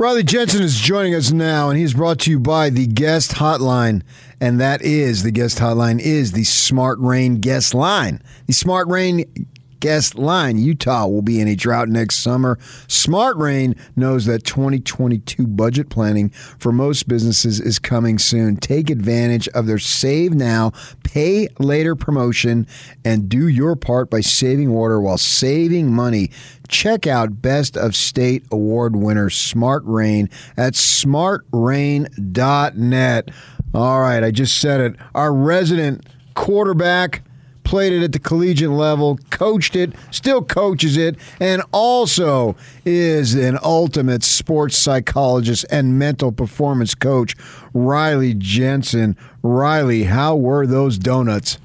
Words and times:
Riley 0.00 0.22
Jensen 0.22 0.62
is 0.62 0.80
joining 0.80 1.14
us 1.14 1.30
now, 1.30 1.68
and 1.68 1.78
he's 1.78 1.92
brought 1.92 2.20
to 2.20 2.30
you 2.30 2.40
by 2.40 2.70
the 2.70 2.86
Guest 2.86 3.32
Hotline, 3.32 4.00
and 4.40 4.58
that 4.58 4.80
is 4.80 5.24
the 5.24 5.30
Guest 5.30 5.58
Hotline 5.58 6.00
is 6.00 6.32
the 6.32 6.44
Smart 6.44 6.98
Rain 7.00 7.36
Guest 7.40 7.74
Line. 7.74 8.22
The 8.46 8.54
Smart 8.54 8.88
Rain 8.88 9.49
guest 9.80 10.14
line. 10.14 10.58
Utah 10.58 11.06
will 11.06 11.22
be 11.22 11.40
in 11.40 11.48
a 11.48 11.56
drought 11.56 11.88
next 11.88 12.16
summer. 12.16 12.58
Smart 12.86 13.36
Rain 13.36 13.74
knows 13.96 14.26
that 14.26 14.44
2022 14.44 15.46
budget 15.46 15.88
planning 15.88 16.28
for 16.30 16.72
most 16.72 17.08
businesses 17.08 17.60
is 17.60 17.78
coming 17.78 18.18
soon. 18.18 18.56
Take 18.56 18.90
advantage 18.90 19.48
of 19.48 19.66
their 19.66 19.78
save 19.78 20.34
now, 20.34 20.72
pay 21.02 21.48
later 21.58 21.96
promotion 21.96 22.66
and 23.04 23.28
do 23.28 23.48
your 23.48 23.76
part 23.76 24.10
by 24.10 24.20
saving 24.20 24.72
water 24.72 25.00
while 25.00 25.18
saving 25.18 25.92
money. 25.92 26.30
Check 26.68 27.06
out 27.06 27.42
Best 27.42 27.76
of 27.76 27.96
State 27.96 28.44
Award 28.52 28.94
winner 28.94 29.30
Smart 29.30 29.82
Rain 29.84 30.30
at 30.56 30.74
smartrain.net. 30.74 33.30
All 33.72 34.00
right, 34.00 34.24
I 34.24 34.30
just 34.30 34.60
said 34.60 34.80
it. 34.80 34.96
Our 35.14 35.32
resident 35.32 36.04
quarterback 36.34 37.22
played 37.70 37.92
it 37.92 38.02
at 38.02 38.10
the 38.10 38.18
collegiate 38.18 38.68
level, 38.68 39.16
coached 39.30 39.76
it, 39.76 39.92
still 40.10 40.42
coaches 40.42 40.96
it, 40.96 41.16
and 41.38 41.62
also 41.70 42.56
is 42.84 43.36
an 43.36 43.56
ultimate 43.62 44.24
sports 44.24 44.76
psychologist 44.76 45.64
and 45.70 45.96
mental 45.96 46.32
performance 46.32 46.96
coach, 46.96 47.36
Riley 47.72 48.34
Jensen. 48.34 49.16
Riley, 49.44 50.02
how 50.02 50.34
were 50.34 50.66
those 50.66 50.98
donuts? 50.98 51.58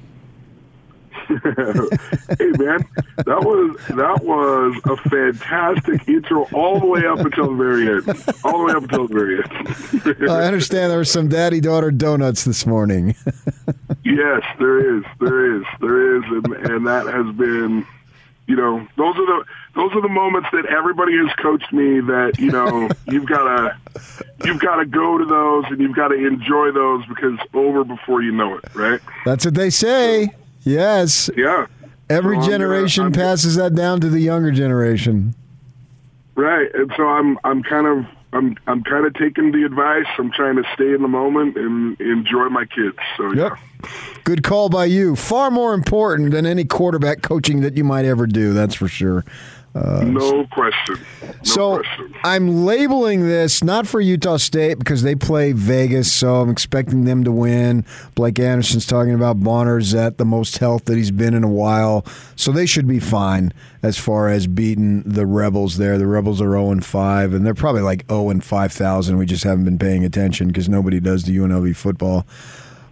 hey 2.38 2.50
man, 2.56 2.86
that 3.16 3.42
was 3.42 3.76
that 3.88 4.20
was 4.22 4.80
a 4.84 4.96
fantastic 5.08 6.08
intro 6.08 6.46
all 6.52 6.78
the 6.78 6.86
way 6.86 7.04
up 7.04 7.18
until 7.18 7.50
the 7.50 7.56
very 7.56 7.88
end. 7.88 8.08
All 8.44 8.58
the 8.58 8.64
way 8.64 8.72
up 8.74 8.84
until 8.84 9.08
the 9.08 9.14
very 9.14 9.42
end. 9.42 10.30
I 10.30 10.44
understand 10.44 10.92
there 10.92 10.98
were 10.98 11.04
some 11.04 11.28
daddy 11.28 11.60
daughter 11.60 11.90
donuts 11.90 12.44
this 12.44 12.64
morning. 12.64 13.16
yes, 14.04 14.42
there 14.60 14.98
is, 14.98 15.04
there 15.18 15.56
is, 15.56 15.64
there 15.80 16.16
is, 16.16 16.24
and, 16.30 16.46
and 16.46 16.86
that 16.86 17.06
has 17.06 17.34
been, 17.34 17.84
you 18.46 18.54
know, 18.54 18.86
those 18.96 19.16
are 19.16 19.26
the 19.26 19.44
those 19.74 19.92
are 19.94 20.02
the 20.02 20.08
moments 20.08 20.48
that 20.52 20.66
everybody 20.66 21.16
has 21.16 21.34
coached 21.42 21.72
me 21.72 22.00
that 22.00 22.38
you 22.38 22.52
know 22.52 22.88
you've 23.06 23.26
got 23.26 23.42
to 23.44 23.76
you've 24.44 24.60
got 24.60 24.76
to 24.76 24.86
go 24.86 25.18
to 25.18 25.24
those 25.24 25.64
and 25.66 25.80
you've 25.80 25.96
got 25.96 26.08
to 26.08 26.14
enjoy 26.14 26.70
those 26.70 27.04
because 27.06 27.34
it's 27.34 27.54
over 27.54 27.82
before 27.82 28.22
you 28.22 28.30
know 28.30 28.56
it, 28.56 28.74
right? 28.76 29.00
That's 29.24 29.44
what 29.44 29.54
they 29.54 29.70
say. 29.70 30.30
Yes. 30.66 31.30
Yeah. 31.36 31.66
Every 32.10 32.40
So 32.42 32.48
generation 32.48 33.04
gonna- 33.04 33.14
passes 33.16 33.54
that 33.56 33.74
down 33.74 34.00
to 34.00 34.08
the 34.10 34.20
younger 34.20 34.50
generation. 34.50 35.34
Right, 36.34 36.68
and 36.74 36.92
so 36.96 37.04
I'm 37.08 37.38
I'm 37.44 37.62
kind 37.62 37.86
of 37.86 38.04
I'm 38.34 38.56
I'm 38.66 38.82
kind 38.82 39.06
of 39.06 39.14
taking 39.14 39.52
the 39.52 39.64
advice. 39.64 40.04
I'm 40.18 40.30
trying 40.32 40.56
to 40.56 40.64
stay 40.74 40.92
in 40.92 41.00
the 41.00 41.08
moment 41.08 41.56
and 41.56 41.98
enjoy 42.00 42.48
my 42.50 42.64
kids. 42.66 42.98
So 43.16 43.32
Yep. 43.32 43.52
yeah. 43.82 43.88
Good 44.24 44.42
call 44.42 44.68
by 44.68 44.84
you. 44.86 45.16
Far 45.16 45.50
more 45.50 45.72
important 45.72 46.32
than 46.32 46.44
any 46.44 46.64
quarterback 46.64 47.22
coaching 47.22 47.60
that 47.62 47.76
you 47.76 47.84
might 47.84 48.04
ever 48.04 48.26
do, 48.26 48.52
that's 48.52 48.74
for 48.74 48.88
sure. 48.88 49.24
Uh, 49.76 50.04
no 50.04 50.46
question. 50.46 50.96
No 51.20 51.34
so 51.42 51.76
question. 51.76 52.14
I'm 52.24 52.64
labeling 52.64 53.28
this 53.28 53.62
not 53.62 53.86
for 53.86 54.00
Utah 54.00 54.38
State 54.38 54.78
because 54.78 55.02
they 55.02 55.14
play 55.14 55.52
Vegas, 55.52 56.10
so 56.10 56.36
I'm 56.36 56.48
expecting 56.48 57.04
them 57.04 57.24
to 57.24 57.32
win. 57.32 57.84
Blake 58.14 58.38
Anderson's 58.38 58.86
talking 58.86 59.12
about 59.12 59.40
Bonner's 59.40 59.94
at 59.94 60.16
the 60.16 60.24
most 60.24 60.58
health 60.58 60.86
that 60.86 60.96
he's 60.96 61.10
been 61.10 61.34
in 61.34 61.44
a 61.44 61.48
while, 61.48 62.06
so 62.36 62.52
they 62.52 62.64
should 62.64 62.88
be 62.88 62.98
fine 62.98 63.52
as 63.82 63.98
far 63.98 64.30
as 64.30 64.46
beating 64.46 65.02
the 65.02 65.26
Rebels. 65.26 65.76
There, 65.76 65.98
the 65.98 66.06
Rebels 66.06 66.40
are 66.40 66.52
0 66.52 66.70
and 66.70 66.84
5, 66.84 67.34
and 67.34 67.44
they're 67.44 67.52
probably 67.52 67.82
like 67.82 68.08
0 68.08 68.30
and 68.30 68.42
5,000. 68.42 69.18
We 69.18 69.26
just 69.26 69.44
haven't 69.44 69.66
been 69.66 69.78
paying 69.78 70.06
attention 70.06 70.48
because 70.48 70.70
nobody 70.70 71.00
does 71.00 71.24
the 71.24 71.36
UNLV 71.36 71.76
football. 71.76 72.26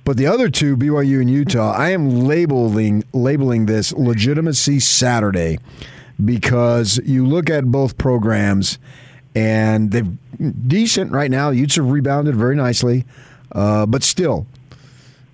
But 0.05 0.19
the 0.19 0.27
other 0.27 0.51
two, 0.51 0.77
BYU 0.77 1.23
and 1.23 1.31
Utah, 1.31 1.73
I 1.73 1.91
am 1.91 2.27
labeling 2.27 3.05
labeling 3.15 3.65
this 3.65 3.91
legitimacy 3.95 4.81
Saturday 4.81 5.59
because 6.23 7.01
you 7.05 7.27
look 7.27 7.51
at 7.51 7.67
both 7.67 7.99
programs 7.99 8.79
and 9.35 9.91
they're 9.91 10.07
decent 10.67 11.13
right 11.13 11.31
now. 11.31 11.51
Utes 11.51 11.77
have 11.77 11.91
rebounded 11.91 12.37
very 12.37 12.57
nicely, 12.57 13.05
uh, 13.53 13.87
but 13.87 14.03
still, 14.03 14.47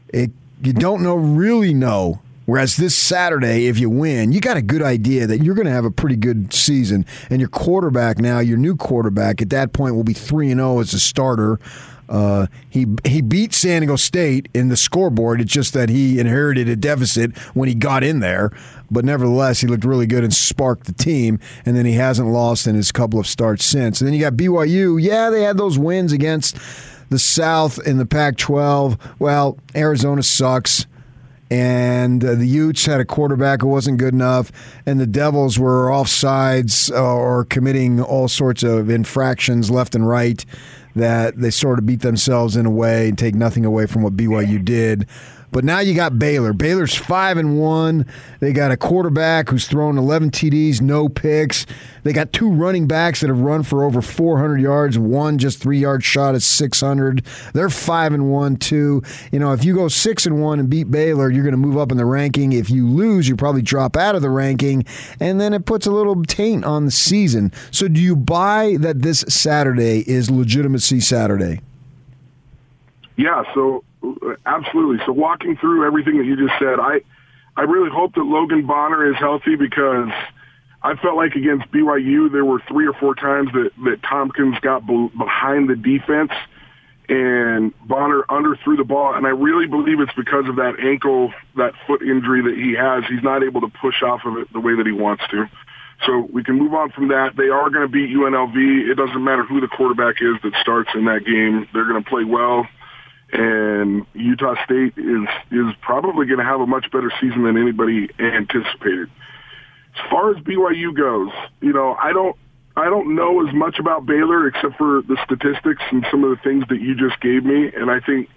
it 0.08 0.30
you 0.62 0.72
don't 0.72 1.02
know 1.02 1.16
really 1.16 1.74
know. 1.74 2.20
Whereas 2.46 2.76
this 2.76 2.96
Saturday, 2.96 3.68
if 3.68 3.78
you 3.78 3.88
win, 3.88 4.32
you 4.32 4.40
got 4.40 4.56
a 4.56 4.62
good 4.62 4.82
idea 4.82 5.24
that 5.26 5.38
you're 5.38 5.54
going 5.54 5.66
to 5.66 5.72
have 5.72 5.84
a 5.84 5.90
pretty 5.90 6.16
good 6.16 6.52
season, 6.52 7.06
and 7.28 7.40
your 7.40 7.48
quarterback 7.48 8.18
now, 8.18 8.40
your 8.40 8.58
new 8.58 8.74
quarterback, 8.74 9.40
at 9.40 9.50
that 9.50 9.72
point 9.72 9.94
will 9.94 10.04
be 10.04 10.14
three 10.14 10.50
and 10.50 10.58
zero 10.58 10.80
as 10.80 10.92
a 10.92 10.98
starter. 10.98 11.60
Uh, 12.10 12.48
he 12.68 12.86
he 13.04 13.22
beat 13.22 13.54
San 13.54 13.82
Diego 13.82 13.94
State 13.94 14.48
in 14.52 14.68
the 14.68 14.76
scoreboard. 14.76 15.40
It's 15.40 15.52
just 15.52 15.72
that 15.74 15.88
he 15.88 16.18
inherited 16.18 16.68
a 16.68 16.74
deficit 16.74 17.38
when 17.54 17.68
he 17.68 17.74
got 17.74 18.02
in 18.02 18.18
there, 18.18 18.50
but 18.90 19.04
nevertheless, 19.04 19.60
he 19.60 19.68
looked 19.68 19.84
really 19.84 20.08
good 20.08 20.24
and 20.24 20.34
sparked 20.34 20.86
the 20.86 20.92
team. 20.92 21.38
And 21.64 21.76
then 21.76 21.86
he 21.86 21.92
hasn't 21.92 22.28
lost 22.28 22.66
in 22.66 22.74
his 22.74 22.90
couple 22.90 23.20
of 23.20 23.28
starts 23.28 23.64
since. 23.64 24.00
And 24.00 24.08
then 24.08 24.14
you 24.14 24.20
got 24.20 24.34
BYU. 24.34 25.00
Yeah, 25.00 25.30
they 25.30 25.42
had 25.42 25.56
those 25.56 25.78
wins 25.78 26.12
against 26.12 26.58
the 27.10 27.18
South 27.18 27.78
in 27.86 27.98
the 27.98 28.06
Pac-12. 28.06 28.98
Well, 29.20 29.58
Arizona 29.76 30.22
sucks 30.22 30.86
and 31.50 32.24
uh, 32.24 32.36
the 32.36 32.46
Utes 32.46 32.86
had 32.86 33.00
a 33.00 33.04
quarterback 33.04 33.62
who 33.62 33.66
wasn't 33.66 33.98
good 33.98 34.14
enough, 34.14 34.52
and 34.86 35.00
the 35.00 35.06
Devils 35.06 35.58
were 35.58 35.88
offsides 35.88 36.92
uh, 36.92 37.02
or 37.02 37.44
committing 37.44 38.00
all 38.00 38.28
sorts 38.28 38.62
of 38.62 38.88
infractions 38.88 39.68
left 39.68 39.96
and 39.96 40.06
right 40.06 40.46
that 40.94 41.38
they 41.38 41.50
sort 41.50 41.78
of 41.78 41.86
beat 41.86 42.00
themselves 42.00 42.56
in 42.56 42.66
a 42.66 42.70
way 42.70 43.08
and 43.08 43.18
take 43.18 43.34
nothing 43.34 43.64
away 43.64 43.86
from 43.86 44.02
what 44.02 44.16
BYU 44.16 44.64
did. 44.64 45.06
But 45.52 45.64
now 45.64 45.80
you 45.80 45.94
got 45.94 46.18
Baylor. 46.18 46.52
Baylor's 46.52 46.94
five 46.94 47.36
and 47.36 47.58
one. 47.58 48.06
They 48.38 48.52
got 48.52 48.70
a 48.70 48.76
quarterback 48.76 49.48
who's 49.48 49.66
thrown 49.66 49.98
11 49.98 50.30
TDs, 50.30 50.80
no 50.80 51.08
picks. 51.08 51.66
They 52.02 52.12
got 52.12 52.32
two 52.32 52.50
running 52.50 52.86
backs 52.86 53.20
that 53.20 53.28
have 53.28 53.40
run 53.40 53.62
for 53.62 53.84
over 53.84 54.00
400 54.00 54.60
yards. 54.60 54.98
One 54.98 55.38
just 55.38 55.60
three 55.60 55.78
yard 55.78 56.04
shot 56.04 56.34
at 56.34 56.42
600. 56.42 57.24
They're 57.52 57.68
five 57.68 58.12
and 58.12 58.30
one 58.30 58.56
too. 58.56 59.02
You 59.32 59.38
know, 59.38 59.52
if 59.52 59.64
you 59.64 59.74
go 59.74 59.88
six 59.88 60.26
and 60.26 60.40
one 60.40 60.60
and 60.60 60.70
beat 60.70 60.90
Baylor, 60.90 61.30
you're 61.30 61.42
going 61.42 61.52
to 61.52 61.58
move 61.58 61.76
up 61.76 61.90
in 61.90 61.98
the 61.98 62.06
ranking. 62.06 62.52
If 62.52 62.70
you 62.70 62.86
lose, 62.86 63.28
you 63.28 63.36
probably 63.36 63.62
drop 63.62 63.96
out 63.96 64.14
of 64.14 64.22
the 64.22 64.30
ranking, 64.30 64.84
and 65.18 65.40
then 65.40 65.52
it 65.52 65.66
puts 65.66 65.86
a 65.86 65.90
little 65.90 66.22
taint 66.24 66.64
on 66.64 66.84
the 66.84 66.90
season. 66.90 67.52
So, 67.70 67.88
do 67.88 68.00
you 68.00 68.16
buy 68.16 68.76
that 68.80 69.02
this 69.02 69.24
Saturday 69.28 70.08
is 70.08 70.30
legitimacy 70.30 71.00
Saturday? 71.00 71.60
Yeah, 73.16 73.42
so 73.54 73.84
absolutely. 74.46 75.04
So 75.06 75.12
walking 75.12 75.56
through 75.56 75.86
everything 75.86 76.18
that 76.18 76.24
you 76.24 76.36
just 76.36 76.58
said, 76.58 76.78
I 76.80 77.00
I 77.56 77.62
really 77.62 77.90
hope 77.90 78.14
that 78.14 78.24
Logan 78.24 78.66
Bonner 78.66 79.10
is 79.10 79.16
healthy 79.16 79.56
because 79.56 80.08
I 80.82 80.94
felt 80.96 81.16
like 81.16 81.34
against 81.34 81.70
BYU 81.72 82.30
there 82.30 82.44
were 82.44 82.62
three 82.68 82.86
or 82.86 82.94
four 82.94 83.14
times 83.14 83.50
that 83.52 83.70
that 83.84 84.02
Thompkins 84.02 84.58
got 84.60 84.86
be- 84.86 85.10
behind 85.16 85.68
the 85.68 85.76
defense 85.76 86.32
and 87.10 87.74
Bonner 87.88 88.22
underthrew 88.30 88.76
the 88.76 88.84
ball, 88.84 89.14
and 89.14 89.26
I 89.26 89.30
really 89.30 89.66
believe 89.66 89.98
it's 89.98 90.14
because 90.16 90.46
of 90.48 90.56
that 90.56 90.78
ankle, 90.78 91.32
that 91.56 91.74
foot 91.84 92.02
injury 92.02 92.40
that 92.42 92.56
he 92.56 92.72
has. 92.78 93.02
He's 93.10 93.24
not 93.24 93.42
able 93.42 93.60
to 93.62 93.68
push 93.68 94.00
off 94.02 94.20
of 94.24 94.36
it 94.38 94.52
the 94.52 94.60
way 94.60 94.76
that 94.76 94.86
he 94.86 94.92
wants 94.92 95.24
to. 95.32 95.50
So 96.06 96.28
we 96.32 96.44
can 96.44 96.54
move 96.54 96.72
on 96.72 96.90
from 96.92 97.08
that. 97.08 97.34
They 97.36 97.48
are 97.48 97.68
going 97.68 97.82
to 97.82 97.88
beat 97.88 98.14
UNLV. 98.14 98.90
It 98.90 98.94
doesn't 98.94 99.22
matter 99.22 99.42
who 99.44 99.60
the 99.60 99.66
quarterback 99.66 100.22
is 100.22 100.36
that 100.44 100.54
starts 100.62 100.90
in 100.94 101.04
that 101.06 101.26
game. 101.26 101.68
They're 101.74 101.88
going 101.88 102.02
to 102.02 102.08
play 102.08 102.22
well 102.22 102.64
and 103.32 104.06
Utah 104.14 104.56
State 104.64 104.94
is 104.96 105.28
is 105.50 105.74
probably 105.80 106.26
going 106.26 106.38
to 106.38 106.44
have 106.44 106.60
a 106.60 106.66
much 106.66 106.90
better 106.90 107.12
season 107.20 107.44
than 107.44 107.56
anybody 107.56 108.08
anticipated. 108.18 109.10
As 109.94 110.10
far 110.10 110.30
as 110.30 110.36
BYU 110.42 110.96
goes, 110.96 111.30
you 111.60 111.72
know, 111.72 111.96
I 112.00 112.12
don't 112.12 112.36
I 112.76 112.84
don't 112.86 113.14
know 113.14 113.46
as 113.46 113.54
much 113.54 113.78
about 113.78 114.06
Baylor 114.06 114.46
except 114.48 114.76
for 114.76 115.02
the 115.02 115.16
statistics 115.24 115.82
and 115.90 116.06
some 116.10 116.24
of 116.24 116.30
the 116.30 116.42
things 116.42 116.64
that 116.68 116.80
you 116.80 116.94
just 116.94 117.20
gave 117.20 117.44
me, 117.44 117.70
and 117.74 117.90
I 117.90 118.00
think 118.00 118.28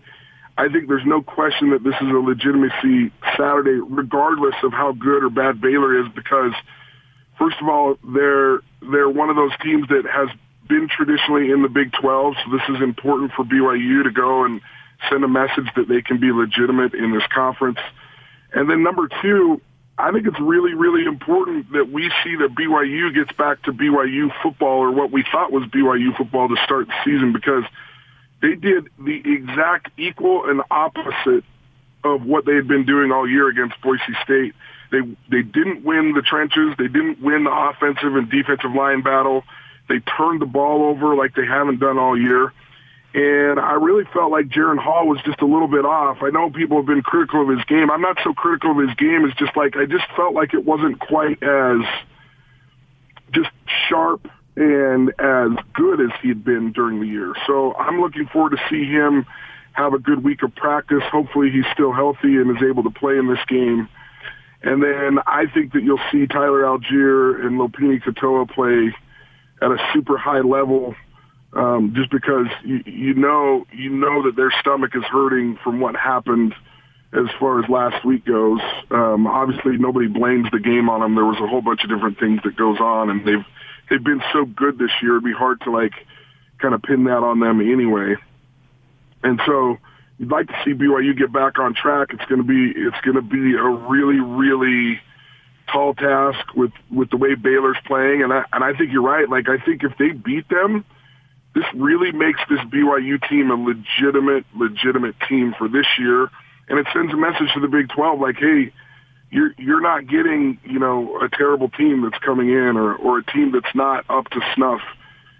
I 0.58 0.70
think 0.70 0.88
there's 0.88 1.06
no 1.06 1.22
question 1.22 1.72
that 1.72 1.84
this 1.84 1.96
is 1.96 2.08
a 2.10 2.20
legitimacy 2.20 3.12
Saturday, 3.38 3.80
regardless 3.82 4.56
of 4.64 4.72
how 4.72 4.92
good 4.92 5.24
or 5.24 5.30
bad 5.30 5.60
Baylor 5.60 6.00
is, 6.00 6.08
because 6.14 6.54
first 7.40 7.58
of 7.62 7.68
all, 7.68 7.96
they're 8.14 8.60
they're 8.92 9.10
one 9.10 9.30
of 9.30 9.36
those 9.36 9.54
teams 9.64 9.88
that 9.90 10.06
has 10.06 10.30
been 10.68 10.88
traditionally 10.88 11.52
in 11.52 11.62
the 11.62 11.70
Big 11.70 11.92
12, 11.94 12.36
so 12.46 12.52
this 12.52 12.62
is 12.70 12.82
important 12.82 13.32
for 13.34 13.44
BYU 13.44 14.04
to 14.04 14.12
go 14.12 14.46
and 14.46 14.62
send 15.10 15.24
a 15.24 15.28
message 15.28 15.70
that 15.76 15.88
they 15.88 16.02
can 16.02 16.20
be 16.20 16.32
legitimate 16.32 16.94
in 16.94 17.12
this 17.14 17.24
conference. 17.34 17.80
And 18.54 18.70
then 18.70 18.84
number 18.84 19.10
two, 19.22 19.62
I 19.98 20.12
think 20.12 20.26
it's 20.26 20.40
really, 20.40 20.74
really 20.74 21.06
important 21.06 21.72
that 21.74 21.92
we 21.92 22.12
see 22.24 22.36
that 22.38 22.56
BYU 22.56 23.14
gets 23.14 23.32
back 23.38 23.62
to 23.64 23.72
BYU 23.72 24.32
football 24.42 24.80
or 24.80 24.92
what 24.92 25.12
we 25.12 25.24
thought 25.32 25.52
was 25.52 25.64
BYU 25.66 26.16
football 26.18 26.50
to 26.50 26.56
start 26.64 26.88
the 26.88 26.94
season 27.06 27.32
because 27.32 27.64
they 28.42 28.56
did 28.56 28.90
the 29.00 29.22
exact 29.24 29.90
equal 29.98 30.50
and 30.50 30.62
opposite 30.72 31.44
of 32.04 32.26
what 32.26 32.46
they 32.46 32.56
had 32.56 32.68
been 32.68 32.86
doing 32.86 33.12
all 33.12 33.30
year 33.30 33.48
against 33.48 33.80
Boise 33.82 34.02
State. 34.24 34.54
They 34.92 35.02
they 35.30 35.42
didn't 35.42 35.84
win 35.84 36.14
the 36.14 36.22
trenches. 36.22 36.76
They 36.78 36.88
didn't 36.88 37.22
win 37.22 37.46
the 37.46 37.52
offensive 37.52 38.16
and 38.16 38.30
defensive 38.30 38.74
line 38.76 39.02
battle. 39.02 39.44
They 39.90 40.00
turned 40.00 40.42
the 40.42 40.46
ball 40.46 40.84
over 40.84 41.16
like 41.16 41.36
they 41.36 41.46
haven't 41.46 41.80
done 41.80 41.98
all 41.98 42.20
year. 42.20 42.52
And 43.14 43.60
I 43.60 43.74
really 43.74 44.06
felt 44.12 44.32
like 44.32 44.48
Jaren 44.48 44.80
Hall 44.80 45.08
was 45.08 45.22
just 45.24 45.42
a 45.42 45.46
little 45.46 45.68
bit 45.68 45.86
off. 45.86 46.18
I 46.24 46.32
know 46.32 46.50
people 46.50 46.78
have 46.78 46.88
been 46.88 47.04
critical 47.04 47.44
of 47.44 47.56
his 47.56 47.64
game. 47.66 47.92
I'm 47.92 48.02
not 48.02 48.18
so 48.24 48.34
critical 48.34 48.72
of 48.72 48.78
his 48.78 48.96
game. 48.96 49.24
It's 49.26 49.38
just 49.38 49.56
like 49.56 49.76
I 49.78 49.86
just 49.86 50.06
felt 50.16 50.34
like 50.34 50.56
it 50.56 50.66
wasn't 50.66 51.00
quite 51.00 51.42
as 51.44 51.82
just 53.32 53.52
sharp 53.88 54.28
and 54.56 55.10
as 55.20 55.52
good 55.74 56.02
as 56.02 56.10
he 56.22 56.30
had 56.30 56.44
been 56.44 56.72
during 56.72 57.02
the 57.02 57.08
year. 57.08 57.34
So 57.46 57.76
I'm 57.76 58.02
looking 58.02 58.28
forward 58.28 58.52
to 58.52 58.62
see 58.70 58.86
him 58.86 59.26
have 59.74 59.94
a 59.94 60.00
good 60.00 60.24
week 60.24 60.42
of 60.42 60.56
practice. 60.56 61.04
Hopefully 61.12 61.52
he's 61.52 61.66
still 61.74 61.92
healthy 61.92 62.38
and 62.38 62.50
is 62.56 62.64
able 62.64 62.84
to 62.84 62.92
play 62.92 63.18
in 63.18 63.28
this 63.28 63.44
game. 63.48 63.90
And 64.64 64.82
then 64.82 65.20
I 65.28 65.46
think 65.54 65.74
that 65.74 65.84
you'll 65.84 66.00
see 66.12 66.26
Tyler 66.26 66.62
Allgeier 66.62 67.46
and 67.46 67.60
Lopini 67.60 68.02
Katoa 68.02 68.50
play 68.50 68.96
at 69.62 69.72
a 69.72 69.78
super 69.94 70.18
high 70.18 70.42
level 70.42 70.96
um, 71.56 71.94
just 71.96 72.10
because 72.12 72.48
you, 72.64 72.84
you 72.86 73.14
know 73.14 73.66
you 73.72 73.90
know 73.90 74.24
that 74.24 74.36
their 74.36 74.52
stomach 74.60 74.92
is 74.96 75.04
hurting 75.04 75.58
from 75.64 75.80
what 75.80 75.96
happened 75.96 76.54
as 77.14 77.28
far 77.40 77.64
as 77.64 77.70
last 77.70 78.04
week 78.04 78.26
goes. 78.26 78.60
Um, 78.90 79.28
obviously, 79.28 79.78
nobody 79.78 80.08
blames 80.08 80.48
the 80.52 80.60
game 80.60 80.90
on 80.90 81.02
them. 81.02 81.16
There 81.16 81.26
was 81.26 81.40
a 81.40 81.48
whole 81.48 81.62
bunch 81.62 81.84
of 81.84 81.90
different 81.90 82.20
things 82.20 82.42
that 82.44 82.56
goes 82.56 82.80
on, 82.80 83.10
and 83.10 83.26
they've 83.26 83.46
they've 83.90 84.04
been 84.04 84.22
so 84.34 84.46
good 84.46 84.80
this 84.80 84.92
year. 85.02 85.14
It'd 85.14 85.24
be 85.24 85.34
hard 85.34 85.62
to 85.62 85.72
like 85.72 85.94
kind 86.60 86.74
of 86.74 86.82
pin 86.82 87.04
that 87.06 87.24
on 87.24 87.40
them 87.40 87.62
anyway. 87.62 88.16
And 89.24 89.40
so 89.46 89.78
you'd 90.18 90.32
like 90.32 90.48
to 90.48 90.56
see 90.66 90.72
BYU 90.72 91.18
get 91.18 91.32
back 91.32 91.60
on 91.60 91.76
track. 91.76 92.10
It's 92.12 92.26
going 92.26 92.42
to 92.42 92.48
be 92.48 92.74
it's 92.76 93.00
going 93.02 93.16
to 93.16 93.22
be 93.22 93.56
a 93.56 93.64
really 93.64 94.20
really 94.20 95.00
tall 95.72 95.94
task 95.94 96.56
with 96.56 96.72
with 96.90 97.12
the 97.12 97.18
way 97.18 97.36
Baylor's 97.36 97.78
playing, 97.86 98.24
and 98.24 98.34
I 98.34 98.44
and 98.52 98.64
I 98.64 98.74
think 98.74 98.92
you're 98.92 99.04
right. 99.04 99.30
Like 99.30 99.50
I 99.50 99.64
think 99.64 99.84
if 99.84 99.96
they 100.00 100.12
beat 100.12 100.50
them, 100.50 100.84
this 101.56 101.66
really 101.76 102.12
makes 102.12 102.40
this 102.50 102.60
BYU 102.60 103.22
team 103.30 103.52
a 103.52 103.56
legitimate 103.56 104.46
legitimate 104.56 105.16
team 105.28 105.54
for 105.58 105.68
this 105.68 105.86
year, 106.00 106.30
and 106.68 106.80
it 106.80 106.88
sends 106.94 107.14
a 107.14 107.18
message 107.18 107.54
to 107.54 107.60
the 107.60 107.68
Big 107.68 107.90
12 107.90 108.20
like, 108.20 108.38
hey. 108.38 108.72
You're 109.32 109.52
you're 109.58 109.82
not 109.82 110.06
getting 110.06 110.60
you 110.64 110.78
know 110.78 111.18
a 111.20 111.28
terrible 111.28 111.68
team 111.68 112.04
that's 112.04 112.24
coming 112.24 112.50
in 112.50 112.78
or 112.78 112.94
or 112.94 113.18
a 113.18 113.26
team 113.26 113.52
that's 113.52 113.74
not 113.74 114.06
up 114.08 114.30
to 114.30 114.40
snuff 114.54 114.82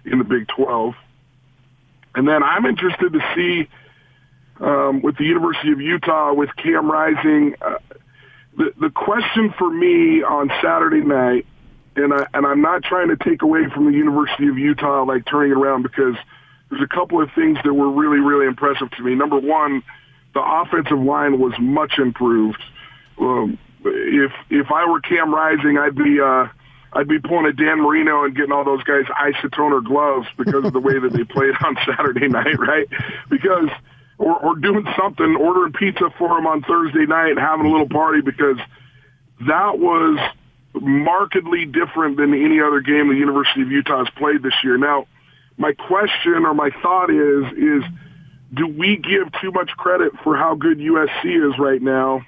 in 0.04 0.18
the 0.18 0.24
Big 0.24 0.48
12. 0.48 0.94
And 2.14 2.28
then 2.28 2.42
I'm 2.42 2.66
interested 2.66 3.12
to 3.12 3.20
see 3.34 3.68
um, 4.60 5.02
with 5.02 5.16
the 5.16 5.24
University 5.24 5.72
of 5.72 5.80
Utah 5.80 6.32
with 6.32 6.50
Cam 6.56 6.90
Rising. 6.90 7.54
Uh, 7.60 7.78
the 8.56 8.72
the 8.80 8.90
question 8.90 9.52
for 9.58 9.68
me 9.68 10.22
on 10.22 10.50
Saturday 10.62 11.00
night, 11.00 11.46
and 11.96 12.12
I 12.12 12.26
and 12.34 12.46
I'm 12.46 12.60
not 12.60 12.82
trying 12.82 13.08
to 13.08 13.16
take 13.16 13.42
away 13.42 13.68
from 13.72 13.86
the 13.86 13.96
University 13.96 14.48
of 14.48 14.58
Utah 14.58 15.04
like 15.04 15.24
turning 15.26 15.52
it 15.52 15.56
around 15.56 15.82
because 15.82 16.14
there's 16.70 16.82
a 16.82 16.94
couple 16.94 17.20
of 17.22 17.30
things 17.34 17.58
that 17.64 17.74
were 17.74 17.90
really 17.90 18.20
really 18.20 18.46
impressive 18.46 18.90
to 18.92 19.02
me. 19.02 19.14
Number 19.14 19.38
one, 19.38 19.82
the 20.34 20.42
offensive 20.42 20.98
line 20.98 21.38
was 21.38 21.52
much 21.58 21.98
improved. 21.98 22.62
Um, 23.18 23.58
if 23.84 24.32
if 24.50 24.70
I 24.72 24.88
were 24.88 25.00
Cam 25.00 25.34
Rising, 25.34 25.78
I'd 25.78 25.96
be. 25.96 26.20
Uh, 26.20 26.48
I'd 26.96 27.08
be 27.08 27.18
pulling 27.18 27.46
a 27.46 27.52
Dan 27.52 27.82
Marino 27.82 28.22
and 28.22 28.36
getting 28.36 28.52
all 28.52 28.64
those 28.64 28.84
guys 28.84 29.02
isotoner 29.06 29.84
gloves 29.84 30.28
because 30.38 30.64
of 30.64 30.72
the 30.72 30.78
way 30.78 30.96
that 30.96 31.12
they 31.12 31.24
played 31.24 31.54
on 31.64 31.76
Saturday 31.84 32.28
night, 32.28 32.56
right? 32.56 32.86
Because 33.28 33.68
or, 34.18 34.38
or 34.38 34.56
doing 34.56 34.86
something, 34.96 35.36
ordering 35.36 35.72
pizza 35.72 36.10
for 36.16 36.28
them 36.28 36.46
on 36.46 36.62
Thursday 36.62 37.06
night, 37.06 37.30
and 37.30 37.38
having 37.38 37.66
a 37.66 37.70
little 37.70 37.88
party 37.88 38.20
because 38.20 38.58
that 39.40 39.78
was 39.78 40.18
markedly 40.74 41.64
different 41.64 42.16
than 42.16 42.34
any 42.34 42.60
other 42.60 42.80
game 42.80 43.08
the 43.08 43.14
University 43.14 43.62
of 43.62 43.70
Utah 43.70 44.04
has 44.04 44.08
played 44.16 44.42
this 44.42 44.54
year. 44.62 44.76
Now, 44.76 45.06
my 45.56 45.72
question 45.72 46.44
or 46.44 46.54
my 46.54 46.70
thought 46.82 47.10
is, 47.10 47.44
is 47.56 47.84
do 48.52 48.66
we 48.66 48.96
give 48.96 49.30
too 49.40 49.52
much 49.52 49.70
credit 49.76 50.12
for 50.22 50.36
how 50.36 50.54
good 50.54 50.78
USC 50.78 51.48
is 51.52 51.58
right 51.58 51.80
now 51.80 52.22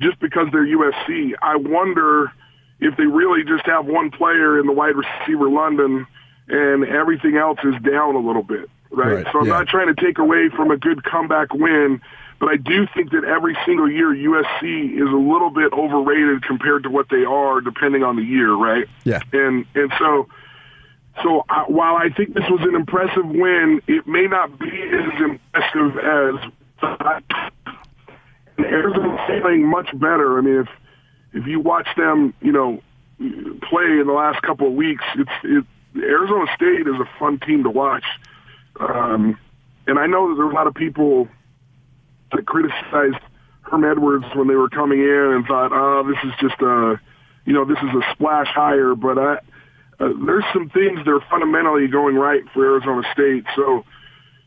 just 0.00 0.18
because 0.20 0.48
they're 0.52 0.66
USC? 0.66 1.32
I 1.40 1.56
wonder 1.56 2.32
if 2.80 2.96
they 2.96 3.06
really 3.06 3.44
just 3.44 3.66
have 3.66 3.86
one 3.86 4.10
player 4.10 4.58
in 4.58 4.66
the 4.66 4.72
wide 4.72 4.94
receiver 4.96 5.48
London 5.48 6.06
and 6.48 6.84
everything 6.84 7.36
else 7.36 7.58
is 7.64 7.74
down 7.82 8.16
a 8.16 8.18
little 8.18 8.42
bit 8.42 8.68
right? 8.94 9.24
right. 9.24 9.26
So 9.32 9.40
I'm 9.40 9.46
yeah. 9.46 9.58
not 9.58 9.68
trying 9.68 9.94
to 9.94 10.00
take 10.00 10.18
away 10.18 10.48
from 10.54 10.70
a 10.70 10.76
good 10.76 11.04
comeback 11.04 11.52
win, 11.52 12.00
but 12.40 12.48
I 12.48 12.56
do 12.56 12.86
think 12.94 13.10
that 13.12 13.24
every 13.24 13.56
single 13.64 13.90
year 13.90 14.08
USC 14.08 14.94
is 14.94 15.08
a 15.08 15.16
little 15.16 15.50
bit 15.50 15.72
overrated 15.72 16.42
compared 16.44 16.82
to 16.84 16.90
what 16.90 17.08
they 17.10 17.24
are, 17.24 17.60
depending 17.60 18.02
on 18.02 18.16
the 18.16 18.22
year, 18.22 18.52
right? 18.52 18.86
Yeah. 19.04 19.20
And 19.32 19.66
and 19.74 19.92
so. 19.98 20.28
So 21.22 21.44
I, 21.48 21.62
while 21.68 21.94
I 21.94 22.08
think 22.08 22.34
this 22.34 22.42
was 22.50 22.62
an 22.62 22.74
impressive 22.74 23.24
win, 23.24 23.80
it 23.86 24.04
may 24.04 24.26
not 24.26 24.58
be 24.58 24.66
as 24.66 25.20
impressive 25.20 25.96
as 25.96 26.34
Arizona's 28.58 29.20
playing 29.40 29.64
much 29.64 29.90
better. 29.94 30.38
I 30.38 30.40
mean, 30.40 30.60
if 30.62 30.68
if 31.32 31.46
you 31.46 31.60
watch 31.60 31.88
them, 31.96 32.34
you 32.40 32.52
know, 32.52 32.80
play 33.18 34.00
in 34.00 34.06
the 34.06 34.12
last 34.12 34.42
couple 34.42 34.66
of 34.66 34.72
weeks, 34.74 35.04
it's 35.16 35.30
it, 35.44 35.64
Arizona 35.96 36.46
State 36.56 36.86
is 36.86 36.94
a 37.00 37.08
fun 37.18 37.38
team 37.40 37.62
to 37.64 37.70
watch. 37.70 38.04
Um, 38.80 39.38
and 39.86 39.98
I 39.98 40.06
know 40.06 40.30
that 40.30 40.36
there 40.36 40.46
are 40.46 40.50
a 40.50 40.54
lot 40.54 40.66
of 40.66 40.74
people 40.74 41.28
that 42.34 42.46
criticized 42.46 43.22
Herm 43.62 43.84
Edwards 43.84 44.26
when 44.34 44.48
they 44.48 44.54
were 44.54 44.68
coming 44.68 45.00
in 45.00 45.32
and 45.34 45.46
thought, 45.46 45.70
oh, 45.72 46.04
this 46.08 46.18
is 46.24 46.32
just 46.40 46.60
a, 46.60 47.00
you 47.44 47.52
know, 47.52 47.64
this 47.64 47.78
is 47.78 47.90
a 47.94 48.12
splash 48.12 48.48
hire. 48.48 48.94
But 48.94 49.18
I, 49.18 49.34
uh, 50.00 50.12
there's 50.26 50.44
some 50.52 50.70
things 50.70 50.98
that 51.04 51.08
are 51.08 51.24
fundamentally 51.30 51.88
going 51.88 52.16
right 52.16 52.42
for 52.52 52.64
Arizona 52.64 53.02
State. 53.12 53.44
So 53.56 53.84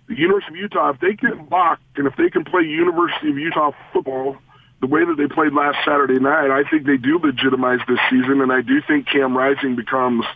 the 0.07 0.15
University 0.15 0.53
of 0.53 0.61
Utah, 0.61 0.89
if 0.91 0.99
they 0.99 1.15
can 1.15 1.45
block 1.45 1.79
and 1.95 2.07
if 2.07 2.15
they 2.15 2.29
can 2.29 2.43
play 2.43 2.61
University 2.61 3.29
of 3.29 3.37
Utah 3.37 3.71
football 3.93 4.37
the 4.79 4.87
way 4.87 5.03
that 5.03 5.15
they 5.17 5.27
played 5.27 5.53
last 5.53 5.77
Saturday 5.83 6.19
night, 6.19 6.51
I 6.51 6.69
think 6.69 6.85
they 6.85 6.97
do 6.97 7.17
legitimize 7.17 7.79
this 7.87 7.99
season. 8.09 8.41
And 8.41 8.51
I 8.51 8.61
do 8.61 8.81
think 8.87 9.07
Cam 9.07 9.35
Rising 9.35 9.75
becomes– 9.75 10.25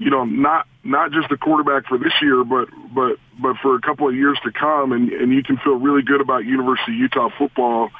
you 0.00 0.10
know, 0.10 0.24
not 0.24 0.66
not 0.82 1.12
just 1.12 1.28
the 1.28 1.36
quarterback 1.36 1.86
for 1.86 1.98
this 1.98 2.12
year, 2.22 2.44
but 2.44 2.68
but 2.94 3.18
but 3.40 3.56
for 3.62 3.74
a 3.74 3.80
couple 3.80 4.08
of 4.08 4.14
years 4.14 4.38
to 4.44 4.52
come, 4.52 4.92
and 4.92 5.10
and 5.10 5.32
you 5.32 5.42
can 5.42 5.56
feel 5.58 5.74
really 5.76 6.02
good 6.02 6.20
about 6.20 6.44
University 6.44 6.92
of 6.92 6.98
Utah 6.98 7.28
football 7.36 7.90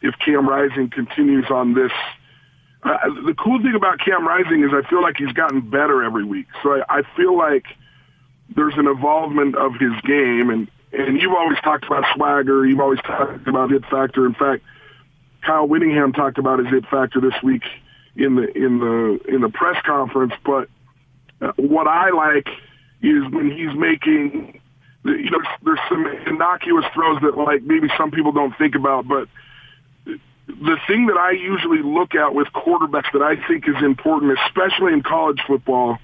if 0.00 0.14
Cam 0.18 0.48
Rising 0.48 0.90
continues 0.90 1.46
on 1.50 1.74
this. 1.74 1.92
Uh, 2.82 2.98
the 3.26 3.34
cool 3.34 3.62
thing 3.62 3.74
about 3.76 4.00
Cam 4.00 4.26
Rising 4.26 4.64
is 4.64 4.70
I 4.72 4.88
feel 4.88 5.02
like 5.02 5.16
he's 5.16 5.32
gotten 5.32 5.60
better 5.60 6.02
every 6.02 6.24
week. 6.24 6.46
So 6.62 6.82
I, 6.88 6.98
I 6.98 7.02
feel 7.16 7.36
like 7.36 7.66
there's 8.54 8.74
an 8.76 8.88
involvement 8.88 9.54
of 9.54 9.74
his 9.74 9.92
game, 10.02 10.50
and 10.50 10.68
and 10.92 11.20
you've 11.20 11.34
always 11.34 11.58
talked 11.62 11.84
about 11.84 12.04
swagger. 12.14 12.66
You've 12.66 12.80
always 12.80 13.00
talked 13.00 13.46
about 13.46 13.72
it 13.72 13.84
factor. 13.86 14.26
In 14.26 14.34
fact, 14.34 14.62
Kyle 15.42 15.66
Whittingham 15.66 16.12
talked 16.12 16.38
about 16.38 16.58
his 16.60 16.72
it 16.72 16.86
factor 16.88 17.20
this 17.20 17.34
week 17.42 17.62
in 18.16 18.36
the 18.36 18.56
in 18.56 18.78
the 18.78 19.20
in 19.28 19.40
the 19.42 19.48
press 19.48 19.76
conference, 19.84 20.32
but 20.44 20.68
what 21.56 21.88
I 21.88 22.10
like 22.10 22.48
is 23.02 23.24
when 23.32 23.50
he's 23.50 23.74
making, 23.76 24.60
you 25.04 25.30
know, 25.30 25.40
there's 25.64 25.80
some 25.88 26.06
innocuous 26.26 26.84
throws 26.94 27.20
that 27.22 27.36
like 27.36 27.62
maybe 27.62 27.88
some 27.98 28.10
people 28.10 28.32
don't 28.32 28.56
think 28.56 28.74
about, 28.74 29.08
but 29.08 29.28
the 30.46 30.76
thing 30.86 31.06
that 31.06 31.16
I 31.16 31.32
usually 31.32 31.82
look 31.82 32.14
at 32.14 32.34
with 32.34 32.48
quarterbacks 32.48 33.12
that 33.12 33.22
I 33.22 33.36
think 33.48 33.68
is 33.68 33.82
important, 33.82 34.38
especially 34.46 34.92
in 34.92 35.02
college 35.02 35.40
football, 35.46 35.98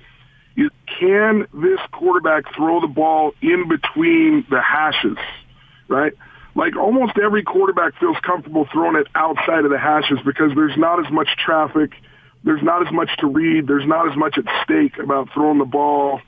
is 0.56 0.70
can 0.98 1.46
this 1.54 1.80
quarterback 1.92 2.54
throw 2.54 2.80
the 2.80 2.88
ball 2.88 3.32
in 3.40 3.68
between 3.68 4.44
the 4.50 4.60
hashes, 4.60 5.18
right? 5.86 6.12
Like 6.56 6.76
almost 6.76 7.16
every 7.18 7.44
quarterback 7.44 7.98
feels 8.00 8.16
comfortable 8.22 8.66
throwing 8.72 8.96
it 8.96 9.06
outside 9.14 9.64
of 9.64 9.70
the 9.70 9.78
hashes 9.78 10.18
because 10.24 10.52
there's 10.56 10.76
not 10.76 11.04
as 11.04 11.12
much 11.12 11.28
traffic– 11.36 11.92
there's 12.48 12.62
not 12.62 12.86
as 12.86 12.90
much 12.90 13.10
to 13.18 13.26
read. 13.26 13.66
There's 13.66 13.86
not 13.86 14.10
as 14.10 14.16
much 14.16 14.38
at 14.38 14.44
stake 14.64 14.96
about 14.96 15.28
throwing 15.34 15.58
the 15.58 15.66
ball 15.66 16.22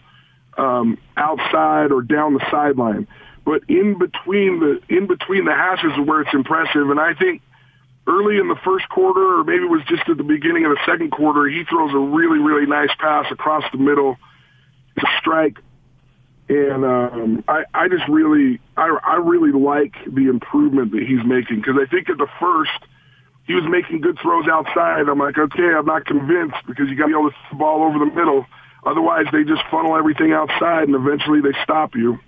um, 0.58 0.98
outside 1.16 1.92
or 1.92 2.02
down 2.02 2.34
the 2.34 2.44
sideline. 2.50 3.08
But 3.46 3.62
in 3.68 3.98
between 3.98 4.60
the 4.60 4.82
in 4.94 5.06
between 5.06 5.46
the 5.46 5.54
hashes 5.54 5.92
is 5.92 6.06
where 6.06 6.20
it's 6.20 6.34
impressive. 6.34 6.90
And 6.90 7.00
I 7.00 7.14
think 7.14 7.40
early 8.06 8.36
in 8.36 8.48
the 8.48 8.58
first 8.62 8.86
quarter, 8.90 9.40
or 9.40 9.44
maybe 9.44 9.64
it 9.64 9.70
was 9.70 9.80
just 9.88 10.10
at 10.10 10.18
the 10.18 10.22
beginning 10.22 10.66
of 10.66 10.72
the 10.72 10.80
second 10.84 11.10
quarter, 11.10 11.48
he 11.48 11.64
throws 11.64 11.94
a 11.94 11.98
really 11.98 12.38
really 12.38 12.66
nice 12.66 12.94
pass 12.98 13.24
across 13.32 13.64
the 13.72 13.78
middle 13.78 14.18
to 14.98 15.06
strike. 15.20 15.56
And 16.50 16.84
um, 16.84 17.44
I, 17.48 17.64
I 17.72 17.88
just 17.88 18.06
really, 18.10 18.60
I, 18.76 18.94
I 19.02 19.16
really 19.16 19.52
like 19.52 19.94
the 20.04 20.28
improvement 20.28 20.92
that 20.92 21.02
he's 21.02 21.24
making 21.24 21.62
because 21.62 21.76
I 21.80 21.86
think 21.86 22.10
at 22.10 22.18
the 22.18 22.28
first 22.38 22.84
he 23.50 23.56
was 23.56 23.64
making 23.68 24.00
good 24.00 24.16
throws 24.22 24.46
outside. 24.46 25.08
I'm 25.08 25.18
like, 25.18 25.36
okay, 25.36 25.74
I'm 25.76 25.84
not 25.84 26.06
convinced 26.06 26.58
because 26.68 26.88
you 26.88 26.94
got 26.94 27.06
to 27.06 27.12
be 27.12 27.18
able 27.18 27.30
to 27.30 27.36
the 27.50 27.56
ball 27.56 27.82
over 27.82 27.98
the 27.98 28.06
middle. 28.06 28.46
Otherwise, 28.86 29.26
they 29.32 29.42
just 29.42 29.62
funnel 29.72 29.96
everything 29.96 30.32
outside, 30.32 30.84
and 30.86 30.94
eventually 30.94 31.40
they 31.40 31.56
stop 31.64 31.96
you. 31.96 32.20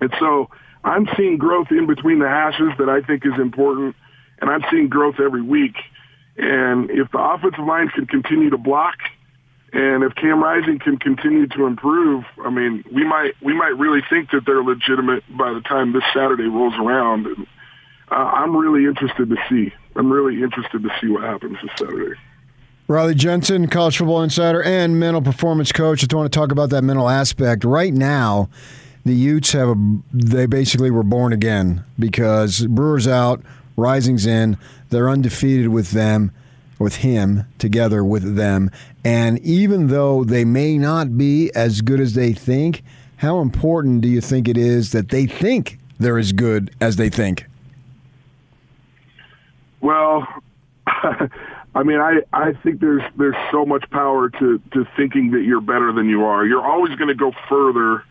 And 0.00 0.12
so 0.18 0.50
I'm 0.82 1.06
seeing 1.16 1.38
growth 1.38 1.68
in 1.70 1.86
between 1.86 2.18
the 2.18 2.28
hashes 2.28 2.72
that 2.80 2.88
I 2.88 3.00
think 3.00 3.24
is 3.24 3.38
important, 3.38 3.94
and 4.40 4.50
I'm 4.50 4.64
seeing 4.72 4.88
growth 4.88 5.20
every 5.20 5.40
week. 5.40 5.76
And 6.36 6.90
if 6.90 7.12
the 7.12 7.18
offensive 7.18 7.64
line 7.64 7.88
can 7.90 8.06
continue 8.06 8.50
to 8.50 8.58
block 8.58 8.96
And 9.74 10.04
if 10.04 10.14
Cam 10.14 10.40
Rising 10.40 10.78
can 10.78 10.98
continue 10.98 11.48
to 11.48 11.66
improve, 11.66 12.24
I 12.44 12.50
mean, 12.50 12.84
we 12.92 13.04
might 13.04 13.32
we 13.42 13.52
might 13.54 13.76
really 13.76 14.02
think 14.08 14.30
that 14.30 14.46
they're 14.46 14.62
legitimate 14.62 15.24
by 15.36 15.52
the 15.52 15.60
time 15.62 15.92
this 15.92 16.04
Saturday 16.14 16.44
rolls 16.44 16.74
around. 16.78 17.26
And 17.26 17.46
uh, 18.10 18.14
I'm 18.14 18.56
really 18.56 18.86
interested 18.86 19.28
to 19.30 19.36
see. 19.48 19.72
I'm 19.96 20.10
really 20.10 20.42
interested 20.42 20.82
to 20.82 20.90
see 21.00 21.08
what 21.08 21.22
happens 21.22 21.56
this 21.62 21.70
Saturday. 21.78 22.18
Riley 22.86 23.14
Jensen, 23.14 23.68
college 23.68 23.96
football 23.96 24.22
insider 24.22 24.62
and 24.62 25.00
mental 25.00 25.22
performance 25.22 25.72
coach. 25.72 26.00
I 26.00 26.02
just 26.02 26.14
want 26.14 26.30
to 26.30 26.38
talk 26.38 26.52
about 26.52 26.68
that 26.70 26.82
mental 26.82 27.08
aspect. 27.08 27.64
Right 27.64 27.94
now, 27.94 28.50
the 29.06 29.14
Utes 29.14 29.52
have 29.52 29.68
a, 29.70 29.98
they 30.12 30.44
basically 30.44 30.90
were 30.90 31.02
born 31.02 31.32
again 31.32 31.82
because 31.98 32.66
Brewer's 32.66 33.08
out, 33.08 33.42
Rising's 33.76 34.26
in. 34.26 34.58
They're 34.90 35.08
undefeated 35.08 35.68
with 35.68 35.92
them, 35.92 36.32
with 36.78 36.96
him 36.96 37.46
together 37.58 38.04
with 38.04 38.36
them. 38.36 38.70
And 39.02 39.38
even 39.40 39.88
though 39.88 40.22
they 40.22 40.44
may 40.44 40.76
not 40.76 41.16
be 41.16 41.50
as 41.54 41.80
good 41.80 42.00
as 42.00 42.12
they 42.12 42.34
think, 42.34 42.82
how 43.16 43.40
important 43.40 44.02
do 44.02 44.08
you 44.08 44.20
think 44.20 44.46
it 44.46 44.58
is 44.58 44.92
that 44.92 45.08
they 45.08 45.24
think 45.24 45.78
they're 45.98 46.18
as 46.18 46.32
good 46.32 46.74
as 46.82 46.96
they 46.96 47.08
think? 47.08 47.46
Well, 49.84 50.26
I 50.86 51.82
mean, 51.84 52.00
I, 52.00 52.22
I 52.32 52.54
think 52.62 52.80
there's 52.80 53.02
there's 53.18 53.36
so 53.52 53.66
much 53.66 53.84
power 53.90 54.30
to, 54.30 54.58
to 54.72 54.86
thinking 54.96 55.32
that 55.32 55.42
you're 55.42 55.60
better 55.60 55.92
than 55.92 56.08
you 56.08 56.24
are. 56.24 56.46
You're 56.46 56.64
always 56.64 56.96
going 56.96 57.08
to 57.08 57.14
go 57.14 57.32
further 57.50 58.02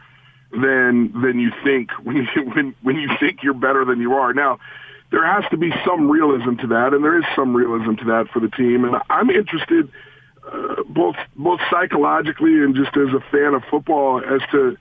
than 0.52 1.20
than 1.20 1.40
you 1.40 1.52
think 1.64 1.90
when 2.04 2.18
you 2.18 2.26
when 2.54 2.76
when 2.84 2.96
you 2.98 3.10
think 3.20 3.42
you're 3.42 3.56
better 3.56 3.86
than 3.86 4.00
you 4.00 4.14
are. 4.14 4.36
Now, 4.36 4.60
there 5.10 5.26
has 5.26 5.50
to 5.50 5.58
be 5.58 5.74
some 5.84 6.12
realism 6.12 6.58
to 6.58 6.68
that, 6.68 6.94
and 6.94 7.04
there 7.04 7.18
is 7.18 7.26
some 7.36 7.56
realism 7.56 7.96
to 7.96 8.06
that 8.06 8.28
for 8.32 8.40
the 8.40 8.50
team. 8.50 8.86
And 8.86 8.98
I'm 9.10 9.32
interested 9.32 9.90
uh, 10.48 10.84
both 10.88 11.16
both 11.36 11.60
psychologically 11.72 12.62
and 12.62 12.76
just 12.76 12.96
as 12.96 13.12
a 13.16 13.20
fan 13.32 13.56
of 13.56 13.64
football 13.72 14.22
as 14.24 14.42
to 14.52 14.78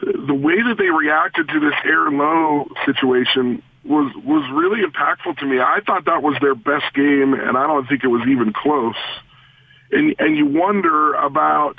the 0.00 0.34
way 0.34 0.62
that 0.62 0.76
they 0.78 0.90
reacted 0.90 1.48
to 1.48 1.58
this 1.58 1.74
Aaron 1.84 2.16
Lowe 2.18 2.68
situation 2.84 3.60
was 3.86 4.12
was 4.24 4.48
really 4.52 4.82
impactful 4.82 5.38
to 5.38 5.46
me. 5.46 5.60
I 5.60 5.80
thought 5.86 6.04
that 6.06 6.22
was 6.22 6.36
their 6.40 6.54
best 6.54 6.92
game, 6.94 7.34
and 7.34 7.56
I 7.56 7.66
don't 7.66 7.86
think 7.86 8.04
it 8.04 8.08
was 8.08 8.26
even 8.28 8.52
close. 8.52 8.96
And 9.92 10.14
and 10.18 10.36
you 10.36 10.46
wonder 10.46 11.14
about 11.14 11.78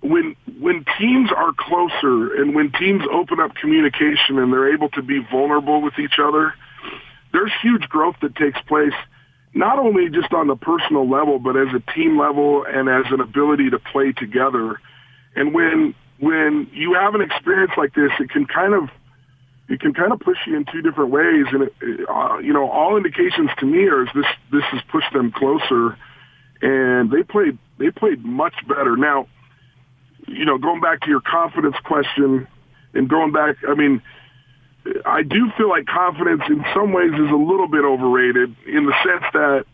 when 0.00 0.36
when 0.60 0.84
teams 0.98 1.30
are 1.32 1.52
closer 1.56 2.34
and 2.34 2.54
when 2.54 2.72
teams 2.72 3.02
open 3.12 3.40
up 3.40 3.54
communication 3.54 4.38
and 4.38 4.52
they're 4.52 4.72
able 4.72 4.88
to 4.90 5.02
be 5.02 5.20
vulnerable 5.30 5.82
with 5.82 5.98
each 5.98 6.18
other, 6.18 6.54
there's 7.32 7.52
huge 7.62 7.88
growth 7.88 8.16
that 8.22 8.36
takes 8.36 8.60
place. 8.62 8.94
Not 9.54 9.78
only 9.78 10.10
just 10.10 10.32
on 10.32 10.48
the 10.48 10.56
personal 10.56 11.08
level, 11.08 11.38
but 11.38 11.56
as 11.56 11.68
a 11.74 11.92
team 11.92 12.18
level 12.18 12.64
and 12.64 12.88
as 12.88 13.10
an 13.10 13.20
ability 13.20 13.70
to 13.70 13.78
play 13.78 14.12
together. 14.12 14.80
And 15.34 15.54
when 15.54 15.94
when 16.18 16.68
you 16.72 16.94
have 16.94 17.14
an 17.14 17.20
experience 17.20 17.72
like 17.76 17.94
this, 17.94 18.10
it 18.20 18.30
can 18.30 18.46
kind 18.46 18.74
of 18.74 18.90
it 19.68 19.80
can 19.80 19.94
kind 19.94 20.12
of 20.12 20.20
push 20.20 20.38
you 20.46 20.56
in 20.56 20.64
two 20.72 20.82
different 20.82 21.10
ways. 21.10 21.46
And, 21.52 21.62
it, 21.62 22.08
uh, 22.08 22.38
you 22.38 22.52
know, 22.52 22.70
all 22.70 22.96
indications 22.96 23.50
to 23.58 23.66
me 23.66 23.88
are 23.88 24.04
this, 24.06 24.26
this 24.52 24.62
has 24.70 24.80
pushed 24.90 25.12
them 25.12 25.32
closer 25.32 25.96
and 26.62 27.10
they 27.10 27.22
played, 27.22 27.58
they 27.78 27.90
played 27.90 28.24
much 28.24 28.54
better. 28.68 28.96
Now, 28.96 29.26
you 30.26 30.44
know, 30.44 30.58
going 30.58 30.80
back 30.80 31.00
to 31.02 31.08
your 31.08 31.20
confidence 31.20 31.76
question 31.84 32.46
and 32.94 33.08
going 33.08 33.32
back, 33.32 33.56
I 33.68 33.74
mean, 33.74 34.02
I 35.04 35.22
do 35.22 35.50
feel 35.56 35.68
like 35.68 35.86
confidence 35.86 36.42
in 36.48 36.64
some 36.74 36.92
ways 36.92 37.12
is 37.12 37.30
a 37.30 37.36
little 37.36 37.68
bit 37.68 37.84
overrated 37.84 38.54
in 38.66 38.86
the 38.86 38.94
sense 39.02 39.24
that 39.32 39.64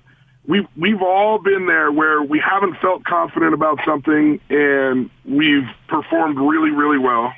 we've 0.46 0.66
we've 0.76 1.02
all 1.02 1.38
been 1.38 1.66
there 1.66 1.92
where 1.92 2.22
we 2.22 2.40
haven't 2.40 2.76
felt 2.80 3.04
confident 3.04 3.54
about 3.54 3.78
something 3.86 4.40
and 4.48 5.10
we've 5.24 5.68
performed 5.88 6.38
really 6.38 6.70
really 6.70 6.98
well 6.98 7.32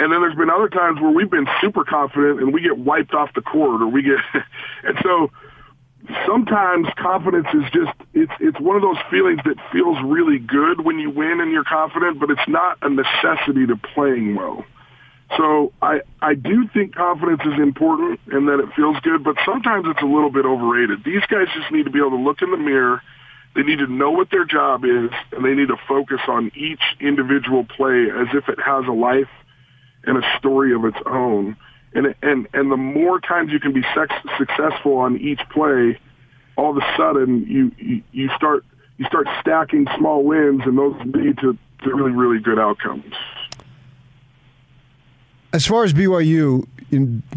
and 0.00 0.10
then 0.10 0.22
there's 0.22 0.34
been 0.34 0.48
other 0.48 0.70
times 0.70 0.98
where 0.98 1.10
we've 1.10 1.30
been 1.30 1.46
super 1.60 1.84
confident 1.84 2.40
and 2.40 2.54
we 2.54 2.62
get 2.62 2.78
wiped 2.78 3.12
off 3.12 3.28
the 3.34 3.42
court 3.42 3.82
or 3.82 3.86
we 3.86 4.02
get, 4.02 4.16
and 4.82 4.96
so 5.02 5.30
sometimes 6.26 6.88
confidence 6.96 7.46
is 7.52 7.64
just, 7.70 7.92
it's, 8.14 8.32
it's 8.40 8.58
one 8.58 8.76
of 8.76 8.82
those 8.82 8.96
feelings 9.10 9.40
that 9.44 9.56
feels 9.70 9.98
really 10.02 10.38
good 10.38 10.80
when 10.86 10.98
you 10.98 11.10
win 11.10 11.40
and 11.40 11.52
you're 11.52 11.64
confident, 11.64 12.18
but 12.18 12.30
it's 12.30 12.48
not 12.48 12.78
a 12.80 12.88
necessity 12.88 13.66
to 13.66 13.76
playing 13.76 14.36
well. 14.36 14.64
So 15.36 15.70
I, 15.82 16.00
I 16.22 16.34
do 16.34 16.66
think 16.72 16.94
confidence 16.94 17.42
is 17.44 17.60
important 17.60 18.20
and 18.32 18.48
that 18.48 18.58
it 18.58 18.72
feels 18.74 18.96
good, 19.00 19.22
but 19.22 19.36
sometimes 19.44 19.84
it's 19.86 20.00
a 20.00 20.06
little 20.06 20.30
bit 20.30 20.46
overrated. 20.46 21.04
These 21.04 21.26
guys 21.28 21.46
just 21.54 21.70
need 21.70 21.84
to 21.84 21.90
be 21.90 21.98
able 21.98 22.16
to 22.16 22.24
look 22.24 22.40
in 22.40 22.50
the 22.50 22.56
mirror. 22.56 23.02
They 23.54 23.62
need 23.62 23.80
to 23.80 23.86
know 23.86 24.10
what 24.10 24.30
their 24.30 24.46
job 24.46 24.86
is 24.86 25.10
and 25.32 25.44
they 25.44 25.52
need 25.52 25.68
to 25.68 25.76
focus 25.86 26.20
on 26.26 26.50
each 26.56 26.80
individual 27.00 27.64
play 27.64 28.08
as 28.10 28.28
if 28.32 28.48
it 28.48 28.58
has 28.64 28.86
a 28.88 28.92
life 28.92 29.28
and 30.10 30.22
a 30.24 30.38
story 30.38 30.74
of 30.74 30.84
its 30.84 30.98
own. 31.06 31.56
And 31.94 32.14
and 32.22 32.48
and 32.52 32.70
the 32.70 32.76
more 32.76 33.20
times 33.20 33.52
you 33.52 33.60
can 33.60 33.72
be 33.72 33.82
sex, 33.94 34.14
successful 34.36 34.96
on 34.96 35.16
each 35.18 35.40
play, 35.50 35.98
all 36.56 36.70
of 36.70 36.76
a 36.76 36.96
sudden 36.96 37.46
you, 37.46 37.72
you 37.78 38.02
you 38.12 38.30
start 38.36 38.64
you 38.98 39.06
start 39.06 39.26
stacking 39.40 39.86
small 39.96 40.22
wins, 40.24 40.62
and 40.64 40.76
those 40.76 40.94
lead 41.06 41.38
to, 41.38 41.56
to 41.84 41.94
really 41.94 42.10
really 42.10 42.40
good 42.40 42.58
outcomes. 42.58 43.14
As 45.52 45.66
far 45.66 45.82
as 45.84 45.92
BYU, 45.92 46.66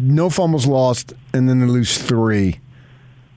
no 0.00 0.30
fumbles 0.30 0.66
lost, 0.66 1.14
and 1.32 1.48
then 1.48 1.60
they 1.60 1.66
lose 1.66 1.98
three. 1.98 2.60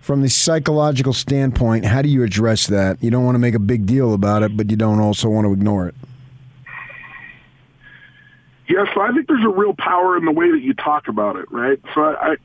From 0.02 0.22
the 0.22 0.30
psychological 0.30 1.14
standpoint, 1.14 1.86
how 1.86 2.02
do 2.02 2.10
you 2.10 2.24
address 2.24 2.68
that? 2.68 3.04
You 3.04 3.12
don't 3.12 3.26
want 3.26 3.36
to 3.36 3.40
make 3.40 3.56
a 3.56 3.60
big 3.60 3.86
deal 3.86 4.14
about 4.14 4.42
it, 4.44 4.56
but 4.56 4.70
you 4.70 4.78
don't 4.78 5.00
also 5.00 5.30
want 5.30 5.46
to 5.46 5.54
ignore 5.54 5.88
it. 5.88 5.96
Yeah, 8.68 8.86
so 8.94 9.02
I 9.02 9.12
think 9.12 9.28
there's 9.28 9.46
a 9.46 9.50
real 9.50 9.74
power 9.74 10.18
in 10.18 10.26
the 10.26 10.32
way 10.32 10.52
that 10.52 10.62
you 10.62 10.74
talk 10.74 11.08
about 11.08 11.38
it, 11.38 11.52
right? 11.52 11.80
So 11.96 12.02
I, 12.02 12.32
I 12.32 12.36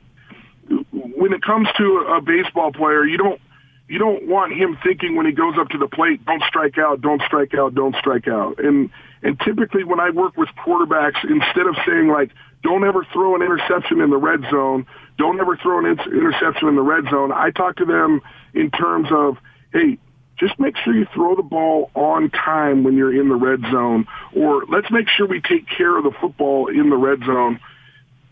when 0.91 1.33
it 1.33 1.41
comes 1.41 1.67
to 1.77 1.97
a 2.15 2.21
baseball 2.21 2.71
player, 2.71 3.05
you 3.05 3.17
don't 3.17 3.41
you 3.89 3.99
don't 3.99 4.27
want 4.27 4.53
him 4.53 4.77
thinking 4.81 5.15
when 5.15 5.25
he 5.25 5.33
goes 5.33 5.55
up 5.59 5.69
to 5.69 5.77
the 5.77 5.87
plate, 5.87 6.25
don't 6.25 6.41
strike 6.47 6.77
out, 6.77 7.01
don't 7.01 7.21
strike 7.23 7.53
out, 7.53 7.75
don't 7.75 7.95
strike 7.97 8.27
out. 8.27 8.59
And 8.59 8.89
and 9.21 9.39
typically 9.41 9.83
when 9.83 9.99
I 9.99 10.09
work 10.09 10.37
with 10.37 10.49
quarterbacks, 10.65 11.23
instead 11.23 11.67
of 11.67 11.75
saying 11.85 12.07
like, 12.07 12.31
don't 12.63 12.85
ever 12.85 13.05
throw 13.11 13.35
an 13.35 13.41
interception 13.41 13.99
in 13.99 14.09
the 14.09 14.17
red 14.17 14.41
zone, 14.49 14.85
don't 15.17 15.39
ever 15.39 15.57
throw 15.57 15.79
an 15.79 15.85
interception 15.85 16.69
in 16.69 16.75
the 16.75 16.81
red 16.81 17.03
zone, 17.11 17.31
I 17.31 17.51
talk 17.51 17.75
to 17.77 17.85
them 17.85 18.21
in 18.53 18.71
terms 18.71 19.09
of, 19.11 19.37
hey, 19.73 19.97
just 20.45 20.59
make 20.59 20.75
sure 20.77 20.93
you 20.93 21.07
throw 21.13 21.35
the 21.35 21.43
ball 21.43 21.89
on 21.95 22.29
time 22.29 22.83
when 22.83 22.97
you're 22.97 23.17
in 23.17 23.29
the 23.29 23.35
red 23.35 23.61
zone, 23.71 24.05
or 24.35 24.65
let's 24.65 24.91
make 24.91 25.07
sure 25.07 25.25
we 25.25 25.39
take 25.41 25.67
care 25.69 25.97
of 25.97 26.03
the 26.03 26.11
football 26.19 26.67
in 26.67 26.89
the 26.89 26.97
red 26.97 27.19
zone. 27.19 27.59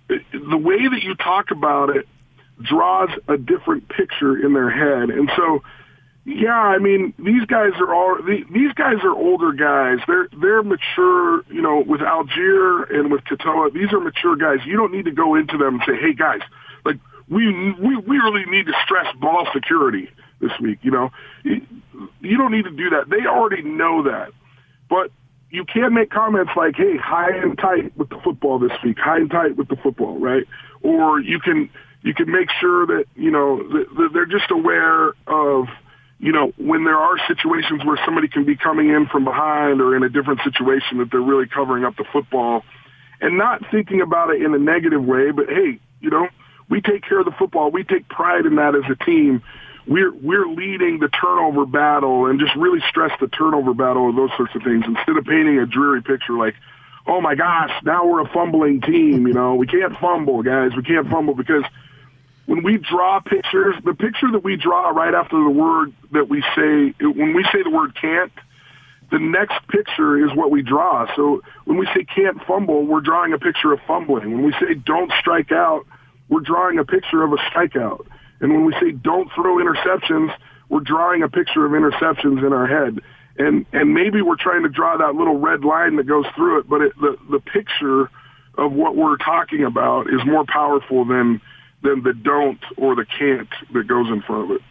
The 0.07 0.57
way 0.57 0.87
that 0.89 1.01
you 1.03 1.15
talk 1.15 1.51
about 1.51 1.95
it 1.95 2.07
draws 2.61 3.09
a 3.29 3.37
different 3.37 3.87
picture 3.87 4.37
in 4.37 4.53
their 4.53 4.69
head. 4.69 5.09
And 5.09 5.31
so, 5.37 5.63
yeah, 6.25 6.59
I 6.59 6.79
mean, 6.79 7.13
these 7.17 7.45
guys 7.45 7.71
are 7.79 7.93
all 7.93 8.17
these 8.23 8.73
guys 8.73 8.97
are 9.03 9.15
older 9.15 9.53
guys. 9.53 9.99
They're 10.05 10.27
they're 10.39 10.63
mature, 10.63 11.43
you 11.49 11.61
know, 11.61 11.81
with 11.87 12.01
Allgeier 12.01 12.93
and 12.93 13.09
with 13.09 13.23
Katoa. 13.23 13.73
These 13.73 13.93
are 13.93 14.01
mature 14.01 14.35
guys. 14.35 14.65
You 14.65 14.75
don't 14.75 14.91
need 14.91 15.05
to 15.05 15.11
go 15.11 15.35
into 15.35 15.57
them 15.57 15.75
and 15.75 15.83
say, 15.87 15.95
"Hey, 15.95 16.13
guys, 16.13 16.41
like 16.83 16.97
we 17.29 17.47
we 17.73 17.95
we 17.95 18.17
really 18.17 18.45
need 18.45 18.65
to 18.65 18.73
stress 18.83 19.07
ball 19.15 19.47
security." 19.53 20.09
This 20.41 20.51
week. 20.59 20.79
You 20.81 20.91
know, 20.91 21.11
you 21.43 22.37
don't 22.37 22.51
need 22.51 22.65
to 22.65 22.71
do 22.71 22.89
that. 22.91 23.09
They 23.09 23.25
already 23.25 23.61
know 23.61 24.03
that. 24.03 24.31
But 24.89 25.11
you 25.49 25.65
can 25.65 25.93
make 25.93 26.09
comments 26.09 26.51
like, 26.55 26.75
hey, 26.75 26.97
high 26.97 27.35
and 27.35 27.57
tight 27.57 27.95
with 27.97 28.09
the 28.09 28.19
football 28.23 28.59
this 28.59 28.71
week, 28.83 28.97
high 28.97 29.17
and 29.17 29.29
tight 29.29 29.57
with 29.57 29.67
the 29.67 29.75
football, 29.75 30.17
right? 30.17 30.45
Or 30.81 31.19
you 31.19 31.39
can 31.39 31.69
you 32.03 32.13
can 32.13 32.31
make 32.31 32.49
sure 32.59 32.87
that 32.87 33.05
you 33.15 33.31
know 33.31 33.61
they're 34.13 34.25
just 34.25 34.49
aware 34.49 35.13
of 35.27 35.67
you 36.19 36.31
know 36.31 36.53
when 36.57 36.83
there 36.85 36.97
are 36.97 37.17
situations 37.27 37.85
where 37.85 37.99
somebody 38.05 38.27
can 38.27 38.45
be 38.45 38.55
coming 38.55 38.89
in 38.89 39.07
from 39.07 39.23
behind 39.23 39.81
or 39.81 39.95
in 39.95 40.03
a 40.03 40.09
different 40.09 40.39
situation 40.43 40.97
that 40.97 41.11
they're 41.11 41.21
really 41.21 41.47
covering 41.47 41.85
up 41.85 41.95
the 41.97 42.05
football 42.11 42.63
and 43.19 43.37
not 43.37 43.61
thinking 43.69 44.01
about 44.01 44.31
it 44.31 44.41
in 44.41 44.53
a 44.53 44.57
negative 44.57 45.03
way, 45.03 45.31
but 45.31 45.47
hey, 45.47 45.79
you 45.99 46.09
know, 46.09 46.27
we 46.69 46.81
take 46.81 47.03
care 47.03 47.19
of 47.19 47.25
the 47.25 47.31
football. 47.37 47.69
We 47.69 47.83
take 47.83 48.07
pride 48.09 48.45
in 48.45 48.55
that 48.55 48.73
as 48.75 48.83
a 48.89 48.95
team 49.05 49.43
we're 49.87 50.13
we're 50.13 50.47
leading 50.47 50.99
the 50.99 51.09
turnover 51.09 51.65
battle 51.65 52.27
and 52.27 52.39
just 52.39 52.55
really 52.55 52.81
stress 52.89 53.11
the 53.19 53.27
turnover 53.27 53.73
battle 53.73 54.09
and 54.09 54.17
those 54.17 54.29
sorts 54.37 54.55
of 54.55 54.63
things 54.63 54.85
instead 54.85 55.17
of 55.17 55.25
painting 55.25 55.59
a 55.59 55.65
dreary 55.65 56.01
picture 56.01 56.33
like, 56.33 56.55
oh 57.07 57.21
my 57.21 57.35
gosh, 57.35 57.71
now 57.83 58.05
we're 58.05 58.21
a 58.21 58.29
fumbling 58.29 58.81
team. 58.81 59.27
You 59.27 59.33
know, 59.33 59.55
we 59.55 59.67
can't 59.67 59.97
fumble, 59.97 60.43
guys. 60.43 60.71
We 60.75 60.83
can't 60.83 61.09
fumble 61.09 61.33
because 61.33 61.63
when 62.45 62.63
we 62.63 62.77
draw 62.77 63.19
pictures, 63.19 63.75
the 63.83 63.93
picture 63.93 64.31
that 64.31 64.43
we 64.43 64.55
draw 64.55 64.89
right 64.89 65.13
after 65.13 65.41
the 65.41 65.49
word 65.49 65.93
that 66.11 66.29
we 66.29 66.41
say, 66.55 66.93
when 66.99 67.33
we 67.33 67.43
say 67.51 67.63
the 67.63 67.69
word 67.69 67.95
can't, 67.95 68.31
the 69.11 69.19
next 69.19 69.67
picture 69.67 70.25
is 70.25 70.35
what 70.35 70.51
we 70.51 70.61
draw. 70.61 71.13
So 71.15 71.41
when 71.65 71.77
we 71.77 71.85
say 71.87 72.05
can't 72.05 72.41
fumble, 72.45 72.85
we're 72.85 73.01
drawing 73.01 73.33
a 73.33 73.39
picture 73.39 73.73
of 73.73 73.79
fumbling. 73.85 74.31
When 74.31 74.43
we 74.43 74.53
say 74.53 74.73
don't 74.73 75.11
strike 75.19 75.51
out, 75.51 75.85
we're 76.29 76.39
drawing 76.39 76.79
a 76.79 76.85
picture 76.85 77.23
of 77.23 77.33
a 77.33 77.37
strikeout. 77.37 78.05
And 78.41 78.51
when 78.51 78.65
we 78.65 78.73
say 78.73 78.91
don't 78.91 79.31
throw 79.33 79.57
interceptions, 79.57 80.33
we're 80.69 80.81
drawing 80.81 81.23
a 81.23 81.29
picture 81.29 81.65
of 81.65 81.71
interceptions 81.71 82.45
in 82.45 82.53
our 82.53 82.67
head. 82.67 82.99
and 83.37 83.65
and 83.71 83.93
maybe 83.93 84.21
we're 84.21 84.35
trying 84.35 84.63
to 84.63 84.69
draw 84.69 84.97
that 84.97 85.15
little 85.15 85.37
red 85.39 85.63
line 85.63 85.95
that 85.95 86.05
goes 86.05 86.25
through 86.35 86.59
it, 86.59 86.69
but 86.69 86.81
it, 86.81 86.93
the 86.99 87.17
the 87.29 87.39
picture 87.39 88.09
of 88.57 88.73
what 88.73 88.95
we're 88.95 89.17
talking 89.17 89.63
about 89.63 90.07
is 90.07 90.19
more 90.25 90.45
powerful 90.45 91.05
than 91.05 91.41
than 91.81 92.03
the 92.03 92.13
don't 92.13 92.59
or 92.77 92.95
the 92.95 93.05
can't 93.05 93.49
that 93.73 93.87
goes 93.87 94.07
in 94.09 94.21
front 94.21 94.51
of 94.51 94.57
it. 94.57 94.61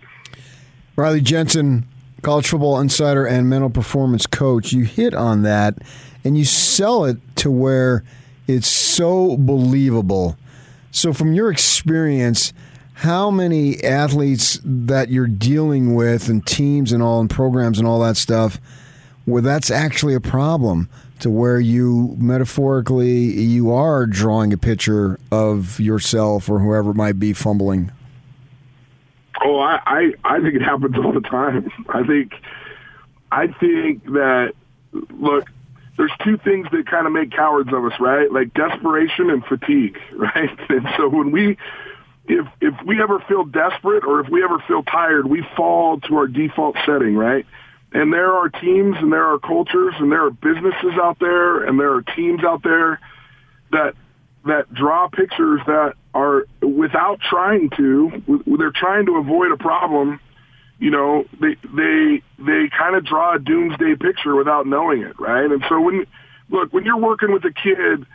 Riley 0.97 1.21
Jensen, 1.21 1.87
college 2.23 2.49
football 2.49 2.79
insider 2.79 3.27
and 3.27 3.49
mental 3.49 3.71
performance 3.71 4.27
coach, 4.27 4.73
you 4.73 4.85
hit 4.85 5.15
on 5.15 5.43
that 5.43 5.79
and 6.25 6.37
you 6.37 6.45
sell 6.45 7.05
it 7.05 7.17
to 7.37 7.51
where 7.51 8.05
it's 8.47 8.69
so 8.69 9.37
believable. 9.37 10.37
So, 10.91 11.13
from 11.13 11.33
your 11.33 11.51
experience, 11.51 12.53
how 13.01 13.31
many 13.31 13.83
athletes 13.83 14.61
that 14.63 15.09
you're 15.09 15.27
dealing 15.27 15.95
with 15.95 16.29
and 16.29 16.47
teams 16.47 16.93
and 16.93 17.03
all 17.03 17.19
and 17.19 17.31
programs 17.31 17.79
and 17.79 17.89
all 17.89 17.99
that 17.99 18.15
stuff 18.15 18.61
where 19.25 19.41
that's 19.41 19.71
actually 19.71 20.15
a 20.15 20.21
problem 20.21 20.87
to 21.19 21.31
where 21.31 21.59
you 21.59 22.15
metaphorically 22.19 23.11
you 23.11 23.73
are 23.73 24.05
drawing 24.05 24.53
a 24.53 24.59
picture 24.59 25.19
of 25.33 25.81
yourself 25.81 26.51
or 26.51 26.59
whoever 26.59 26.93
might 26.93 27.19
be 27.19 27.33
fumbling. 27.33 27.91
Oh 29.43 29.59
I, 29.59 29.81
I 29.87 30.13
i 30.25 30.41
think 30.43 30.57
it 30.57 30.63
happens 30.63 30.95
all 30.99 31.13
the 31.13 31.23
time. 31.23 31.71
I 31.89 32.03
think 32.03 32.35
i 33.33 33.47
think 33.47 34.05
that 34.13 34.53
look 34.93 35.49
there's 35.97 36.13
two 36.23 36.37
things 36.37 36.67
that 36.71 36.87
kind 36.87 37.07
of 37.07 37.15
make 37.15 37.31
cowards 37.33 37.73
of 37.73 37.83
us 37.83 37.99
right? 37.99 38.31
Like 38.31 38.53
desperation 38.53 39.31
and 39.31 39.43
fatigue 39.43 39.99
right? 40.13 40.59
And 40.69 40.87
so 40.99 41.09
when 41.09 41.31
we 41.31 41.57
if 42.27 42.47
if 42.61 42.75
we 42.87 43.03
ever 43.03 43.21
feel 43.29 43.45
desperate 43.45 44.05
or 44.05 44.21
if 44.21 44.29
we 44.29 44.45
ever 44.45 44.63
feel 44.67 44.83
tired 44.83 45.27
we 45.27 45.45
fall 45.57 46.01
to 46.01 46.17
our 46.17 46.27
default 46.27 46.77
setting 46.87 47.17
right? 47.17 47.47
And 47.93 48.13
there 48.13 48.33
are 48.33 48.49
teams 48.49 48.97
and 48.99 49.13
there 49.13 49.33
are 49.33 49.39
cultures 49.39 49.95
and 49.99 50.13
there 50.13 50.25
are 50.25 50.31
businesses 50.31 50.93
out 51.03 51.19
there 51.19 51.65
and 51.65 51.79
there 51.79 51.93
are 51.95 52.03
teams 52.03 52.45
out 52.45 52.63
there 52.63 53.01
that 53.73 53.95
that 54.47 54.73
draw 54.73 55.09
pictures 55.09 55.61
that 55.67 55.95
are 56.15 56.47
without 56.63 57.21
trying 57.21 57.71
to 57.77 58.43
they're 58.59 58.73
trying 58.73 59.07
to 59.07 59.17
avoid 59.17 59.53
a 59.53 59.57
problem 59.57 60.21
you 60.79 60.91
know 60.91 61.25
they 61.41 61.57
they 61.75 62.23
they 62.39 62.69
kind 62.77 62.97
of 62.97 63.05
draw 63.05 63.35
a 63.35 63.39
doomsday 63.39 63.97
picture 63.97 64.35
without 64.37 64.67
knowing 64.67 65.03
it 65.03 65.19
right? 65.19 65.51
And 65.51 65.65
so 65.69 65.81
when 65.81 66.07
look 66.49 66.73
when 66.73 66.85
you're 66.85 66.97
working 66.97 67.33
with 67.33 67.45
a 67.45 67.53
kid 67.53 68.07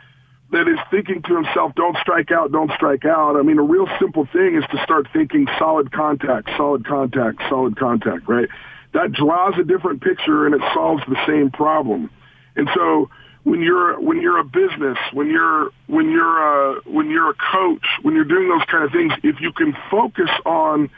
that 0.51 0.67
is 0.67 0.79
thinking 0.91 1.21
to 1.23 1.35
himself 1.35 1.73
don't 1.75 1.97
strike 1.97 2.31
out 2.31 2.51
don't 2.51 2.71
strike 2.71 3.05
out 3.05 3.35
i 3.35 3.41
mean 3.41 3.59
a 3.59 3.63
real 3.63 3.87
simple 3.99 4.27
thing 4.31 4.55
is 4.55 4.63
to 4.71 4.81
start 4.83 5.07
thinking 5.11 5.47
solid 5.57 5.91
contact 5.91 6.49
solid 6.57 6.85
contact 6.85 7.41
solid 7.49 7.77
contact 7.77 8.27
right 8.27 8.49
that 8.95 9.11
draws 9.11 9.53
a 9.59 9.63
different 9.63 10.01
picture 10.01 10.45
and 10.45 10.55
it 10.55 10.61
solves 10.73 11.03
the 11.07 11.17
same 11.27 11.51
problem. 11.51 12.09
And 12.55 12.69
so 12.73 13.09
when 13.43 13.61
you're 13.61 13.99
when 13.99 14.21
you're 14.21 14.39
a 14.39 14.45
business, 14.45 14.97
when 15.11 15.27
you're 15.27 15.69
when 15.87 16.09
you're 16.09 16.77
a, 16.77 16.81
when 16.85 17.09
you're 17.09 17.29
a 17.29 17.35
coach, 17.51 17.85
when 18.01 18.15
you're 18.15 18.23
doing 18.23 18.47
those 18.47 18.65
kind 18.71 18.85
of 18.85 18.91
things, 18.91 19.11
if 19.21 19.41
you 19.41 19.51
can 19.51 19.75
focus 19.91 20.29
on 20.45 20.89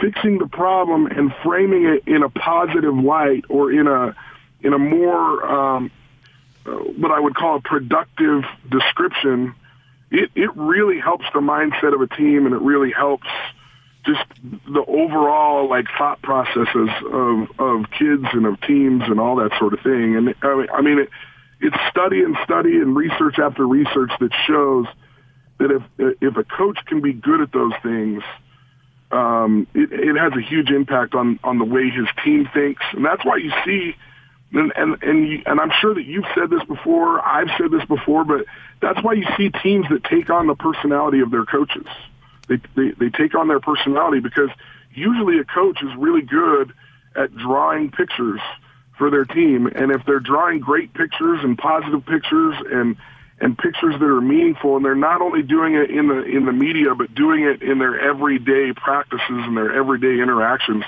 fixing 0.00 0.38
the 0.38 0.46
problem 0.46 1.06
and 1.06 1.34
framing 1.42 1.84
it 1.84 2.06
in 2.06 2.22
a 2.22 2.30
positive 2.30 2.94
light 2.94 3.44
or 3.48 3.72
in 3.72 3.88
a 3.88 4.14
in 4.60 4.72
a 4.72 4.78
more 4.78 5.44
um, 5.44 5.86
uh, 5.86 6.01
what 6.64 7.10
I 7.10 7.20
would 7.20 7.34
call 7.34 7.56
a 7.56 7.60
productive 7.60 8.44
description, 8.70 9.54
it, 10.10 10.30
it 10.34 10.50
really 10.56 11.00
helps 11.00 11.24
the 11.32 11.40
mindset 11.40 11.94
of 11.94 12.00
a 12.00 12.06
team 12.06 12.46
and 12.46 12.54
it 12.54 12.60
really 12.60 12.92
helps 12.92 13.26
just 14.04 14.24
the 14.42 14.84
overall 14.86 15.68
like 15.68 15.86
thought 15.96 16.20
processes 16.22 16.88
of 17.12 17.60
of 17.60 17.90
kids 17.90 18.24
and 18.32 18.46
of 18.46 18.60
teams 18.62 19.02
and 19.06 19.20
all 19.20 19.36
that 19.36 19.52
sort 19.58 19.72
of 19.72 19.80
thing. 19.80 20.16
And 20.16 20.34
I 20.42 20.54
mean, 20.54 20.66
I 20.72 20.80
mean 20.82 20.98
it, 20.98 21.08
it's 21.60 21.76
study 21.90 22.22
and 22.22 22.36
study 22.44 22.76
and 22.78 22.96
research 22.96 23.38
after 23.38 23.66
research 23.66 24.10
that 24.20 24.32
shows 24.46 24.86
that 25.58 25.70
if 25.70 26.16
if 26.20 26.36
a 26.36 26.44
coach 26.44 26.78
can 26.86 27.00
be 27.00 27.12
good 27.12 27.40
at 27.40 27.52
those 27.52 27.72
things, 27.82 28.22
um, 29.12 29.68
it, 29.74 29.92
it 29.92 30.16
has 30.18 30.32
a 30.32 30.42
huge 30.42 30.70
impact 30.70 31.14
on 31.14 31.38
on 31.44 31.58
the 31.58 31.64
way 31.64 31.88
his 31.88 32.08
team 32.24 32.48
thinks, 32.52 32.82
and 32.92 33.04
that's 33.04 33.24
why 33.24 33.36
you 33.36 33.52
see. 33.64 33.94
And 34.52 34.72
and 34.76 35.02
and, 35.02 35.28
you, 35.28 35.42
and 35.46 35.60
I'm 35.60 35.72
sure 35.80 35.94
that 35.94 36.04
you've 36.04 36.26
said 36.34 36.50
this 36.50 36.62
before. 36.64 37.20
I've 37.20 37.48
said 37.58 37.70
this 37.70 37.84
before, 37.86 38.24
but 38.24 38.44
that's 38.80 39.02
why 39.02 39.14
you 39.14 39.26
see 39.36 39.50
teams 39.62 39.86
that 39.90 40.04
take 40.04 40.30
on 40.30 40.46
the 40.46 40.54
personality 40.54 41.20
of 41.20 41.30
their 41.30 41.44
coaches. 41.44 41.86
They, 42.48 42.56
they, 42.76 42.90
they 42.90 43.08
take 43.08 43.34
on 43.34 43.48
their 43.48 43.60
personality 43.60 44.20
because 44.20 44.50
usually 44.92 45.38
a 45.38 45.44
coach 45.44 45.82
is 45.82 45.94
really 45.96 46.22
good 46.22 46.72
at 47.16 47.34
drawing 47.34 47.90
pictures 47.90 48.40
for 48.98 49.10
their 49.10 49.24
team. 49.24 49.66
And 49.66 49.90
if 49.90 50.04
they're 50.04 50.20
drawing 50.20 50.60
great 50.60 50.92
pictures 50.92 51.40
and 51.42 51.56
positive 51.56 52.04
pictures 52.04 52.54
and 52.70 52.96
and 53.40 53.58
pictures 53.58 53.94
that 53.98 54.04
are 54.04 54.20
meaningful, 54.20 54.76
and 54.76 54.84
they're 54.84 54.94
not 54.94 55.20
only 55.20 55.42
doing 55.42 55.74
it 55.74 55.90
in 55.90 56.06
the 56.08 56.22
in 56.22 56.44
the 56.44 56.52
media, 56.52 56.94
but 56.94 57.14
doing 57.14 57.42
it 57.42 57.62
in 57.62 57.78
their 57.78 57.98
everyday 57.98 58.72
practices 58.72 59.22
and 59.28 59.56
their 59.56 59.72
everyday 59.72 60.22
interactions, 60.22 60.84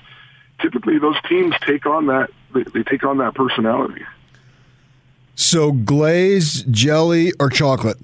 typically 0.61 0.98
those 0.98 1.16
teams 1.29 1.55
take 1.66 1.87
on 1.87 2.07
that 2.07 2.31
they, 2.54 2.62
they 2.62 2.82
take 2.82 3.04
on 3.04 3.18
that 3.18 3.34
personality. 3.34 4.02
So 5.34 5.72
glaze, 5.72 6.62
jelly, 6.64 7.32
or 7.40 7.50
chocolate? 7.50 7.98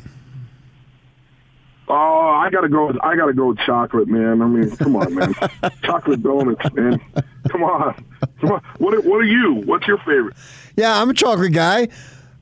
Oh, 1.88 2.38
I 2.40 2.50
gotta 2.50 2.68
go. 2.68 2.86
With, 2.86 2.96
I 3.02 3.16
gotta 3.16 3.32
go 3.32 3.48
with 3.48 3.58
chocolate, 3.58 4.06
man. 4.06 4.42
I 4.42 4.46
mean, 4.46 4.70
come 4.76 4.94
on, 4.94 5.12
man. 5.12 5.34
chocolate 5.82 6.22
donuts, 6.22 6.72
man. 6.72 7.00
Come 7.48 7.64
on, 7.64 8.04
come 8.40 8.52
on. 8.52 8.62
What 8.78 9.04
What 9.04 9.20
are 9.20 9.24
you? 9.24 9.54
What's 9.64 9.88
your 9.88 9.98
favorite? 9.98 10.36
Yeah, 10.76 11.00
I'm 11.00 11.10
a 11.10 11.14
chocolate 11.14 11.52
guy, 11.52 11.88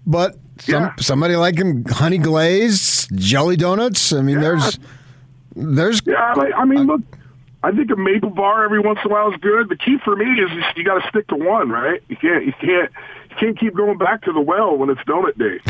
but 0.07 0.37
some, 0.59 0.83
yeah. 0.83 0.93
somebody 0.99 1.37
like 1.37 1.57
him, 1.57 1.85
honey 1.87 2.19
glazed 2.19 3.17
jelly 3.17 3.57
donuts. 3.57 4.13
I 4.13 4.21
mean, 4.21 4.37
yeah. 4.37 4.43
there's 4.43 4.79
there's. 5.57 6.03
Yeah, 6.05 6.35
I, 6.37 6.53
I 6.59 6.65
mean, 6.67 6.87
look. 6.87 7.01
I 7.63 7.73
think 7.73 7.91
a 7.91 7.97
maple 7.97 8.31
bar 8.31 8.65
every 8.65 8.79
once 8.79 9.01
in 9.05 9.11
a 9.11 9.15
while 9.15 9.33
is 9.33 9.41
good. 9.41 9.69
The 9.69 9.77
key 9.77 9.99
for 10.05 10.15
me 10.15 10.27
is 10.41 10.51
you 10.77 10.85
got 10.85 11.03
to 11.03 11.09
stick 11.09 11.27
to 11.29 11.37
one, 11.37 11.71
right? 11.71 12.03
You 12.09 12.17
can't 12.17 12.47
you 12.47 12.53
can't 12.53 12.91
you 13.31 13.37
can't 13.37 13.59
keep 13.59 13.75
going 13.75 13.99
back 13.99 14.23
to 14.23 14.33
the 14.33 14.41
well 14.41 14.77
when 14.77 14.91
it's 14.91 15.01
donut 15.03 15.37
day. 15.39 15.61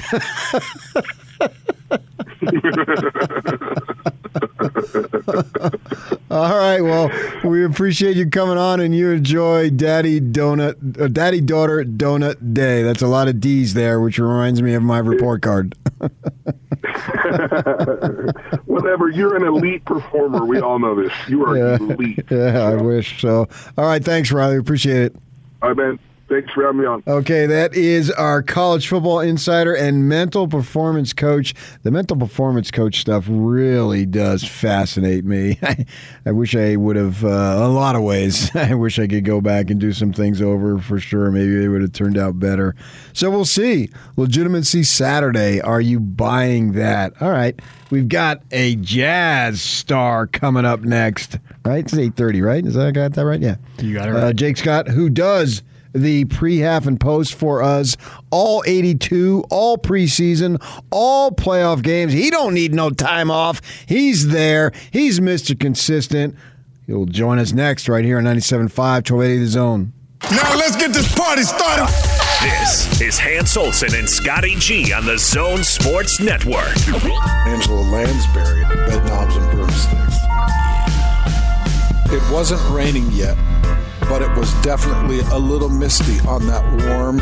All 6.31 6.55
right. 6.55 6.81
Well, 6.81 7.11
we 7.45 7.65
appreciate 7.65 8.17
you 8.17 8.29
coming 8.29 8.59
on, 8.59 8.81
and 8.81 8.95
you 8.95 9.11
enjoy 9.11 9.71
Daddy 9.71 10.21
Donut, 10.21 11.01
uh, 11.01 11.09
Daddy 11.09 11.41
Daughter 11.41 11.85
Donut 11.85 12.53
Day. 12.53 12.83
That's 12.83 13.03
a 13.03 13.07
lot 13.07 13.29
of 13.29 13.41
D's 13.41 13.75
there, 13.75 14.01
which 14.01 14.19
reminds 14.19 14.61
me 14.63 14.75
of 14.75 14.83
my 14.83 14.99
report 14.99 15.43
card. 15.43 15.75
Whatever. 18.67 19.09
You're 19.09 19.37
an 19.37 19.45
elite 19.45 19.85
performer. 19.85 20.45
We 20.45 20.61
all 20.61 20.79
know 20.79 20.95
this. 20.95 21.13
You 21.29 21.45
are 21.45 21.57
yeah, 21.57 21.77
elite. 21.77 22.25
Yeah, 22.31 22.63
I 22.63 22.75
wish 22.75 23.21
so. 23.21 23.49
All 23.77 23.87
right. 23.87 24.05
Thanks, 24.05 24.31
Riley. 24.31 24.59
Appreciate 24.59 25.03
it. 25.03 25.17
All 25.63 25.71
right, 25.71 25.77
man. 25.77 25.99
Thanks 26.29 26.53
for 26.53 26.63
having 26.63 26.83
me 26.83 26.87
on. 26.87 27.03
Okay, 27.07 27.47
that 27.47 27.75
is 27.75 28.11
our 28.11 28.43
college 28.43 28.87
football 28.87 29.21
insider 29.21 29.75
and 29.75 30.07
mental 30.07 30.47
performance 30.47 31.15
coach. 31.15 31.55
The 31.85 31.91
mental 31.91 32.19
performance 32.19 32.71
coach 32.71 33.01
stuff 33.01 33.25
really 33.29 34.05
does 34.05 34.45
fascinate 34.45 35.25
me. 35.25 35.59
I, 35.63 35.87
I 36.27 36.33
wish 36.33 36.55
I 36.55 36.77
would 36.77 36.97
have, 36.97 37.25
uh, 37.25 37.29
a 37.29 37.69
lot 37.69 37.97
of 37.97 38.03
ways, 38.03 38.51
I 38.55 38.75
wish 38.75 38.99
I 38.99 39.07
could 39.07 39.25
go 39.25 39.41
back 39.41 39.71
and 39.71 39.81
do 39.81 39.95
some 39.95 40.13
things 40.13 40.43
over 40.43 40.79
for 40.79 41.01
sure. 41.01 41.31
Maybe 41.31 41.57
they 41.57 41.69
would 41.69 41.81
have 41.81 41.93
turned 41.93 42.19
out 42.19 42.39
better. 42.39 42.75
So 43.15 43.31
we'll 43.31 43.47
see. 43.47 43.89
Legitimacy 44.19 44.83
Saturday. 44.83 45.63
Are 45.63 45.81
you 45.81 45.99
buying 45.99 46.73
that? 46.73 47.15
All 47.23 47.31
right. 47.31 47.59
We've 47.91 48.09
got 48.09 48.43
a 48.51 48.77
jazz 48.77 49.63
star 49.63 50.27
coming 50.27 50.67
up 50.67 50.81
next. 50.81 51.39
Right? 51.65 51.85
It's 51.87 51.95
8.30, 51.95 52.45
right? 52.45 52.67
Is 52.67 52.75
that 52.75 52.87
I 52.87 52.91
got 52.91 53.15
that 53.15 53.25
right? 53.25 53.41
Yeah. 53.41 53.57
You 53.81 53.95
got 53.95 54.09
it 54.11 54.13
right. 54.13 54.25
Uh, 54.25 54.33
Jake 54.35 54.59
Scott, 54.59 54.89
who 54.89 55.09
does– 55.09 55.63
the 55.93 56.25
pre, 56.27 56.59
half, 56.59 56.87
and 56.87 56.99
post 57.01 57.35
for 57.35 57.63
us. 57.63 57.97
All 58.31 58.63
82, 58.67 59.45
all 59.51 59.79
preseason, 59.79 60.63
all 60.91 61.31
playoff 61.31 61.83
games. 61.83 62.13
He 62.13 62.31
don't 62.31 62.55
need 62.55 62.75
no 62.75 62.91
time 62.91 63.31
off. 63.31 63.61
He's 63.87 64.29
there. 64.29 64.73
He's 64.91 65.21
Mr. 65.21 65.59
Consistent. 65.59 66.37
He'll 66.87 67.07
join 67.07 67.39
us 67.39 67.53
next 67.53 67.89
right 67.89 68.05
here 68.05 68.19
on 68.19 68.25
97.5, 68.25 68.71
1280 68.79 69.39
The 69.39 69.47
Zone. 69.47 69.93
Now 70.31 70.57
let's 70.57 70.77
get 70.77 70.93
this 70.93 71.15
party 71.15 71.43
started. 71.43 71.87
This 72.41 73.01
is 73.01 73.19
Hans 73.19 73.57
Olsen 73.57 73.95
and 73.95 74.09
Scotty 74.09 74.57
G 74.57 74.93
on 74.93 75.05
the 75.07 75.19
Zone 75.19 75.63
Sports 75.63 76.21
Network. 76.21 76.77
Angela 77.47 77.81
Lansbury, 77.81 78.63
bed 78.87 79.05
knobs 79.07 79.37
and 79.37 79.51
broomsticks. 79.51 80.17
It 82.11 82.33
wasn't 82.33 82.61
raining 82.71 83.11
yet 83.13 83.37
but 84.01 84.23
it 84.23 84.31
was 84.37 84.53
definitely 84.63 85.21
a 85.21 85.39
little 85.39 85.69
misty 85.69 86.21
on 86.21 86.47
that 86.47 86.65
warm 86.87 87.17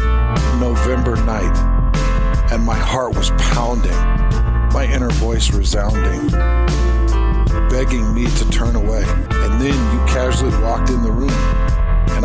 November 0.60 1.16
night. 1.24 1.56
And 2.52 2.64
my 2.64 2.76
heart 2.76 3.16
was 3.16 3.30
pounding, 3.38 3.90
my 4.72 4.86
inner 4.90 5.10
voice 5.10 5.52
resounding, 5.52 6.28
begging 7.68 8.14
me 8.14 8.26
to 8.26 8.50
turn 8.50 8.76
away. 8.76 9.04
And 9.04 9.60
then 9.60 9.74
you 9.92 9.98
casually 10.06 10.56
walked 10.62 10.90
in 10.90 11.02
the 11.02 11.10
room 11.10 11.65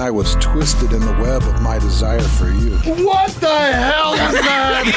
I 0.02 0.10
was 0.10 0.34
twisted 0.42 0.94
in 0.94 1.00
the 1.00 1.12
web 1.22 1.44
of 1.44 1.62
my 1.62 1.78
desire 1.78 2.20
for 2.20 2.50
you. 2.50 2.72
What 3.06 3.30
the 3.36 3.48
hell 3.48 4.14
is 4.14 4.34
that? 4.42 4.88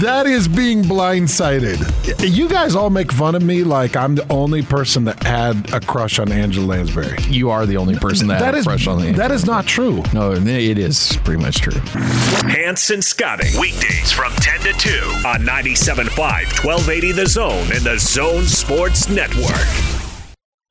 that 0.00 0.26
is 0.26 0.48
being 0.48 0.82
blindsided. 0.82 2.34
You 2.34 2.48
guys 2.48 2.74
all 2.74 2.88
make 2.88 3.12
fun 3.12 3.34
of 3.34 3.42
me 3.42 3.62
like 3.62 3.94
I'm 3.94 4.14
the 4.14 4.26
only 4.32 4.62
person 4.62 5.04
that 5.04 5.22
had 5.22 5.70
a 5.74 5.80
crush 5.80 6.18
on 6.18 6.32
Angela 6.32 6.64
Lansbury. 6.64 7.18
You 7.28 7.50
are 7.50 7.66
the 7.66 7.76
only 7.76 7.96
person 7.96 8.26
that, 8.28 8.40
That 8.40 8.54
had 8.54 8.62
a 8.62 8.66
crush 8.66 8.86
on 8.86 9.02
the 9.02 9.12
that 9.12 9.32
is 9.32 9.44
not 9.44 9.66
true. 9.66 10.02
No, 10.14 10.32
it 10.32 10.46
is 10.78 11.14
pretty 11.24 11.42
much 11.42 11.56
true. 11.60 11.78
Hans 11.84 12.88
and 12.90 13.04
Scotty. 13.04 13.50
Weekdays 13.60 14.10
from 14.12 14.32
10 14.36 14.60
to 14.60 14.72
2 14.72 14.88
on 15.28 15.40
97.5, 15.40 16.16
1280 16.64 17.12
The 17.12 17.26
Zone 17.26 17.70
and 17.70 17.84
The 17.84 17.98
Zone 17.98 18.44
Sports 18.44 19.10
Network. 19.10 19.97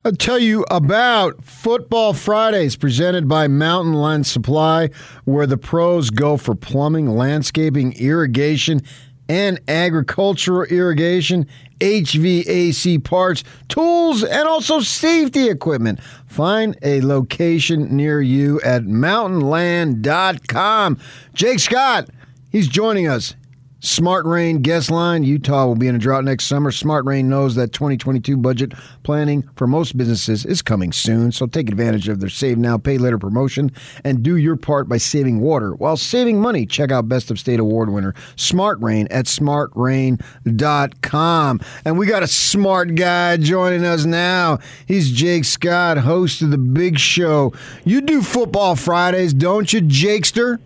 I'll 0.08 0.16
tell 0.16 0.38
you 0.38 0.64
about 0.70 1.44
Football 1.44 2.14
Fridays 2.14 2.76
presented 2.76 3.28
by 3.28 3.46
Mountain 3.46 3.92
Land 3.92 4.26
Supply, 4.26 4.88
where 5.26 5.46
the 5.46 5.58
pros 5.58 6.08
go 6.08 6.38
for 6.38 6.54
plumbing, 6.54 7.08
landscaping, 7.08 7.92
irrigation, 7.92 8.80
and 9.28 9.60
agricultural 9.68 10.62
irrigation, 10.62 11.46
HVAC 11.80 13.04
parts, 13.04 13.44
tools, 13.68 14.24
and 14.24 14.48
also 14.48 14.80
safety 14.80 15.50
equipment. 15.50 16.00
Find 16.26 16.78
a 16.82 17.02
location 17.02 17.94
near 17.94 18.22
you 18.22 18.62
at 18.62 18.84
mountainland.com. 18.84 20.98
Jake 21.34 21.58
Scott, 21.58 22.08
he's 22.50 22.66
joining 22.66 23.06
us. 23.06 23.34
Smart 23.80 24.26
Rain 24.26 24.60
guest 24.60 24.90
line. 24.90 25.22
Utah 25.22 25.64
will 25.66 25.76
be 25.76 25.86
in 25.86 25.94
a 25.94 25.98
drought 25.98 26.24
next 26.24 26.46
summer. 26.46 26.72
Smart 26.72 27.04
Rain 27.04 27.28
knows 27.28 27.54
that 27.54 27.72
2022 27.72 28.36
budget 28.36 28.72
planning 29.04 29.48
for 29.54 29.68
most 29.68 29.96
businesses 29.96 30.44
is 30.44 30.62
coming 30.62 30.90
soon, 30.90 31.30
so 31.30 31.46
take 31.46 31.68
advantage 31.68 32.08
of 32.08 32.18
their 32.18 32.28
save 32.28 32.58
now, 32.58 32.76
pay 32.76 32.98
later 32.98 33.18
promotion 33.18 33.70
and 34.02 34.24
do 34.24 34.36
your 34.36 34.56
part 34.56 34.88
by 34.88 34.96
saving 34.96 35.38
water 35.40 35.76
while 35.76 35.96
saving 35.96 36.40
money. 36.40 36.66
Check 36.66 36.90
out 36.90 37.08
Best 37.08 37.30
of 37.30 37.38
State 37.38 37.60
Award 37.60 37.90
winner 37.90 38.16
Smart 38.34 38.80
Rain 38.80 39.06
at 39.12 39.26
smartrain.com. 39.26 41.60
And 41.84 41.98
we 41.98 42.06
got 42.06 42.24
a 42.24 42.28
smart 42.28 42.96
guy 42.96 43.36
joining 43.36 43.84
us 43.84 44.04
now. 44.04 44.58
He's 44.86 45.12
Jake 45.12 45.44
Scott, 45.44 45.98
host 45.98 46.42
of 46.42 46.50
the 46.50 46.58
Big 46.58 46.98
Show. 46.98 47.52
You 47.84 48.00
do 48.00 48.22
football 48.22 48.74
Fridays, 48.74 49.32
don't 49.32 49.72
you, 49.72 49.82
Jakester? 49.82 50.58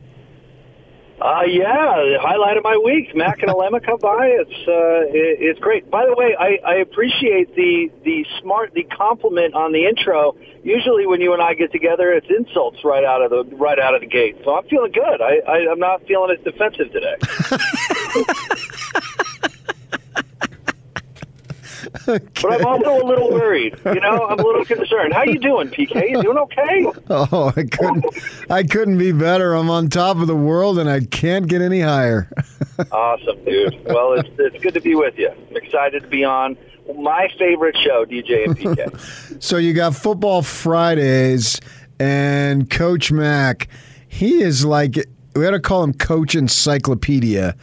Uh, 1.22 1.42
yeah, 1.46 2.02
the 2.02 2.18
highlight 2.20 2.56
of 2.56 2.64
my 2.64 2.76
week. 2.84 3.14
Mac 3.14 3.42
and 3.42 3.50
Alema 3.52 3.84
come 3.84 4.00
by. 4.00 4.26
It's 4.26 4.50
uh, 4.66 5.06
it, 5.06 5.38
it's 5.38 5.60
great. 5.60 5.88
By 5.88 6.04
the 6.04 6.16
way, 6.16 6.34
I, 6.36 6.58
I 6.66 6.74
appreciate 6.76 7.54
the 7.54 7.92
the 8.02 8.26
smart 8.40 8.74
the 8.74 8.82
compliment 8.82 9.54
on 9.54 9.70
the 9.70 9.86
intro. 9.86 10.34
Usually, 10.64 11.06
when 11.06 11.20
you 11.20 11.32
and 11.32 11.40
I 11.40 11.54
get 11.54 11.70
together, 11.70 12.10
it's 12.10 12.26
insults 12.28 12.84
right 12.84 13.04
out 13.04 13.22
of 13.22 13.30
the 13.30 13.44
right 13.54 13.78
out 13.78 13.94
of 13.94 14.00
the 14.00 14.08
gate. 14.08 14.36
So 14.42 14.56
I'm 14.56 14.66
feeling 14.66 14.90
good. 14.90 15.22
I, 15.22 15.38
I 15.46 15.70
I'm 15.70 15.78
not 15.78 16.04
feeling 16.08 16.36
as 16.36 16.42
defensive 16.42 16.90
today. 16.90 17.14
But 22.06 22.22
I'm 22.44 22.64
also 22.64 23.02
a 23.02 23.06
little 23.06 23.30
worried. 23.30 23.78
You 23.84 24.00
know, 24.00 24.26
I'm 24.26 24.38
a 24.38 24.42
little 24.42 24.64
concerned. 24.64 25.12
How 25.12 25.24
you 25.24 25.38
doing, 25.38 25.68
PK? 25.68 26.10
You 26.10 26.22
doing 26.22 26.38
okay? 26.38 26.86
Oh, 27.10 27.52
I 27.56 27.62
couldn't 27.64 28.04
I 28.50 28.62
couldn't 28.62 28.98
be 28.98 29.12
better. 29.12 29.54
I'm 29.54 29.68
on 29.70 29.88
top 29.88 30.16
of 30.16 30.26
the 30.26 30.36
world 30.36 30.78
and 30.78 30.88
I 30.88 31.00
can't 31.00 31.46
get 31.48 31.60
any 31.62 31.80
higher. 31.80 32.30
Awesome, 32.90 33.44
dude. 33.44 33.84
Well, 33.84 34.14
it's 34.14 34.28
it's 34.38 34.58
good 34.62 34.74
to 34.74 34.80
be 34.80 34.94
with 34.94 35.16
you. 35.16 35.30
I'm 35.30 35.56
excited 35.56 36.02
to 36.02 36.08
be 36.08 36.24
on 36.24 36.56
my 36.96 37.28
favorite 37.38 37.76
show, 37.76 38.04
DJ 38.06 38.44
and 38.46 38.58
PK. 38.58 39.40
so 39.42 39.58
you 39.58 39.72
got 39.72 39.94
football 39.94 40.42
Fridays 40.42 41.60
and 42.00 42.68
Coach 42.68 43.12
Mac. 43.12 43.68
he 44.08 44.42
is 44.42 44.64
like 44.64 44.96
we 45.36 45.42
got 45.42 45.52
to 45.52 45.60
call 45.60 45.84
him 45.84 45.92
Coach 45.92 46.34
Encyclopedia 46.34 47.54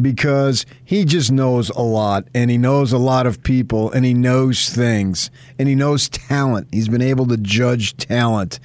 because 0.00 0.66
he 0.84 1.04
just 1.04 1.32
knows 1.32 1.70
a 1.70 1.80
lot 1.80 2.26
and 2.34 2.50
he 2.50 2.58
knows 2.58 2.92
a 2.92 2.98
lot 2.98 3.26
of 3.26 3.42
people 3.42 3.90
and 3.92 4.04
he 4.04 4.14
knows 4.14 4.68
things 4.68 5.30
and 5.58 5.68
he 5.68 5.74
knows 5.74 6.08
talent. 6.08 6.68
He's 6.70 6.88
been 6.88 7.02
able 7.02 7.26
to 7.26 7.36
judge 7.36 7.96
talent 7.96 8.60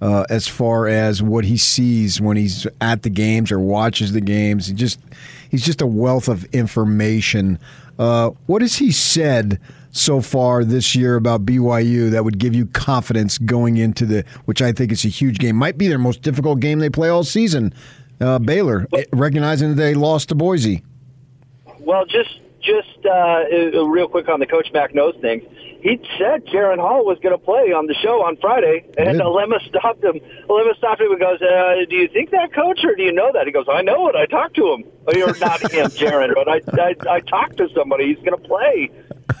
uh, 0.00 0.24
as 0.28 0.48
far 0.48 0.88
as 0.88 1.22
what 1.22 1.44
he 1.44 1.56
sees 1.56 2.20
when 2.20 2.36
he's 2.36 2.66
at 2.80 3.02
the 3.02 3.10
games 3.10 3.52
or 3.52 3.60
watches 3.60 4.12
the 4.12 4.20
games. 4.20 4.66
He 4.66 4.74
just 4.74 4.98
he's 5.50 5.64
just 5.64 5.82
a 5.82 5.86
wealth 5.86 6.28
of 6.28 6.44
information. 6.46 7.58
Uh, 7.98 8.30
what 8.46 8.62
has 8.62 8.76
he 8.76 8.90
said 8.90 9.60
so 9.92 10.22
far 10.22 10.64
this 10.64 10.96
year 10.96 11.16
about 11.16 11.44
BYU 11.44 12.10
that 12.10 12.24
would 12.24 12.38
give 12.38 12.54
you 12.54 12.66
confidence 12.66 13.36
going 13.38 13.76
into 13.76 14.06
the, 14.06 14.24
which 14.46 14.62
I 14.62 14.72
think 14.72 14.90
is 14.90 15.04
a 15.04 15.08
huge 15.08 15.38
game, 15.38 15.54
might 15.54 15.76
be 15.76 15.86
their 15.86 15.98
most 15.98 16.22
difficult 16.22 16.60
game 16.60 16.78
they 16.78 16.90
play 16.90 17.10
all 17.10 17.24
season. 17.24 17.74
Uh, 18.22 18.38
Baylor, 18.38 18.86
recognizing 19.12 19.70
that 19.70 19.74
they 19.74 19.94
lost 19.94 20.28
to 20.28 20.34
Boise. 20.36 20.82
Well, 21.80 22.04
just 22.06 22.38
just 22.60 23.04
uh, 23.04 23.10
uh, 23.10 23.84
real 23.84 24.06
quick 24.06 24.28
on 24.28 24.38
the 24.38 24.46
Coach 24.46 24.68
Mac 24.72 24.94
knows 24.94 25.16
things. 25.20 25.42
He 25.80 25.98
said 26.16 26.46
Jaren 26.46 26.78
Hall 26.78 27.04
was 27.04 27.18
going 27.18 27.36
to 27.36 27.44
play 27.44 27.72
on 27.72 27.86
the 27.86 27.94
show 27.94 28.22
on 28.22 28.36
Friday, 28.36 28.84
and. 28.96 29.18
Alema 29.20 29.58
stopped 29.68 30.04
him. 30.04 30.20
Alema 30.48 30.76
stopped 30.76 31.00
him 31.00 31.10
and 31.10 31.18
goes, 31.18 31.42
uh, 31.42 31.74
"Do 31.90 31.96
you 31.96 32.06
think 32.06 32.30
that, 32.30 32.52
Coach, 32.54 32.84
or 32.84 32.94
do 32.94 33.02
you 33.02 33.10
know 33.10 33.32
that?" 33.32 33.46
He 33.46 33.52
goes, 33.52 33.66
"I 33.68 33.82
know 33.82 34.08
it. 34.08 34.14
I 34.14 34.26
talked 34.26 34.54
to 34.56 34.72
him. 34.72 34.84
Or 35.06 35.34
not 35.40 35.60
him, 35.72 35.90
Jaren, 35.90 36.32
but 36.34 36.48
I, 36.48 36.60
I 36.80 37.16
I 37.16 37.20
talked 37.20 37.56
to 37.56 37.68
somebody. 37.74 38.14
He's 38.14 38.24
going 38.24 38.40
to 38.40 38.48
play." 38.48 38.90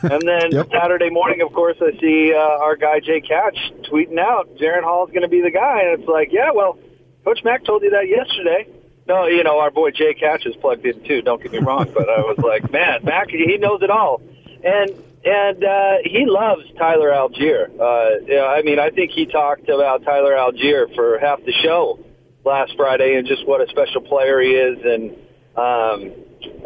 And 0.02 0.22
then 0.26 0.50
Yep. 0.50 0.70
Saturday 0.72 1.10
morning, 1.10 1.42
of 1.42 1.52
course, 1.52 1.76
I 1.80 1.96
see 2.00 2.34
uh, 2.34 2.38
our 2.38 2.74
guy 2.74 2.98
Jay 2.98 3.20
Catch 3.20 3.56
tweeting 3.88 4.18
out, 4.18 4.56
"Jaren 4.56 4.82
Hall 4.82 5.06
is 5.06 5.12
going 5.12 5.22
to 5.22 5.28
be 5.28 5.40
the 5.40 5.52
guy," 5.52 5.82
and 5.82 6.00
it's 6.00 6.08
like, 6.08 6.32
yeah, 6.32 6.50
well, 6.52 6.76
Coach 7.24 7.44
Mack 7.44 7.64
told 7.64 7.82
you 7.82 7.90
that 7.90 8.08
yesterday. 8.08 8.66
No, 9.06 9.26
you 9.26 9.42
know, 9.42 9.58
our 9.58 9.70
boy 9.70 9.90
Jay 9.90 10.14
Catch 10.14 10.46
is 10.46 10.54
plugged 10.56 10.86
in 10.86 11.02
too. 11.04 11.22
Don't 11.22 11.42
get 11.42 11.52
me 11.52 11.58
wrong, 11.58 11.90
but 11.92 12.08
I 12.08 12.20
was 12.20 12.38
like, 12.38 12.70
man, 12.72 13.04
Mack, 13.04 13.30
he 13.30 13.56
knows 13.58 13.82
it 13.82 13.90
all, 13.90 14.20
and 14.64 14.90
and 15.24 15.64
uh, 15.64 15.96
he 16.04 16.24
loves 16.26 16.62
Tyler 16.78 17.10
Allgeier. 17.10 17.68
Uh, 17.78 18.24
yeah, 18.26 18.44
I 18.44 18.62
mean, 18.62 18.78
I 18.78 18.90
think 18.90 19.12
he 19.12 19.26
talked 19.26 19.68
about 19.68 20.04
Tyler 20.04 20.32
Allgeier 20.32 20.94
for 20.94 21.18
half 21.18 21.44
the 21.44 21.52
show 21.52 21.98
last 22.44 22.74
Friday, 22.76 23.16
and 23.16 23.26
just 23.26 23.46
what 23.46 23.60
a 23.60 23.68
special 23.68 24.00
player 24.00 24.40
he 24.40 24.50
is, 24.50 24.78
and 24.84 25.10
um, 25.56 26.12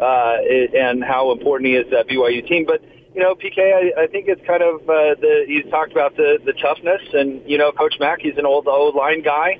uh, 0.01 0.37
and 0.77 1.03
how 1.03 1.31
important 1.31 1.67
he 1.67 1.75
is 1.75 1.85
to 1.85 1.91
that 1.91 2.07
BYU 2.07 2.47
team. 2.47 2.65
But 2.65 2.83
you 3.13 3.21
know, 3.21 3.33
PK, 3.33 3.57
I, 3.97 4.03
I 4.03 4.07
think 4.07 4.27
it's 4.27 4.45
kind 4.45 4.61
of 4.61 4.81
uh, 4.81 5.15
the 5.19 5.45
he's 5.47 5.69
talked 5.71 5.91
about 5.91 6.15
the 6.17 6.39
the 6.45 6.53
toughness, 6.53 7.01
and 7.13 7.47
you 7.49 7.57
know, 7.57 7.71
Coach 7.71 7.95
Mack, 7.99 8.19
he's 8.21 8.37
an 8.37 8.45
old 8.45 8.67
old 8.67 8.95
line 8.95 9.23
guy 9.23 9.59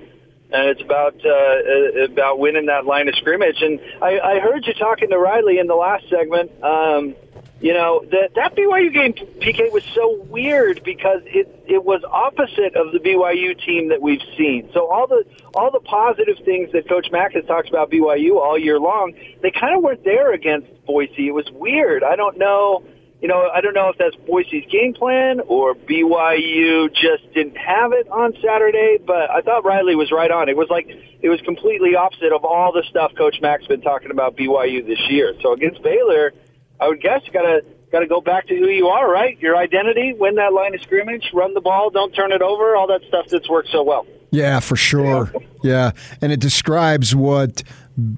and 0.52 0.70
it's 0.70 0.82
about 0.82 1.16
uh, 1.26 2.04
about 2.06 2.40
winning 2.40 2.68
that 2.68 2.86
line 2.86 3.08
of 3.08 3.16
scrimmage. 3.16 3.62
And 3.62 3.80
I, 4.02 4.20
I 4.20 4.40
heard 4.40 4.66
you 4.66 4.74
talking 4.74 5.10
to 5.10 5.18
Riley 5.18 5.60
in 5.60 5.68
the 5.68 5.76
last 5.76 6.10
segment. 6.10 6.52
Um, 6.64 7.16
you 7.60 7.74
know 7.74 8.06
that 8.12 8.36
that 8.36 8.56
BYU 8.56 8.94
game, 8.94 9.14
PK, 9.14 9.72
was 9.72 9.84
so 9.96 10.22
weird 10.30 10.84
because 10.84 11.22
it 11.26 11.64
it 11.68 11.84
was 11.84 12.04
opposite 12.10 12.76
of 12.76 12.92
the 12.92 13.00
BYU 13.00 13.60
team 13.66 13.90
that 13.90 14.02
we've 14.02 14.22
seen. 14.38 14.70
So 14.74 14.88
all 14.92 15.08
the 15.08 15.26
all 15.56 15.72
the 15.72 15.80
positive 15.80 16.38
things 16.46 16.72
that 16.74 16.88
Coach 16.88 17.08
Mack 17.12 17.34
has 17.34 17.46
talked 17.46 17.68
about 17.68 17.90
BYU 17.90 18.36
all 18.36 18.60
year 18.60 18.80
long, 18.80 19.14
they 19.42 19.52
kind 19.52 19.76
of 19.76 19.82
weren't 19.82 20.04
there 20.04 20.34
against 20.34 20.68
Boise. 20.86 21.28
It 21.28 21.34
was 21.34 21.50
weird. 21.52 22.04
I 22.04 22.16
don't 22.16 22.38
know 22.38 22.84
you 23.22 23.28
know, 23.28 23.50
I 23.54 23.62
don't 23.62 23.74
know 23.74 23.90
if 23.90 23.98
that's 23.98 24.16
Boise's 24.28 24.66
game 24.70 24.94
plan 24.94 25.40
or 25.48 25.74
BYU 25.74 26.94
just 26.94 27.34
didn't 27.34 27.58
have 27.58 27.92
it 27.92 28.08
on 28.10 28.34
Saturday, 28.44 29.00
but 29.04 29.32
I 29.32 29.42
thought 29.42 29.66
Riley 29.66 29.96
was 29.96 30.12
right 30.12 30.30
on. 30.30 30.50
It 30.50 30.58
was 30.58 30.68
like 30.70 30.88
it 30.88 31.30
was 31.30 31.42
completely 31.42 31.96
opposite 31.96 32.32
of 32.32 32.46
all 32.46 32.72
the 32.72 32.84
stuff 32.90 33.14
Coach 33.18 33.42
Mack's 33.42 33.66
been 33.66 33.82
talking 33.82 34.12
about 34.12 34.36
BYU 34.38 34.86
this 34.86 35.00
year. 35.10 35.34
So 35.42 35.54
against 35.54 35.82
Baylor, 35.82 36.32
I 36.80 36.88
would 36.88 37.02
guess 37.02 37.22
you 37.26 37.34
gotta 37.34 37.66
gotta 37.92 38.06
go 38.06 38.22
back 38.22 38.48
to 38.48 38.56
who 38.56 38.68
you 38.68 38.88
are, 38.88 39.10
right? 39.10 39.40
Your 39.40 39.58
identity, 39.58 40.14
win 40.14 40.36
that 40.36 40.54
line 40.54 40.76
of 40.76 40.82
scrimmage, 40.82 41.32
run 41.34 41.56
the 41.56 41.62
ball, 41.62 41.90
don't 41.90 42.14
turn 42.14 42.32
it 42.32 42.44
over, 42.44 42.76
all 42.76 42.88
that 42.88 43.02
stuff 43.08 43.28
that's 43.30 43.50
worked 43.50 43.70
so 43.70 43.82
well. 43.82 44.06
Yeah, 44.32 44.60
for 44.60 44.76
sure. 44.76 45.32
Yeah, 45.64 45.92
and 46.22 46.32
it 46.32 46.40
describes 46.40 47.16
what 47.16 47.64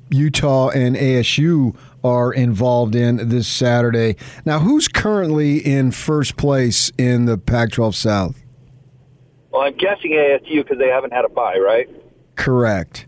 Utah 0.09 0.69
and 0.69 0.95
ASU 0.95 1.75
are 2.03 2.31
involved 2.31 2.95
in 2.95 3.29
this 3.29 3.47
Saturday. 3.47 4.15
Now, 4.45 4.59
who's 4.59 4.87
currently 4.87 5.57
in 5.57 5.91
first 5.91 6.37
place 6.37 6.91
in 6.97 7.25
the 7.25 7.37
Pac-12 7.37 7.93
South? 7.95 8.41
Well, 9.51 9.63
I'm 9.63 9.75
guessing 9.75 10.11
ASU 10.11 10.63
because 10.63 10.77
they 10.77 10.89
haven't 10.89 11.11
had 11.11 11.25
a 11.25 11.29
bye, 11.29 11.57
right? 11.57 11.89
Correct. 12.35 13.07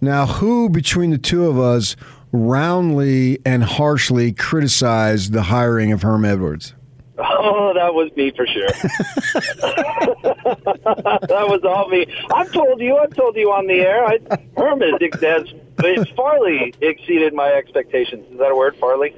Now, 0.00 0.26
who 0.26 0.68
between 0.68 1.10
the 1.10 1.18
two 1.18 1.46
of 1.46 1.58
us 1.58 1.96
roundly 2.32 3.38
and 3.44 3.62
harshly 3.62 4.32
criticized 4.32 5.32
the 5.32 5.42
hiring 5.42 5.92
of 5.92 6.02
Herm 6.02 6.24
Edwards? 6.24 6.74
Oh, 7.22 7.72
that 7.74 7.94
was 7.94 8.10
me 8.16 8.30
for 8.34 8.46
sure. 8.46 8.66
that 11.28 11.46
was 11.48 11.60
all 11.64 11.88
me. 11.88 12.06
I've 12.34 12.50
told 12.52 12.80
you. 12.80 12.96
I've 12.96 13.14
told 13.14 13.36
you 13.36 13.50
on 13.52 13.66
the 13.66 13.80
air. 13.80 14.04
I, 14.06 14.18
Herm 14.56 14.82
is 14.82 14.94
has 15.22 15.44
it's 15.84 16.10
Farley 16.12 16.74
exceeded 16.80 17.34
my 17.34 17.52
expectations. 17.52 18.26
Is 18.30 18.38
that 18.38 18.50
a 18.50 18.56
word, 18.56 18.76
Farley? 18.76 19.14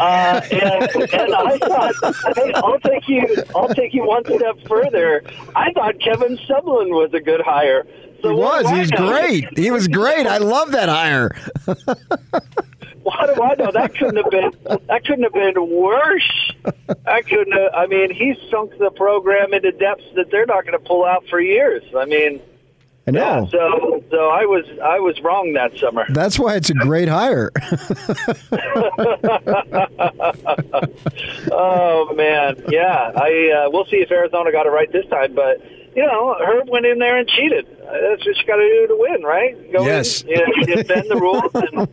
Uh, 0.00 0.40
and, 0.50 1.12
and 1.12 1.34
I 1.34 1.58
thought, 1.58 1.94
hey, 2.36 2.52
I'll 2.54 2.80
take 2.80 3.08
you. 3.08 3.26
I'll 3.54 3.68
take 3.68 3.94
you 3.94 4.04
one 4.04 4.24
step 4.24 4.56
further. 4.66 5.22
I 5.54 5.72
thought 5.72 6.00
Kevin 6.00 6.36
Sumlin 6.48 6.90
was 6.90 7.12
a 7.14 7.20
good 7.20 7.40
hire. 7.40 7.86
So 8.22 8.30
He 8.30 8.34
was. 8.36 8.70
He 8.70 8.78
was 8.80 8.90
great. 8.90 9.58
He 9.58 9.70
was 9.70 9.86
great. 9.86 10.26
I 10.26 10.38
love 10.38 10.72
that 10.72 10.88
hire. 10.88 11.36
Why 13.02 13.26
do 13.26 13.42
I 13.42 13.54
know? 13.56 13.70
That 13.70 13.94
couldn't 13.94 14.16
have 14.16 14.30
been. 14.30 14.52
That 14.86 15.04
couldn't 15.04 15.24
have 15.24 15.34
been 15.34 15.70
worse. 15.70 16.52
I 17.06 17.20
couldn't. 17.20 17.52
Have, 17.52 17.74
I 17.74 17.86
mean, 17.86 18.12
he 18.12 18.34
sunk 18.50 18.78
the 18.78 18.90
program 18.90 19.52
into 19.52 19.72
depths 19.72 20.04
that 20.16 20.30
they're 20.30 20.46
not 20.46 20.64
going 20.64 20.78
to 20.78 20.84
pull 20.84 21.04
out 21.04 21.26
for 21.28 21.38
years. 21.38 21.82
I 21.96 22.06
mean, 22.06 22.40
I 23.06 23.10
know. 23.10 23.20
yeah. 23.20 23.46
So, 23.50 24.02
so 24.10 24.28
I 24.30 24.44
was, 24.46 24.64
I 24.82 24.98
was 24.98 25.20
wrong 25.22 25.52
that 25.54 25.76
summer. 25.78 26.06
That's 26.08 26.38
why 26.38 26.54
it's 26.56 26.70
a 26.70 26.74
great 26.74 27.08
hire. 27.08 27.50
Oh 31.50 32.12
man, 32.14 32.62
yeah. 32.68 33.12
I 33.14 33.64
uh, 33.66 33.70
we'll 33.70 33.84
see 33.86 33.96
if 33.96 34.10
Arizona 34.10 34.50
got 34.52 34.66
it 34.66 34.70
right 34.70 34.90
this 34.92 35.06
time, 35.06 35.34
but 35.34 35.60
you 35.94 36.04
know, 36.04 36.34
Herm 36.38 36.66
went 36.68 36.86
in 36.86 36.98
there 36.98 37.16
and 37.18 37.28
cheated. 37.28 37.66
That's 37.84 38.26
what 38.26 38.36
you 38.36 38.44
got 38.46 38.56
to 38.56 38.68
do 38.68 38.86
to 38.88 38.96
win, 38.98 39.22
right? 39.22 39.72
Go 39.72 39.84
Yes. 39.84 40.22
in, 40.22 40.28
you 40.30 40.36
know, 40.38 40.76
defend 40.76 41.10
the 41.10 41.16
rules 41.16 41.50
and, 41.54 41.88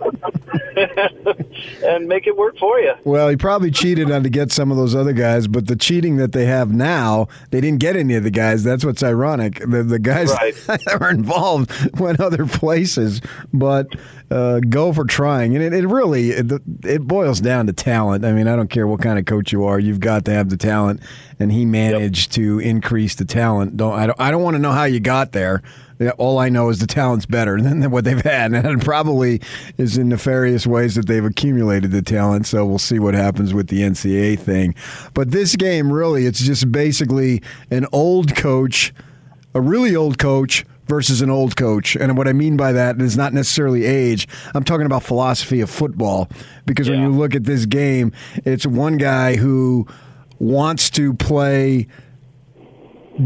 and 1.83 2.07
make 2.07 2.27
it 2.27 2.35
work 2.37 2.57
for 2.57 2.79
you. 2.79 2.93
Well, 3.03 3.29
he 3.29 3.35
probably 3.35 3.71
cheated 3.71 4.09
on 4.09 4.23
to 4.23 4.29
get 4.29 4.51
some 4.51 4.71
of 4.71 4.77
those 4.77 4.95
other 4.95 5.13
guys, 5.13 5.47
but 5.47 5.67
the 5.67 5.75
cheating 5.75 6.17
that 6.17 6.31
they 6.31 6.45
have 6.45 6.73
now, 6.73 7.27
they 7.51 7.61
didn't 7.61 7.79
get 7.79 7.95
any 7.95 8.15
of 8.15 8.23
the 8.23 8.31
guys. 8.31 8.63
That's 8.63 8.85
what's 8.85 9.03
ironic. 9.03 9.59
The 9.59 9.83
the 9.83 9.99
guys 9.99 10.29
Right. 10.31 10.55
that 10.67 10.97
were 10.99 11.09
involved 11.09 11.99
went 11.99 12.19
other 12.19 12.45
places, 12.45 13.21
but 13.53 13.87
uh, 14.29 14.59
go 14.61 14.93
for 14.93 15.05
trying. 15.05 15.55
And 15.55 15.63
it, 15.63 15.73
it 15.73 15.87
really 15.87 16.31
it, 16.31 16.51
it 16.83 17.01
boils 17.07 17.41
down 17.41 17.67
to 17.67 17.73
talent. 17.73 18.25
I 18.25 18.31
mean, 18.31 18.47
I 18.47 18.55
don't 18.55 18.69
care 18.69 18.87
what 18.87 19.01
kind 19.01 19.19
of 19.19 19.25
coach 19.25 19.51
you 19.51 19.65
are, 19.65 19.79
you've 19.79 19.99
got 19.99 20.25
to 20.25 20.31
have 20.33 20.49
the 20.49 20.57
talent, 20.57 21.01
and 21.39 21.51
he 21.51 21.65
managed 21.65 22.31
to 22.33 22.59
increase 22.59 23.15
the 23.15 23.25
talent. 23.25 23.77
Don't 23.77 23.93
I 23.93 24.07
don't 24.07 24.19
I 24.19 24.31
don't 24.31 24.41
want 24.41 24.55
to 24.55 24.59
know 24.59 24.71
how 24.71 24.85
you 24.85 24.99
got 24.99 25.31
there. 25.33 25.61
Yeah, 26.01 26.11
All 26.17 26.39
I 26.39 26.49
know 26.49 26.69
is 26.69 26.79
the 26.79 26.87
talent's 26.87 27.27
better 27.27 27.61
than 27.61 27.91
what 27.91 28.05
they've 28.05 28.21
had, 28.21 28.53
and 28.55 28.65
it 28.65 28.83
probably 28.83 29.39
is 29.77 29.97
in 29.97 30.09
nefarious 30.09 30.65
ways 30.65 30.95
that 30.95 31.05
they've 31.05 31.23
accumulated 31.23 31.91
the 31.91 32.01
talent. 32.01 32.47
So 32.47 32.65
we'll 32.65 32.79
see 32.79 32.97
what 32.97 33.13
happens 33.13 33.53
with 33.53 33.67
the 33.67 33.81
NCAA 33.81 34.39
thing. 34.39 34.73
But 35.13 35.29
this 35.29 35.55
game, 35.55 35.93
really, 35.93 36.25
it's 36.25 36.41
just 36.41 36.71
basically 36.71 37.43
an 37.69 37.85
old 37.91 38.35
coach, 38.35 38.93
a 39.53 39.61
really 39.61 39.95
old 39.95 40.17
coach 40.17 40.65
versus 40.87 41.21
an 41.21 41.29
old 41.29 41.55
coach. 41.55 41.95
And 41.95 42.17
what 42.17 42.27
I 42.27 42.33
mean 42.33 42.57
by 42.57 42.71
that 42.71 42.99
is 42.99 43.15
not 43.15 43.31
necessarily 43.31 43.85
age. 43.85 44.27
I'm 44.55 44.63
talking 44.63 44.87
about 44.87 45.03
philosophy 45.03 45.61
of 45.61 45.69
football. 45.69 46.29
Because 46.65 46.89
when 46.89 46.99
you 46.99 47.09
look 47.09 47.35
at 47.35 47.43
this 47.43 47.65
game, 47.65 48.11
it's 48.43 48.65
one 48.65 48.97
guy 48.97 49.35
who 49.35 49.87
wants 50.39 50.89
to 50.91 51.13
play 51.13 51.87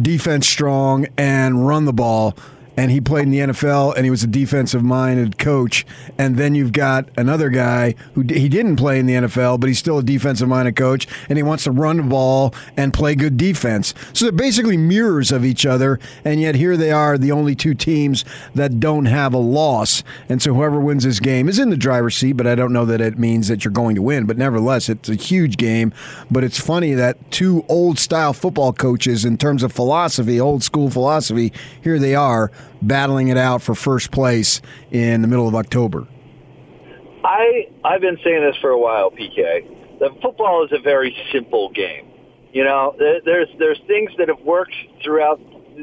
defense 0.01 0.47
strong 0.47 1.07
and 1.17 1.65
run 1.65 1.85
the 1.85 1.93
ball. 1.93 2.37
And 2.77 2.91
he 2.91 2.99
played 2.99 3.23
in 3.23 3.31
the 3.31 3.39
NFL, 3.39 3.95
and 3.95 4.05
he 4.05 4.11
was 4.11 4.23
a 4.23 4.27
defensive 4.27 4.83
minded 4.83 5.37
coach. 5.37 5.85
And 6.17 6.37
then 6.37 6.55
you've 6.55 6.73
got 6.73 7.09
another 7.17 7.49
guy 7.49 7.95
who 8.13 8.23
d- 8.23 8.39
he 8.39 8.49
didn't 8.49 8.75
play 8.75 8.99
in 8.99 9.05
the 9.05 9.13
NFL, 9.13 9.59
but 9.59 9.67
he's 9.67 9.79
still 9.79 9.99
a 9.99 10.03
defensive 10.03 10.49
minded 10.49 10.75
coach, 10.75 11.07
and 11.29 11.37
he 11.37 11.43
wants 11.43 11.63
to 11.65 11.71
run 11.71 11.97
the 11.97 12.03
ball 12.03 12.53
and 12.75 12.93
play 12.93 13.15
good 13.15 13.37
defense. 13.37 13.93
So 14.13 14.25
they're 14.25 14.31
basically 14.31 14.77
mirrors 14.77 15.31
of 15.31 15.45
each 15.45 15.65
other, 15.65 15.99
and 16.23 16.41
yet 16.41 16.55
here 16.55 16.75
they 16.75 16.91
are, 16.91 17.17
the 17.17 17.31
only 17.31 17.55
two 17.55 17.75
teams 17.75 18.25
that 18.53 18.79
don't 18.79 19.05
have 19.05 19.33
a 19.33 19.37
loss. 19.37 20.03
And 20.27 20.41
so 20.41 20.53
whoever 20.53 20.79
wins 20.79 21.03
this 21.03 21.19
game 21.19 21.47
is 21.47 21.59
in 21.59 21.69
the 21.69 21.77
driver's 21.77 22.15
seat, 22.15 22.33
but 22.33 22.47
I 22.47 22.55
don't 22.55 22.73
know 22.73 22.85
that 22.85 23.01
it 23.01 23.17
means 23.17 23.47
that 23.47 23.63
you're 23.63 23.71
going 23.71 23.95
to 23.95 24.01
win. 24.01 24.25
But 24.25 24.37
nevertheless, 24.37 24.89
it's 24.89 25.09
a 25.09 25.15
huge 25.15 25.57
game. 25.57 25.93
But 26.29 26.43
it's 26.43 26.59
funny 26.59 26.93
that 26.93 27.31
two 27.31 27.65
old 27.69 27.99
style 27.99 28.33
football 28.33 28.73
coaches, 28.73 29.23
in 29.25 29.37
terms 29.37 29.63
of 29.63 29.71
philosophy, 29.71 30.39
old 30.39 30.63
school 30.63 30.89
philosophy, 30.89 31.53
here 31.81 31.99
they 31.99 32.15
are 32.15 32.51
battling 32.81 33.29
it 33.29 33.37
out 33.37 33.61
for 33.61 33.75
first 33.75 34.11
place 34.11 34.61
in 34.91 35.21
the 35.21 35.27
middle 35.27 35.47
of 35.47 35.55
October. 35.55 36.07
I 37.23 37.67
I've 37.83 38.01
been 38.01 38.17
saying 38.23 38.41
this 38.41 38.55
for 38.61 38.69
a 38.69 38.79
while, 38.79 39.11
PK. 39.11 39.99
The 39.99 40.09
football 40.21 40.65
is 40.65 40.71
a 40.71 40.81
very 40.81 41.15
simple 41.31 41.71
game. 41.71 42.11
You 42.53 42.63
know, 42.63 42.95
there's 42.97 43.49
there's 43.57 43.79
things 43.87 44.11
that 44.17 44.29
have 44.29 44.41
worked 44.41 44.75
throughout 45.03 45.39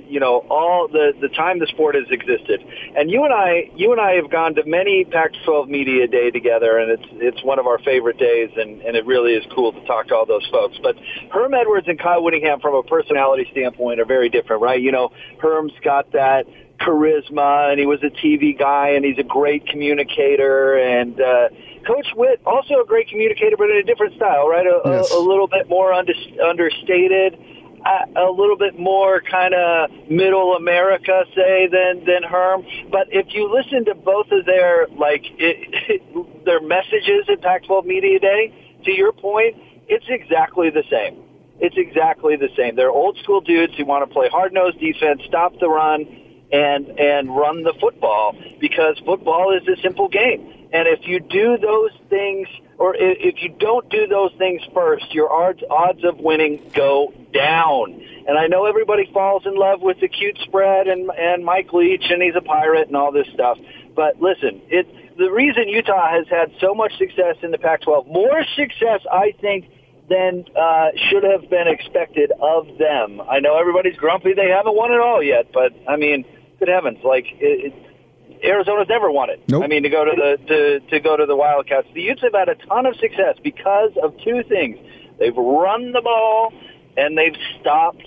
you 0.08 0.20
know 0.20 0.46
all 0.48 0.88
the 0.88 1.12
the 1.20 1.28
time 1.28 1.58
the 1.58 1.66
sport 1.66 1.94
has 1.94 2.04
existed. 2.10 2.64
And 2.96 3.10
you 3.10 3.24
and 3.24 3.32
I 3.32 3.70
you 3.74 3.92
and 3.92 4.00
I 4.00 4.12
have 4.12 4.30
gone 4.30 4.54
to 4.54 4.64
many 4.64 5.04
Pac-12 5.04 5.68
media 5.68 6.06
day 6.06 6.30
together 6.30 6.78
and 6.78 6.90
it's 6.90 7.08
it's 7.12 7.44
one 7.44 7.58
of 7.58 7.66
our 7.66 7.78
favorite 7.80 8.18
days 8.18 8.50
and 8.56 8.80
and 8.82 8.96
it 8.96 9.04
really 9.06 9.34
is 9.34 9.44
cool 9.54 9.72
to 9.72 9.84
talk 9.84 10.08
to 10.08 10.14
all 10.14 10.26
those 10.26 10.46
folks. 10.50 10.78
But 10.82 10.96
Herm 11.30 11.54
Edwards 11.54 11.88
and 11.88 11.98
Kyle 11.98 12.22
Whittingham 12.22 12.60
from 12.60 12.74
a 12.74 12.82
personality 12.82 13.46
standpoint 13.50 14.00
are 14.00 14.06
very 14.06 14.28
different, 14.28 14.62
right? 14.62 14.80
You 14.80 14.92
know, 14.92 15.10
Herm's 15.40 15.72
got 15.82 16.12
that 16.12 16.46
charisma 16.84 17.70
and 17.70 17.78
he 17.78 17.86
was 17.86 18.02
a 18.02 18.10
TV 18.10 18.58
guy 18.58 18.88
and 18.90 19.04
he's 19.04 19.18
a 19.18 19.22
great 19.22 19.66
communicator 19.66 20.76
and 20.76 21.20
uh 21.20 21.48
Coach 21.86 22.06
Witt 22.14 22.40
also 22.46 22.80
a 22.80 22.86
great 22.86 23.08
communicator 23.08 23.56
but 23.56 23.70
in 23.70 23.76
a 23.78 23.82
different 23.82 24.14
style, 24.14 24.48
right? 24.48 24.66
A, 24.66 24.80
Yes. 24.84 25.10
a, 25.10 25.16
a 25.16 25.22
little 25.22 25.48
bit 25.48 25.68
more 25.68 25.92
under, 25.92 26.12
understated, 26.44 27.38
a, 27.84 28.20
a 28.20 28.30
little 28.30 28.56
bit 28.56 28.78
more 28.78 29.20
kind 29.20 29.54
of 29.54 29.90
middle 30.08 30.54
America 30.54 31.24
say 31.34 31.66
than 31.66 32.04
than 32.04 32.22
Herm. 32.22 32.64
But 32.90 33.08
if 33.10 33.26
you 33.34 33.52
listen 33.52 33.84
to 33.86 33.94
both 33.94 34.26
of 34.30 34.46
their 34.46 34.86
like 34.96 35.24
it, 35.38 36.44
their 36.44 36.60
messages 36.60 37.26
at 37.30 37.42
Pac-12 37.42 37.84
Media 37.84 38.18
Day, 38.20 38.52
to 38.84 38.92
your 38.92 39.12
point, 39.12 39.56
it's 39.88 40.06
exactly 40.08 40.70
the 40.70 40.84
same. 40.90 41.22
It's 41.60 41.76
exactly 41.76 42.36
the 42.36 42.48
same. 42.56 42.76
They're 42.76 42.90
old 42.90 43.18
school 43.22 43.40
dudes 43.40 43.74
who 43.76 43.84
want 43.84 44.08
to 44.08 44.12
play 44.12 44.28
hard 44.28 44.52
nosed 44.52 44.78
defense, 44.80 45.22
stop 45.26 45.52
the 45.60 45.68
run, 45.68 46.06
and 46.52 46.88
and 47.00 47.34
run 47.34 47.62
the 47.62 47.72
football 47.80 48.36
because 48.60 48.98
football 49.04 49.56
is 49.56 49.66
a 49.66 49.80
simple 49.80 50.08
game. 50.08 50.68
And 50.72 50.88
if 50.88 51.06
you 51.06 51.20
do 51.20 51.58
those 51.58 51.90
things, 52.08 52.48
or 52.78 52.94
if 52.96 53.42
you 53.42 53.50
don't 53.58 53.88
do 53.90 54.06
those 54.06 54.32
things 54.38 54.62
first, 54.72 55.12
your 55.14 55.32
odds 55.32 55.62
odds 55.70 56.04
of 56.04 56.18
winning 56.18 56.70
go 56.74 57.12
down. 57.32 58.02
And 58.26 58.38
I 58.38 58.46
know 58.46 58.66
everybody 58.66 59.10
falls 59.12 59.44
in 59.46 59.54
love 59.54 59.82
with 59.82 60.00
the 60.00 60.08
cute 60.08 60.38
spread 60.38 60.88
and 60.88 61.10
and 61.10 61.44
Mike 61.44 61.72
Leach 61.72 62.04
and 62.10 62.22
he's 62.22 62.36
a 62.36 62.40
pirate 62.40 62.88
and 62.88 62.96
all 62.96 63.12
this 63.12 63.26
stuff. 63.34 63.58
But 63.94 64.20
listen, 64.20 64.62
it 64.68 64.86
the 65.16 65.30
reason 65.30 65.68
Utah 65.68 66.10
has 66.10 66.26
had 66.28 66.52
so 66.60 66.74
much 66.74 66.96
success 66.96 67.36
in 67.42 67.50
the 67.50 67.58
Pac-12, 67.58 68.06
more 68.06 68.44
success 68.56 69.00
I 69.10 69.34
think 69.40 69.68
than 70.08 70.44
uh, 70.56 70.88
should 71.08 71.22
have 71.22 71.48
been 71.48 71.68
expected 71.68 72.32
of 72.40 72.66
them. 72.78 73.20
I 73.20 73.40
know 73.40 73.58
everybody's 73.58 73.96
grumpy; 73.96 74.32
they 74.32 74.48
haven't 74.48 74.74
won 74.74 74.92
it 74.92 75.00
all 75.00 75.22
yet. 75.22 75.52
But 75.52 75.72
I 75.88 75.96
mean, 75.96 76.24
good 76.64 76.72
heavens, 76.72 76.98
like 77.02 77.26
it, 77.40 77.72
it, 77.72 78.44
Arizona's 78.44 78.88
never 78.88 79.10
won 79.10 79.30
it. 79.30 79.42
Nope. 79.48 79.64
I 79.64 79.66
mean, 79.66 79.82
to 79.82 79.88
go 79.88 80.04
to 80.04 80.12
the 80.14 80.46
to, 80.46 80.80
to 80.90 81.00
go 81.00 81.16
to 81.16 81.26
the 81.26 81.34
Wildcats, 81.34 81.88
the 81.94 82.02
Utes 82.02 82.22
have 82.22 82.34
had 82.34 82.48
a 82.48 82.54
ton 82.54 82.86
of 82.86 82.94
success 82.96 83.36
because 83.42 83.90
of 84.02 84.14
two 84.22 84.42
things: 84.48 84.78
they've 85.18 85.36
run 85.36 85.92
the 85.92 86.00
ball 86.00 86.52
and 86.96 87.18
they've 87.18 87.36
stopped 87.60 88.06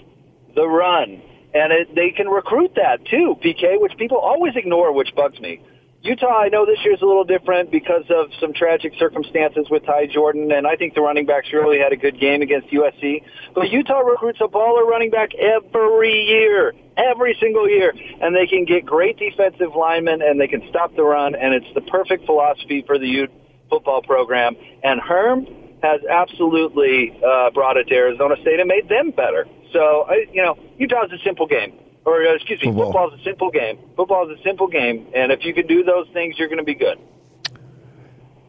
the 0.56 0.68
run, 0.68 1.22
and 1.54 1.74
it, 1.74 1.96
they 1.96 2.12
can 2.12 2.28
recruit 2.28 2.72
that 2.76 3.06
too, 3.06 3.36
PK, 3.44 3.82
which 3.82 3.98
people 3.98 4.18
always 4.18 4.56
ignore, 4.56 4.94
which 4.94 5.13
bugs 5.15 5.39
me. 5.39 5.62
Utah, 6.06 6.38
I 6.38 6.50
know 6.50 6.68
this 6.68 6.78
year's 6.86 7.02
a 7.02 7.06
little 7.06 7.24
different 7.24 7.72
because 7.72 8.04
of 8.12 8.30
some 8.39 8.54
tragic 8.54 8.94
circumstances 9.00 9.65
with 9.72 9.84
Ty 9.88 10.06
Jordan, 10.13 10.52
and 10.52 10.68
I 10.68 10.76
think 10.76 10.94
the 10.94 11.02
running 11.02 11.26
backs 11.26 11.48
really 11.52 11.80
had 11.80 11.94
a 11.94 11.98
good 11.98 12.20
game 12.20 12.44
against 12.44 12.68
USC. 12.68 13.24
But 13.56 13.72
Utah 13.72 14.02
recruits 14.02 14.39
a 14.39 14.48
baller 14.48 14.86
running 14.86 15.10
back 15.10 15.32
every 15.34 16.13
year, 16.13 16.74
every 16.96 17.36
single 17.41 17.68
year, 17.68 17.91
and 18.22 18.36
they 18.36 18.46
can 18.46 18.65
get 18.65 18.86
great 18.86 19.18
defensive 19.18 19.76
linemen 19.76 20.22
and 20.22 20.39
they 20.39 20.48
can 20.48 20.62
stop 20.70 20.96
the 20.96 21.02
run, 21.02 21.34
and 21.34 21.56
it's 21.56 21.74
the 21.74 21.82
perfect 21.82 22.28
philosophy 22.28 22.84
for 22.86 23.00
the 23.00 23.08
Ute 23.08 23.32
football 23.72 24.04
program. 24.04 24.56
And 24.84 25.02
Herm 25.02 25.48
has 25.82 26.02
absolutely 26.08 27.20
uh, 27.26 27.50
brought 27.50 27.78
it 27.78 27.88
to 27.88 27.96
Arizona 27.96 28.36
State 28.41 28.60
and 28.60 28.68
made 28.68 28.88
them 28.89 29.10
better. 29.10 29.48
So, 29.74 30.06
I, 30.08 30.28
you 30.32 30.44
know, 30.44 30.56
Utah's 30.78 31.12
a 31.12 31.24
simple 31.24 31.48
game. 31.48 31.80
Or, 32.06 32.22
uh, 32.24 32.36
excuse 32.36 32.62
me, 32.62 32.68
Football. 32.68 32.86
football's 32.86 33.20
a 33.20 33.24
simple 33.24 33.50
game. 33.50 33.80
Football 33.96 34.30
is 34.32 34.39
a 34.39 34.44
simple 34.44 34.68
game, 34.68 35.08
and 35.15 35.32
if 35.32 35.44
you 35.44 35.54
can 35.54 35.65
do 35.65 35.84
those 35.84 36.08
things, 36.13 36.38
you're 36.38 36.48
going 36.48 36.60
to 36.60 36.63
be 36.63 36.76
good. 36.76 37.00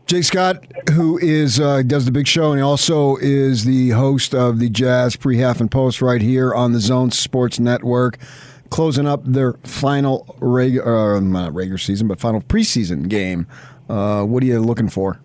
Jake 0.07 0.25
Scott, 0.25 0.65
who 0.93 1.19
is 1.19 1.59
uh, 1.59 1.83
does 1.83 2.05
the 2.05 2.13
big 2.13 2.29
show, 2.29 2.53
and 2.53 2.59
he 2.59 2.63
also 2.63 3.17
is 3.17 3.65
the 3.65 3.91
host 3.91 4.35
of 4.35 4.61
the 4.61 4.69
Jazz 4.69 5.17
pre 5.17 5.39
half 5.39 5.61
and 5.61 5.69
post 5.71 6.01
right 6.01 6.23
here 6.23 6.55
on 6.55 6.73
the 6.73 6.79
Zone 6.81 7.11
Sports 7.11 7.59
Network, 7.59 8.19
closing 8.71 9.09
up 9.09 9.25
their 9.25 9.55
final 9.65 10.37
regular, 10.39 11.17
uh, 11.17 11.21
not 11.21 11.53
regular 11.55 11.79
season, 11.79 12.07
but 12.07 12.21
final 12.21 12.41
preseason 12.41 13.09
game. 13.09 13.49
Uh, 13.89 14.23
what 14.23 14.45
are 14.45 14.47
you 14.47 14.61
looking 14.61 14.89
for? 14.89 15.19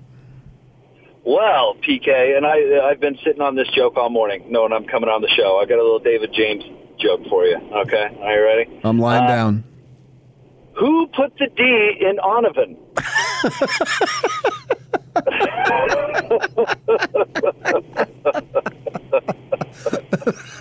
Well, 1.24 1.76
PK, 1.76 2.36
and 2.36 2.48
I, 2.48 2.90
I've 2.90 3.00
been 3.00 3.20
sitting 3.24 3.42
on 3.42 3.56
this 3.56 3.68
joke 3.76 3.98
all 3.98 4.10
morning, 4.10 4.46
knowing 4.50 4.74
I'm 4.74 4.86
coming 4.86 5.10
on 5.10 5.22
the 5.22 5.30
show. 5.30 5.60
I 5.62 5.66
got 5.66 5.76
a 5.76 5.84
little 5.84 6.00
David 6.00 6.34
James 6.34 6.64
joke 7.02 7.22
for 7.30 7.46
you. 7.46 7.58
Okay, 7.58 8.18
are 8.22 8.34
you 8.36 8.44
ready? 8.44 8.80
I'm 8.84 9.00
lying 9.00 9.24
Uh, 9.26 9.28
down. 9.28 9.64
Who 10.78 11.08
put 11.08 11.38
the 11.38 11.48
D 11.56 11.98
in 12.00 12.18
Onovan? 12.18 12.78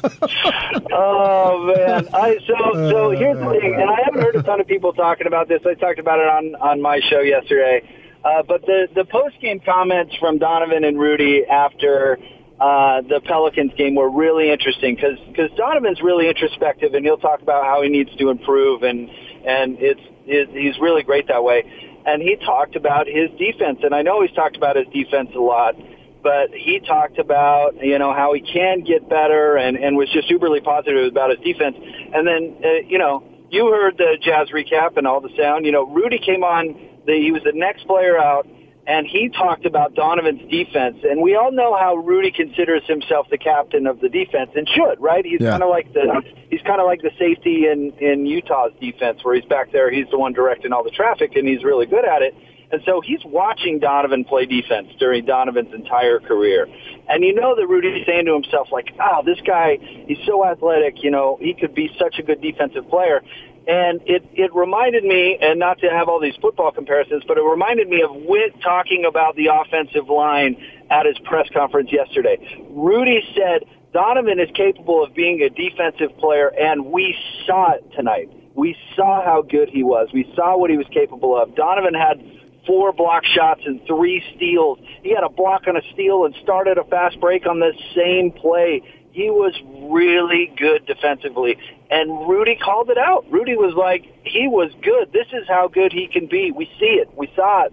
oh 0.93 1.73
man! 1.75 2.09
I 2.13 2.39
so 2.47 2.91
so 2.91 3.11
here's 3.11 3.39
the 3.39 3.51
thing, 3.61 3.75
and 3.75 3.91
I 3.91 3.99
haven't 4.05 4.23
heard 4.23 4.37
a 4.37 4.43
ton 4.43 4.61
of 4.61 4.67
people 4.67 4.93
talking 4.93 5.27
about 5.27 5.49
this. 5.49 5.61
I 5.67 5.75
talked 5.75 5.99
about 5.99 6.19
it 6.19 6.27
on 6.29 6.55
on 6.57 6.81
my 6.81 7.01
show 7.09 7.21
yesterday. 7.21 7.83
Uh, 8.25 8.43
but 8.43 8.63
the 8.63 8.89
the 8.95 9.05
post 9.05 9.41
game 9.41 9.61
comments 9.61 10.15
from 10.17 10.39
Donovan 10.39 10.85
and 10.85 10.99
Rudy 10.99 11.45
after 11.47 12.19
uh, 12.61 13.01
the 13.03 13.21
Pelicans 13.25 13.73
game 13.77 13.95
were 13.95 14.11
really 14.11 14.51
interesting 14.51 14.95
because 14.95 15.19
because 15.29 15.51
Donovan's 15.57 16.03
really 16.03 16.29
introspective 16.29 16.95
and 16.95 17.05
he'll 17.05 17.17
talk 17.17 17.41
about 17.41 17.65
how 17.65 17.83
he 17.83 17.89
needs 17.89 18.15
to 18.17 18.29
improve 18.29 18.83
and 18.83 19.09
and 19.47 19.79
it's, 19.81 20.01
it's 20.27 20.53
he's 20.53 20.79
really 20.81 21.03
great 21.03 21.29
that 21.29 21.43
way. 21.43 21.65
And 22.05 22.23
he 22.23 22.37
talked 22.37 22.77
about 22.77 23.07
his 23.07 23.31
defense, 23.39 23.81
and 23.83 23.95
I 23.95 24.03
know 24.03 24.23
he's 24.23 24.33
talked 24.33 24.57
about 24.57 24.77
his 24.77 24.87
defense 24.93 25.31
a 25.35 25.39
lot 25.39 25.75
but 26.23 26.51
he 26.53 26.81
talked 26.81 27.19
about 27.19 27.83
you 27.83 27.99
know 27.99 28.13
how 28.13 28.35
he 28.35 28.41
can 28.41 28.81
get 28.81 29.09
better 29.09 29.57
and 29.57 29.77
and 29.77 29.97
was 29.97 30.09
just 30.11 30.29
uberly 30.29 30.63
positive 30.63 31.07
about 31.07 31.31
his 31.31 31.41
defense. 31.41 31.77
And 32.15 32.27
then 32.27 32.57
uh, 32.63 32.87
you 32.87 32.99
know 32.99 33.25
you 33.51 33.71
heard 33.71 33.97
the 33.99 34.17
Jazz 34.21 34.49
recap 34.51 34.97
and 34.97 35.07
all 35.07 35.21
the 35.21 35.31
sound. 35.37 35.67
You 35.67 35.73
know 35.73 35.87
Rudy 35.87 36.19
came 36.19 36.45
on. 36.45 36.89
The, 37.07 37.15
he 37.15 37.33
was 37.33 37.43
the 37.45 37.53
next 37.55 37.87
player 37.87 38.19
out. 38.19 38.47
And 38.87 39.07
he 39.07 39.29
talked 39.29 39.67
about 39.67 39.95
Donovan's 39.95 40.51
defense, 40.51 40.97
and 41.05 41.21
we 41.23 41.37
all 41.37 41.53
know 41.53 41.77
how 41.77 41.97
Rudy 41.97 42.31
considers 42.31 42.83
himself 42.87 43.29
the 43.31 43.39
captain 43.39 43.87
of 43.87 44.01
the 44.01 44.09
defense, 44.09 44.51
and 44.57 44.69
should, 44.69 44.99
right? 45.01 45.25
He's 45.25 45.41
Yeah. 45.41 45.51
kind 45.51 45.63
of 45.63 45.69
like 45.69 45.93
the 45.93 46.23
he's 46.51 46.63
kind 46.63 46.81
of 46.81 46.87
like 46.87 47.03
the 47.03 47.13
safety 47.19 47.69
in 47.69 47.93
in 48.01 48.27
Utah's 48.27 48.73
defense, 48.81 49.23
where 49.23 49.35
he's 49.35 49.45
back 49.45 49.71
there, 49.71 49.91
he's 49.91 50.09
the 50.11 50.19
one 50.19 50.33
directing 50.33 50.73
all 50.73 50.83
the 50.83 50.91
traffic, 50.91 51.37
and 51.37 51.47
he's 51.47 51.63
really 51.63 51.87
good 51.87 52.05
at 52.05 52.23
it. 52.23 52.35
And 52.73 52.81
so 52.87 53.01
he's 53.01 53.25
watching 53.25 53.81
Donovan 53.81 54.25
play 54.25 54.47
defense 54.47 54.89
during 54.99 55.25
Donovan's 55.25 55.75
entire 55.75 56.21
career. 56.21 56.69
And 57.09 57.25
you 57.25 57.35
know 57.35 57.57
that 57.57 57.67
Rudy's 57.67 58.07
saying 58.07 58.27
to 58.27 58.33
himself, 58.33 58.69
like, 58.71 58.95
oh, 59.01 59.23
this 59.25 59.41
guy, 59.45 59.79
he's 60.07 60.25
so 60.25 60.47
athletic, 60.47 61.03
you 61.03 61.11
know, 61.11 61.37
he 61.41 61.53
could 61.53 61.75
be 61.75 61.91
such 61.99 62.21
a 62.21 62.23
good 62.23 62.41
defensive 62.41 62.89
player. 62.89 63.23
And 63.69 64.01
it, 64.07 64.25
it 64.33 64.55
reminded 64.55 65.05
me, 65.05 65.39
and 65.41 65.59
not 65.59 65.79
to 65.81 65.91
have 65.91 66.09
all 66.09 66.21
these 66.21 66.37
football 66.41 66.73
comparisons, 66.73 67.23
but 67.29 67.37
it 67.37 67.43
reminded 67.43 67.89
me 67.89 68.03
of 68.03 68.11
Witt 68.13 68.61
talking 68.63 69.05
about 69.05 69.37
the 69.37 69.49
offensive 69.49 70.09
line 70.09 70.57
at 70.91 71.07
his 71.07 71.19
press 71.21 71.49
conference 71.53 71.93
yesterday. 71.93 72.39
Rudy 72.71 73.23
said, 73.37 73.65
Donovan 73.93 74.41
is 74.41 74.49
capable 74.55 75.05
of 75.05 75.15
being 75.15 75.43
a 75.43 75.51
defensive 75.51 76.17
player, 76.19 76.49
and 76.49 76.87
we 76.87 77.17
saw 77.47 77.73
it 77.73 77.85
tonight. 77.95 78.31
We 78.55 78.77
saw 78.97 79.25
how 79.25 79.43
good 79.43 79.69
he 79.69 79.83
was. 79.83 80.09
We 80.13 80.33
saw 80.35 80.57
what 80.57 80.71
he 80.71 80.77
was 80.77 80.87
capable 80.93 81.41
of. 81.41 81.55
Donovan 81.55 81.95
had 81.95 82.23
four 82.67 82.93
block 82.93 83.25
shots 83.25 83.63
and 83.65 83.81
three 83.87 84.23
steals. 84.37 84.79
He 85.03 85.15
had 85.15 85.25
a 85.25 85.29
block 85.29 85.63
on 85.67 85.77
a 85.77 85.83
steal 85.93 86.25
and 86.25 86.35
started 86.43 86.79
a 86.79 86.85
fast 86.85 87.21
break 87.21 87.47
on 87.47 87.61
the 87.61 87.73
same 87.95 88.33
play. 88.33 88.83
He 89.13 89.31
was 89.31 89.55
really 89.91 90.53
good 90.57 90.87
defensively. 90.87 91.57
And 91.91 92.29
Rudy 92.29 92.57
called 92.57 92.89
it 92.91 92.99
out. 92.99 93.27
Rudy 93.31 93.57
was 93.57 93.75
like, 93.75 94.05
he 94.25 94.47
was 94.47 94.71
good. 94.83 95.13
This 95.13 95.27
is 95.33 95.49
how 95.49 95.69
good 95.69 95.93
he 95.93 96.07
can 96.07 96.27
be. 96.27 96.53
We 96.53 96.67
see 96.79 97.01
it. 97.03 97.11
We 97.17 97.31
saw 97.35 97.65
it. 97.65 97.73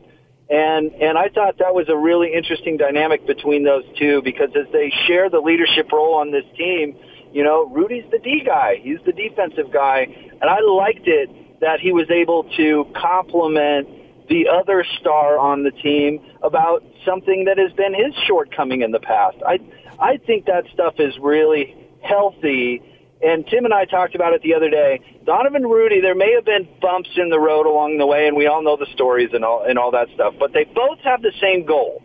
And 0.50 0.94
and 0.94 1.18
I 1.18 1.28
thought 1.30 1.58
that 1.60 1.76
was 1.76 1.90
a 1.90 1.98
really 1.98 2.34
interesting 2.34 2.78
dynamic 2.78 3.28
between 3.28 3.64
those 3.64 3.84
two 4.00 4.22
because 4.24 4.50
as 4.56 4.72
they 4.72 4.92
share 5.06 5.30
the 5.30 5.40
leadership 5.40 5.92
role 5.92 6.16
on 6.16 6.32
this 6.32 6.46
team, 6.58 6.96
you 7.34 7.44
know, 7.44 7.68
Rudy's 7.68 8.10
the 8.12 8.20
D 8.20 8.44
guy. 8.46 8.78
He's 8.82 9.00
the 9.06 9.12
defensive 9.12 9.72
guy. 9.74 10.08
And 10.42 10.50
I 10.50 10.62
liked 10.62 11.06
it 11.06 11.60
that 11.60 11.80
he 11.82 11.92
was 11.92 12.10
able 12.10 12.44
to 12.56 12.88
complement 12.96 13.90
the 14.30 14.48
other 14.48 14.86
star 15.00 15.38
on 15.38 15.64
the 15.64 15.72
team 15.72 16.20
about 16.44 16.84
something 17.06 17.46
that 17.46 17.58
has 17.58 17.72
been 17.74 17.94
his 17.94 18.14
shortcoming 18.26 18.82
in 18.82 18.92
the 18.92 19.00
past. 19.00 19.38
I 19.46 19.60
I 20.00 20.18
think 20.18 20.46
that 20.46 20.64
stuff 20.74 20.96
is 21.00 21.14
really 21.20 21.76
healthy. 22.02 22.82
And 23.22 23.48
Tim 23.48 23.66
and 23.66 23.74
I 23.74 23.86
talked 23.86 24.14
about 24.14 24.34
it 24.34 24.42
the 24.44 24.54
other 24.54 24.70
day. 24.70 25.00
Donovan 25.26 25.64
Rudy, 25.64 26.02
there 26.02 26.16
may 26.16 26.34
have 26.34 26.46
been 26.46 26.68
bumps 26.82 27.10
in 27.16 27.30
the 27.30 27.40
road 27.40 27.66
along 27.66 27.98
the 27.98 28.06
way, 28.06 28.28
and 28.28 28.38
we 28.38 28.46
all 28.48 28.62
know 28.62 28.78
the 28.78 28.86
stories 28.94 29.30
and 29.34 29.44
all 29.44 29.64
and 29.64 29.80
all 29.80 29.92
that 29.92 30.08
stuff. 30.14 30.36
But 30.40 30.54
they 30.54 30.66
both 30.66 31.00
have 31.00 31.22
the 31.22 31.34
same 31.42 31.66
goal. 31.66 32.04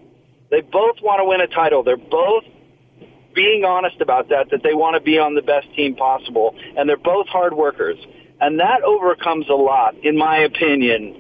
They 0.50 0.62
both 0.62 0.96
want 1.02 1.20
to 1.20 1.24
win 1.24 1.40
a 1.40 1.46
title. 1.46 1.82
They're 1.82 1.96
both 1.96 2.44
being 3.34 3.64
honest 3.64 4.00
about 4.00 4.28
that, 4.28 4.50
that 4.50 4.62
they 4.62 4.74
want 4.74 4.94
to 4.94 5.00
be 5.00 5.18
on 5.18 5.34
the 5.34 5.42
best 5.42 5.66
team 5.74 5.94
possible, 5.96 6.54
and 6.76 6.88
they're 6.88 6.96
both 6.96 7.26
hard 7.28 7.54
workers. 7.54 7.98
And 8.40 8.60
that 8.60 8.82
overcomes 8.82 9.48
a 9.48 9.54
lot, 9.54 9.94
in 10.02 10.16
my 10.16 10.38
opinion, 10.38 11.16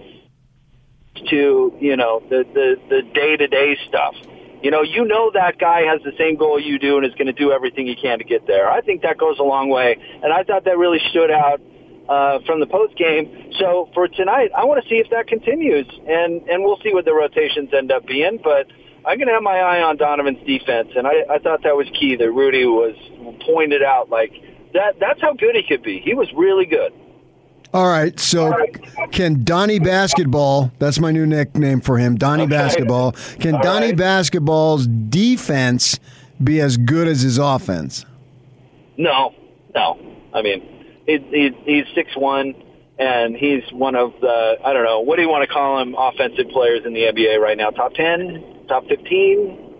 to, 1.30 1.76
you 1.80 1.96
know, 1.96 2.22
the, 2.28 2.44
the, 2.52 2.76
the 2.88 3.02
day-to-day 3.14 3.78
stuff. 3.88 4.14
You 4.62 4.70
know, 4.70 4.82
you 4.82 5.04
know 5.04 5.30
that 5.34 5.58
guy 5.58 5.82
has 5.82 6.00
the 6.02 6.12
same 6.16 6.36
goal 6.36 6.60
you 6.60 6.78
do 6.78 6.96
and 6.96 7.06
is 7.06 7.12
going 7.14 7.26
to 7.26 7.32
do 7.32 7.50
everything 7.50 7.86
he 7.86 7.96
can 7.96 8.18
to 8.18 8.24
get 8.24 8.46
there. 8.46 8.70
I 8.70 8.80
think 8.80 9.02
that 9.02 9.18
goes 9.18 9.38
a 9.40 9.42
long 9.42 9.68
way, 9.68 9.96
and 10.22 10.32
I 10.32 10.44
thought 10.44 10.64
that 10.64 10.78
really 10.78 11.00
stood 11.10 11.30
out 11.32 11.60
uh, 12.08 12.38
from 12.46 12.60
the 12.60 12.66
post 12.66 12.96
game. 12.96 13.52
So 13.58 13.90
for 13.92 14.06
tonight, 14.06 14.50
I 14.56 14.64
want 14.64 14.82
to 14.82 14.88
see 14.88 14.96
if 14.96 15.10
that 15.10 15.26
continues, 15.26 15.86
and 16.06 16.42
and 16.48 16.62
we'll 16.62 16.78
see 16.82 16.92
what 16.92 17.04
the 17.04 17.14
rotations 17.14 17.70
end 17.74 17.90
up 17.90 18.06
being. 18.06 18.38
But 18.42 18.68
I'm 19.04 19.18
going 19.18 19.26
to 19.26 19.34
have 19.34 19.42
my 19.42 19.58
eye 19.58 19.82
on 19.82 19.96
Donovan's 19.96 20.46
defense, 20.46 20.90
and 20.94 21.06
I, 21.06 21.26
I 21.28 21.38
thought 21.38 21.64
that 21.64 21.76
was 21.76 21.88
key. 21.98 22.14
That 22.14 22.30
Rudy 22.30 22.64
was 22.64 22.94
pointed 23.44 23.82
out 23.82 24.10
like 24.10 24.32
that. 24.74 25.00
That's 25.00 25.20
how 25.20 25.34
good 25.34 25.56
he 25.56 25.64
could 25.66 25.82
be. 25.82 25.98
He 25.98 26.14
was 26.14 26.28
really 26.36 26.66
good. 26.66 26.92
All 27.74 27.86
right, 27.88 28.18
so 28.20 28.54
can 29.12 29.44
Donnie 29.44 29.78
Basketball, 29.78 30.70
that's 30.78 31.00
my 31.00 31.10
new 31.10 31.24
nickname 31.24 31.80
for 31.80 31.96
him, 31.96 32.16
Donnie 32.16 32.46
Basketball, 32.46 33.12
can 33.40 33.54
All 33.54 33.62
Donnie 33.62 33.86
right. 33.88 33.96
Basketball's 33.96 34.86
defense 34.86 35.98
be 36.42 36.60
as 36.60 36.76
good 36.76 37.08
as 37.08 37.22
his 37.22 37.38
offense? 37.38 38.04
No, 38.98 39.34
no. 39.74 39.98
I 40.34 40.42
mean, 40.42 40.60
he, 41.06 41.18
he, 41.30 41.50
he's 41.64 41.84
six 41.94 42.14
one, 42.14 42.54
and 42.98 43.34
he's 43.34 43.62
one 43.72 43.94
of 43.96 44.12
the 44.20 44.56
I 44.62 44.72
don't 44.74 44.84
know 44.84 45.00
what 45.00 45.16
do 45.16 45.22
you 45.22 45.28
want 45.30 45.48
to 45.48 45.52
call 45.52 45.78
him 45.80 45.94
offensive 45.96 46.48
players 46.50 46.84
in 46.84 46.92
the 46.92 47.00
NBA 47.04 47.40
right 47.40 47.56
now? 47.56 47.70
Top 47.70 47.94
ten, 47.94 48.44
top 48.68 48.86
fifteen. 48.86 49.74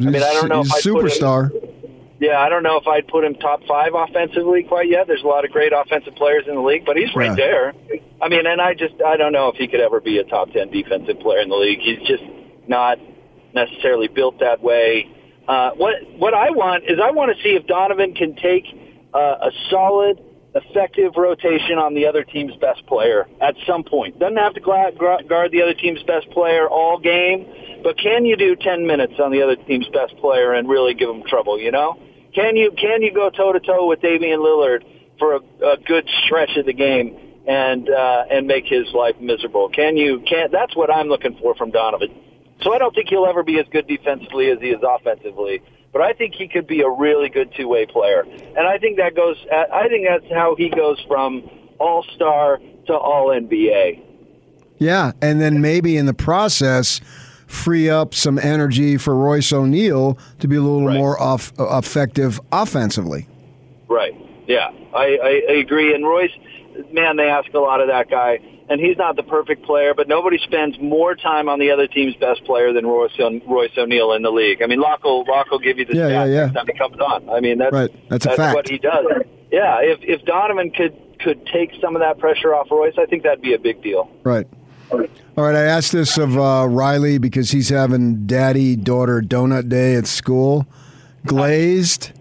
I 0.00 0.04
mean, 0.04 0.22
I 0.22 0.32
don't 0.32 0.48
know 0.48 0.62
He's 0.62 0.74
if 0.76 0.86
a 0.86 0.92
put 0.92 1.04
him- 1.04 1.10
superstar. 1.10 1.68
Yeah, 2.22 2.38
I 2.38 2.48
don't 2.48 2.62
know 2.62 2.76
if 2.76 2.86
I'd 2.86 3.08
put 3.08 3.24
him 3.24 3.34
top 3.34 3.64
five 3.66 3.94
offensively 3.94 4.62
quite 4.62 4.88
yet. 4.88 5.08
There's 5.08 5.24
a 5.24 5.26
lot 5.26 5.44
of 5.44 5.50
great 5.50 5.72
offensive 5.72 6.14
players 6.14 6.44
in 6.46 6.54
the 6.54 6.60
league, 6.60 6.84
but 6.86 6.96
he's 6.96 7.12
right 7.16 7.30
Yeah. 7.30 7.34
there. 7.34 7.74
I 8.20 8.28
mean, 8.28 8.46
and 8.46 8.60
I 8.60 8.74
just 8.74 8.94
I 9.04 9.16
don't 9.16 9.32
know 9.32 9.48
if 9.48 9.56
he 9.56 9.66
could 9.66 9.80
ever 9.80 10.00
be 10.00 10.18
a 10.18 10.24
top 10.24 10.52
ten 10.52 10.70
defensive 10.70 11.18
player 11.18 11.40
in 11.40 11.48
the 11.48 11.56
league. 11.56 11.80
He's 11.80 11.98
just 12.06 12.22
not 12.68 12.98
necessarily 13.52 14.06
built 14.06 14.38
that 14.38 14.62
way. 14.62 15.08
Uh, 15.48 15.70
what 15.72 15.94
what 16.16 16.32
I 16.32 16.50
want 16.50 16.84
is 16.84 17.00
I 17.02 17.10
want 17.10 17.36
to 17.36 17.42
see 17.42 17.56
if 17.56 17.66
Donovan 17.66 18.14
can 18.14 18.36
take 18.36 18.66
uh, 19.12 19.48
a 19.48 19.50
solid, 19.68 20.22
effective 20.54 21.16
rotation 21.16 21.76
on 21.78 21.94
the 21.94 22.06
other 22.06 22.22
team's 22.22 22.54
best 22.60 22.86
player 22.86 23.26
at 23.40 23.56
some 23.66 23.82
point. 23.82 24.20
Doesn't 24.20 24.36
have 24.36 24.54
to 24.54 24.60
guard 24.60 24.94
the 25.50 25.60
other 25.62 25.74
team's 25.74 26.02
best 26.04 26.30
player 26.30 26.68
all 26.68 26.98
game, 27.00 27.46
but 27.82 27.98
can 27.98 28.24
you 28.24 28.36
do 28.36 28.54
10 28.54 28.86
minutes 28.86 29.14
on 29.18 29.32
the 29.32 29.42
other 29.42 29.56
team's 29.56 29.88
best 29.88 30.16
player 30.18 30.52
and 30.52 30.68
really 30.68 30.94
give 30.94 31.08
them 31.08 31.24
trouble? 31.26 31.58
You 31.58 31.72
know, 31.72 31.98
can 32.34 32.56
you 32.56 32.72
can 32.72 33.02
you 33.02 33.12
go 33.12 33.30
toe 33.30 33.52
to 33.52 33.60
toe 33.60 33.86
with 33.88 34.00
Damian 34.00 34.40
Lillard 34.40 34.84
for 35.18 35.36
a, 35.36 35.40
a 35.66 35.76
good 35.78 36.08
stretch 36.24 36.56
of 36.56 36.66
the 36.66 36.72
game? 36.72 37.18
And 37.44 37.90
uh, 37.90 38.24
and 38.30 38.46
make 38.46 38.66
his 38.66 38.92
life 38.92 39.16
miserable. 39.20 39.68
Can 39.68 39.96
you? 39.96 40.20
Can 40.20 40.52
that's 40.52 40.76
what 40.76 40.94
I'm 40.94 41.08
looking 41.08 41.36
for 41.38 41.56
from 41.56 41.72
Donovan. 41.72 42.14
So 42.62 42.72
I 42.72 42.78
don't 42.78 42.94
think 42.94 43.08
he'll 43.08 43.26
ever 43.26 43.42
be 43.42 43.58
as 43.58 43.66
good 43.72 43.88
defensively 43.88 44.48
as 44.50 44.60
he 44.60 44.68
is 44.68 44.80
offensively, 44.88 45.60
but 45.92 46.02
I 46.02 46.12
think 46.12 46.34
he 46.34 46.46
could 46.46 46.68
be 46.68 46.82
a 46.82 46.88
really 46.88 47.28
good 47.28 47.52
two-way 47.56 47.86
player. 47.86 48.20
And 48.22 48.66
I 48.66 48.78
think 48.78 48.98
that 48.98 49.16
goes. 49.16 49.36
I 49.50 49.88
think 49.88 50.06
that's 50.08 50.32
how 50.32 50.54
he 50.54 50.68
goes 50.68 51.02
from 51.08 51.48
all-star 51.80 52.60
to 52.86 52.94
all 52.94 53.28
NBA. 53.28 54.00
Yeah, 54.78 55.12
and 55.20 55.40
then 55.40 55.60
maybe 55.60 55.96
in 55.96 56.06
the 56.06 56.14
process, 56.14 57.00
free 57.52 57.88
up 57.90 58.14
some 58.14 58.38
energy 58.38 58.96
for 58.96 59.14
Royce 59.14 59.52
O'Neale 59.52 60.18
to 60.40 60.48
be 60.48 60.56
a 60.56 60.60
little 60.60 60.86
Right. 60.86 60.96
more 60.96 61.20
off, 61.20 61.52
effective 61.58 62.40
offensively. 62.50 63.28
Right. 63.88 64.14
Yeah, 64.46 64.70
I, 64.94 65.18
I, 65.22 65.42
I 65.50 65.52
agree. 65.58 65.94
And 65.94 66.04
Royce, 66.04 66.30
man, 66.92 67.16
they 67.16 67.24
ask 67.28 67.52
a 67.54 67.58
lot 67.58 67.80
of 67.80 67.88
that 67.88 68.10
guy, 68.10 68.40
and 68.68 68.80
he's 68.80 68.96
not 68.96 69.16
the 69.16 69.22
perfect 69.22 69.64
player, 69.64 69.92
but 69.94 70.08
nobody 70.08 70.38
spends 70.38 70.78
more 70.80 71.14
time 71.14 71.48
on 71.48 71.58
the 71.60 71.70
other 71.70 71.86
team's 71.86 72.16
best 72.16 72.42
player 72.44 72.72
than 72.72 72.86
Royce, 72.86 73.12
O- 73.20 73.40
Royce 73.46 73.70
O'Neale 73.76 74.12
in 74.14 74.22
the 74.22 74.30
league. 74.32 74.62
I 74.62 74.66
mean, 74.66 74.80
Locke 74.80 75.04
will, 75.04 75.24
Locke 75.28 75.50
will 75.50 75.58
give 75.58 75.78
you 75.78 75.84
the 75.84 75.94
Yeah, 75.94 76.02
stats 76.08 76.10
yeah, 76.10 76.24
yeah. 76.26 76.40
every 76.44 76.54
time 76.54 76.66
he 76.66 76.72
comes 76.78 76.96
on. 76.98 77.28
I 77.28 77.40
mean, 77.40 77.58
that's 77.58 77.72
Right. 77.72 77.90
That's 78.08 78.24
a 78.24 78.28
that's 78.30 78.36
fact. 78.38 78.54
what 78.56 78.68
he 78.68 78.78
does. 78.78 79.04
Yeah, 79.52 79.80
if 79.82 79.98
if 80.02 80.24
Donovan 80.24 80.70
could 80.70 80.96
could 81.20 81.46
take 81.46 81.70
some 81.80 81.94
of 81.94 82.00
that 82.00 82.18
pressure 82.18 82.54
off 82.54 82.68
Royce, 82.70 82.94
I 82.98 83.04
think 83.06 83.22
that'd 83.22 83.42
be 83.42 83.52
a 83.54 83.58
big 83.58 83.82
deal. 83.82 84.10
Right. 84.24 84.46
All 85.34 85.44
right, 85.44 85.56
I 85.56 85.62
asked 85.62 85.92
this 85.92 86.18
of 86.18 86.36
uh, 86.36 86.66
Riley 86.68 87.16
because 87.16 87.52
he's 87.52 87.70
having 87.70 88.26
daddy 88.26 88.76
daughter 88.76 89.22
donut 89.22 89.70
day 89.70 89.94
at 89.94 90.06
school. 90.06 90.66
Glazed, 91.24 92.12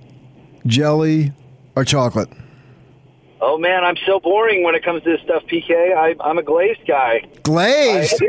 jelly, 0.66 1.34
or 1.76 1.84
chocolate? 1.84 2.30
Oh 3.41 3.57
man, 3.57 3.84
I'm 3.84 3.97
so 4.05 4.22
boring 4.22 4.64
when 4.64 4.76
it 4.76 4.86
comes 4.86 5.03
to 5.03 5.09
this 5.09 5.22
stuff, 5.22 5.43
PK. 5.47 5.93
I, 5.93 6.16
I'm 6.22 6.38
a 6.38 6.43
glazed 6.43 6.88
guy. 6.88 7.28
Glazed. 7.43 8.24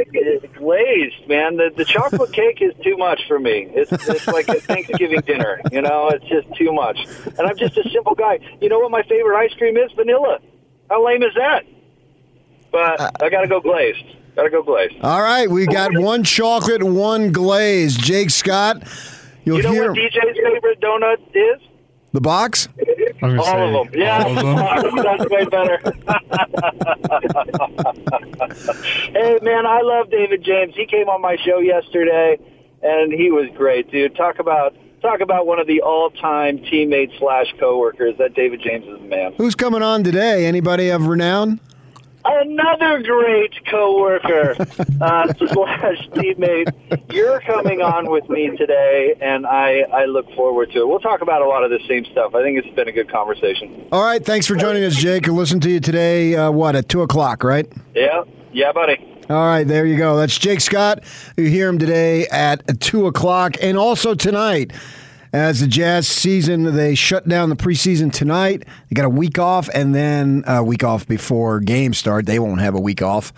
Glazed, 0.55 1.29
man. 1.29 1.59
The 1.59 1.71
the 1.77 1.85
chocolate 1.85 2.33
cake 2.33 2.61
is 2.61 2.73
too 2.83 2.97
much 2.97 3.21
for 3.29 3.39
me. 3.39 3.69
It's 3.75 3.93
it's 3.93 4.27
like 4.27 4.49
a 4.49 4.55
Thanksgiving 4.55 5.21
dinner. 5.21 5.61
You 5.71 5.83
know, 5.83 6.09
it's 6.09 6.25
just 6.25 6.53
too 6.57 6.73
much. 6.73 6.99
And 7.39 7.47
I'm 7.47 7.57
just 7.57 7.77
a 7.77 7.89
simple 7.91 8.17
guy. 8.17 8.41
You 8.61 8.69
know 8.69 8.81
what 8.81 8.91
my 8.91 9.03
favorite 9.03 9.39
ice 9.39 9.55
cream 9.55 9.77
is? 9.77 9.93
Vanilla. 9.93 10.41
How 10.91 11.07
lame 11.07 11.23
is 11.23 11.35
that? 11.37 11.67
But 12.73 13.23
I 13.23 13.29
gotta 13.29 13.47
go 13.47 13.61
glazed. 13.61 14.17
Gotta 14.37 14.51
go 14.51 14.63
glaze. 14.63 14.93
All 15.03 15.21
right, 15.21 15.51
we 15.51 15.67
got 15.67 15.91
one 15.97 16.23
chocolate, 16.25 16.83
one 16.83 17.33
glaze. 17.33 17.97
Jake 17.97 18.31
Scott, 18.31 18.83
you'll 19.45 19.59
You 19.59 19.63
know 19.65 19.73
hear 19.73 19.89
what 19.93 19.99
DJ's 19.99 20.37
favorite 20.39 20.81
donut 20.81 21.19
is? 21.35 21.61
the 22.13 22.21
box. 22.21 22.69
I 23.23 23.27
was 23.27 23.39
All 23.39 23.45
say, 23.47 23.75
of 23.75 23.91
them. 23.91 24.01
Yeah, 24.01 24.25
all 24.25 24.39
of 24.39 24.83
them. 24.83 24.97
that's 25.19 25.31
way 25.31 25.45
better. 25.47 25.79
hey, 29.13 29.39
man, 29.43 29.67
I 29.67 29.81
love 29.83 30.11
David 30.11 30.45
James. 30.45 30.75
He 30.77 30.87
came 30.87 31.09
on 31.09 31.21
my 31.21 31.37
show 31.45 31.59
yesterday, 31.59 32.39
and 32.83 33.13
he 33.13 33.31
was 33.31 33.49
great, 33.57 33.91
dude. 33.91 34.17
Talk 34.17 34.39
about 34.39 34.75
talk 35.01 35.21
about 35.21 35.47
one 35.47 35.59
of 35.59 35.67
the 35.67 35.81
all-time 35.83 36.59
teammates 36.59 37.13
slash 37.19 37.47
coworkers. 37.59 38.17
That 38.19 38.35
David 38.35 38.61
James 38.63 38.85
is 38.87 38.99
the 38.99 39.07
man. 39.07 39.35
Who's 39.37 39.55
coming 39.55 39.83
on 39.83 40.05
today? 40.05 40.47
Anybody 40.47 40.91
of 40.91 41.07
renown? 41.07 41.61
Another 42.25 43.03
great 43.03 43.53
coworker 43.67 44.53
uh, 45.01 45.33
slash 45.35 46.09
teammate. 46.11 46.73
You're 47.13 47.41
coming 47.41 47.81
on 47.83 48.11
with 48.11 48.29
me 48.29 48.57
today, 48.57 49.15
and 49.21 49.47
I, 49.47 49.81
I 49.93 50.05
look 50.05 50.33
forward 50.35 50.71
to 50.73 50.81
it. 50.81 50.89
We'll 50.89 51.01
talk 51.01 51.21
about 51.21 51.43
a 51.43 51.47
lot 51.47 51.65
of 51.65 51.71
the 51.71 51.81
same 51.89 52.05
stuff. 52.07 52.35
I 52.35 52.43
think 52.43 52.59
it's 52.59 52.75
been 52.75 52.89
a 52.89 52.93
good 52.93 53.11
conversation. 53.11 53.89
All 53.91 54.05
right, 54.05 54.25
thanks 54.25 54.47
for 54.47 54.55
joining 54.55 54.85
us, 54.85 54.95
Jake. 54.95 55.27
We'll 55.27 55.37
listen 55.37 55.61
to 55.61 55.71
you 55.71 55.81
today. 55.81 56.37
Uh, 56.37 56.51
what 56.51 56.77
at 56.77 56.89
two 56.89 57.03
o'clock, 57.03 57.43
right? 57.43 57.71
Yeah, 57.95 58.25
yeah, 58.53 58.73
buddy. 58.73 59.13
All 59.31 59.47
right, 59.47 59.67
there 59.67 59.87
you 59.87 59.97
go. 59.97 60.17
That's 60.17 60.37
Jake 60.37 60.61
Scott. 60.61 61.05
You 61.37 61.47
hear 61.47 61.69
him 61.69 61.79
today 61.79 62.27
at 62.27 62.81
2 62.81 63.07
o'clock 63.07 63.55
and 63.63 63.79
also 63.79 64.15
tonight. 64.15 64.73
As 65.33 65.61
the 65.61 65.67
Jazz 65.67 66.07
season, 66.07 66.77
they 66.77 66.95
shut 66.95 67.27
down 67.27 67.49
the 67.49 67.57
preseason 67.57 68.13
tonight. 68.13 68.65
They 68.91 68.95
got 68.95 69.07
a 69.07 69.11
week 69.11 69.39
off 69.39 69.71
and 69.73 69.95
then 69.95 70.45
a 70.47 70.63
week 70.63 70.85
off 70.85 71.09
before 71.09 71.61
games 71.61 71.97
start. 71.97 72.27
They 72.27 72.39
won't 72.39 72.61
have 72.61 72.75
a 72.75 72.81
week 72.81 73.01
off, 73.01 73.33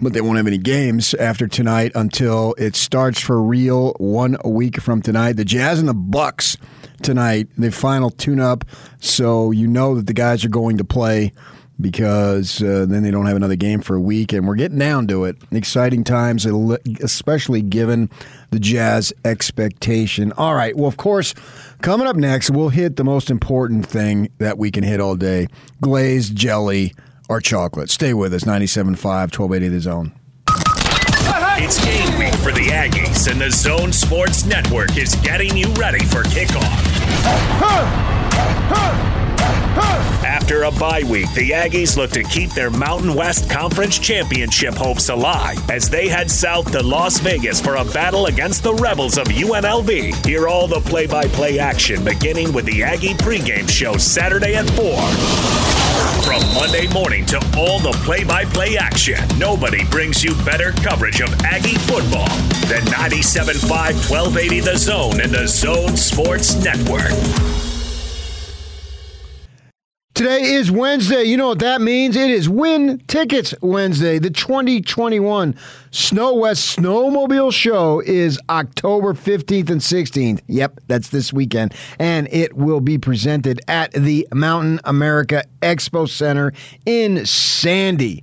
but 0.00 0.12
they 0.12 0.20
won't 0.20 0.36
have 0.36 0.46
any 0.46 0.58
games 0.58 1.12
after 1.14 1.48
tonight 1.48 1.90
until 1.96 2.54
it 2.58 2.76
starts 2.76 3.20
for 3.20 3.42
real 3.42 3.94
one 3.98 4.36
week 4.44 4.80
from 4.80 5.02
tonight. 5.02 5.32
The 5.32 5.44
Jazz 5.44 5.80
and 5.80 5.88
the 5.88 5.94
Bucks 5.94 6.56
tonight, 7.02 7.48
the 7.58 7.72
final 7.72 8.10
tune 8.10 8.38
up. 8.38 8.64
So 9.00 9.50
you 9.50 9.66
know 9.66 9.96
that 9.96 10.06
the 10.06 10.14
guys 10.14 10.44
are 10.44 10.48
going 10.48 10.78
to 10.78 10.84
play 10.84 11.32
because 11.80 12.62
uh, 12.62 12.86
then 12.88 13.02
they 13.02 13.10
don't 13.10 13.26
have 13.26 13.36
another 13.36 13.56
game 13.56 13.80
for 13.80 13.96
a 13.96 14.00
week, 14.00 14.32
and 14.32 14.46
we're 14.46 14.54
getting 14.54 14.78
down 14.78 15.08
to 15.08 15.24
it. 15.24 15.36
Exciting 15.50 16.04
times, 16.04 16.46
especially 17.02 17.62
given 17.62 18.10
the 18.50 18.60
Jazz 18.60 19.12
expectation. 19.24 20.32
All 20.32 20.54
right, 20.54 20.76
well, 20.76 20.88
of 20.88 20.96
course, 20.96 21.34
coming 21.82 22.06
up 22.06 22.16
next, 22.16 22.50
we'll 22.50 22.68
hit 22.68 22.96
the 22.96 23.04
most 23.04 23.30
important 23.30 23.86
thing 23.86 24.30
that 24.38 24.58
we 24.58 24.70
can 24.70 24.84
hit 24.84 25.00
all 25.00 25.16
day 25.16 25.46
glazed 25.80 26.36
jelly 26.36 26.94
or 27.28 27.40
chocolate. 27.40 27.90
Stay 27.90 28.12
with 28.14 28.34
us, 28.34 28.44
97.5, 28.44 29.04
1280 29.04 29.68
The 29.68 29.80
Zone. 29.80 30.12
It's 31.62 31.84
game 31.84 32.18
week 32.18 32.34
for 32.36 32.52
the 32.52 32.68
Aggies, 32.70 33.30
and 33.30 33.40
the 33.40 33.50
Zone 33.50 33.92
Sports 33.92 34.46
Network 34.46 34.96
is 34.96 35.14
getting 35.16 35.56
you 35.56 35.66
ready 35.74 36.04
for 36.06 36.22
kickoff. 36.24 36.80
After 39.80 40.64
a 40.64 40.70
bye 40.72 41.02
week, 41.04 41.32
the 41.34 41.50
Aggies 41.50 41.96
look 41.96 42.10
to 42.10 42.22
keep 42.24 42.50
their 42.50 42.70
Mountain 42.70 43.14
West 43.14 43.48
Conference 43.48 43.98
championship 43.98 44.74
hopes 44.74 45.08
alive 45.08 45.58
as 45.70 45.88
they 45.88 46.08
head 46.08 46.30
south 46.30 46.72
to 46.72 46.82
Las 46.82 47.18
Vegas 47.20 47.60
for 47.60 47.76
a 47.76 47.84
battle 47.84 48.26
against 48.26 48.62
the 48.62 48.74
Rebels 48.74 49.16
of 49.16 49.28
UNLV. 49.28 50.26
Hear 50.26 50.48
all 50.48 50.66
the 50.66 50.80
play 50.80 51.06
by 51.06 51.24
play 51.26 51.58
action 51.58 52.04
beginning 52.04 52.52
with 52.52 52.64
the 52.64 52.82
Aggie 52.82 53.14
pregame 53.14 53.68
show 53.68 53.96
Saturday 53.96 54.56
at 54.56 54.68
4. 54.70 55.80
From 56.24 56.42
Monday 56.54 56.88
morning 56.92 57.24
to 57.26 57.36
all 57.56 57.78
the 57.78 57.92
play 58.04 58.24
by 58.24 58.44
play 58.44 58.76
action, 58.76 59.18
nobody 59.38 59.84
brings 59.84 60.24
you 60.24 60.34
better 60.44 60.72
coverage 60.72 61.20
of 61.20 61.32
Aggie 61.44 61.78
football 61.78 62.28
than 62.68 62.82
97.5 62.86 63.68
1280 64.10 64.60
The 64.60 64.76
Zone 64.76 65.20
and 65.20 65.32
the 65.32 65.46
Zone 65.46 65.96
Sports 65.96 66.56
Network. 66.56 67.69
Today 70.20 70.52
is 70.52 70.70
Wednesday. 70.70 71.22
You 71.22 71.38
know 71.38 71.48
what 71.48 71.60
that 71.60 71.80
means? 71.80 72.14
It 72.14 72.28
is 72.28 72.46
Win 72.46 72.98
Tickets 73.08 73.54
Wednesday. 73.62 74.18
The 74.18 74.28
2021 74.28 75.54
Snow 75.92 76.34
West 76.34 76.76
Snowmobile 76.76 77.50
Show 77.54 78.00
is 78.00 78.38
October 78.50 79.14
15th 79.14 79.70
and 79.70 79.80
16th. 79.80 80.42
Yep, 80.46 80.80
that's 80.88 81.08
this 81.08 81.32
weekend. 81.32 81.72
And 81.98 82.28
it 82.30 82.54
will 82.54 82.82
be 82.82 82.98
presented 82.98 83.62
at 83.66 83.92
the 83.92 84.28
Mountain 84.34 84.80
America 84.84 85.42
Expo 85.62 86.06
Center 86.06 86.52
in 86.84 87.24
Sandy. 87.24 88.22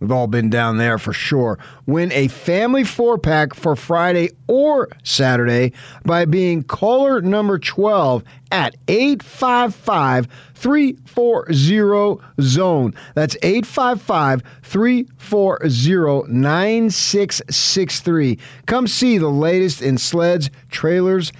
We've 0.00 0.12
all 0.12 0.28
been 0.28 0.48
down 0.48 0.78
there 0.78 0.96
for 0.98 1.12
sure. 1.12 1.58
Win 1.86 2.12
a 2.12 2.28
family 2.28 2.84
four 2.84 3.18
pack 3.18 3.52
for 3.54 3.74
Friday 3.74 4.30
or 4.46 4.88
Saturday 5.02 5.72
by 6.04 6.24
being 6.24 6.62
caller 6.62 7.20
number 7.20 7.58
12 7.58 8.22
at 8.52 8.76
855 8.86 10.28
340 10.54 12.22
Zone. 12.40 12.94
That's 13.14 13.36
855 13.42 14.44
340 14.62 16.32
9663. 16.32 18.38
Come 18.66 18.86
see 18.86 19.18
the 19.18 19.28
latest 19.28 19.82
in 19.82 19.98
sleds, 19.98 20.48
trailers, 20.70 21.32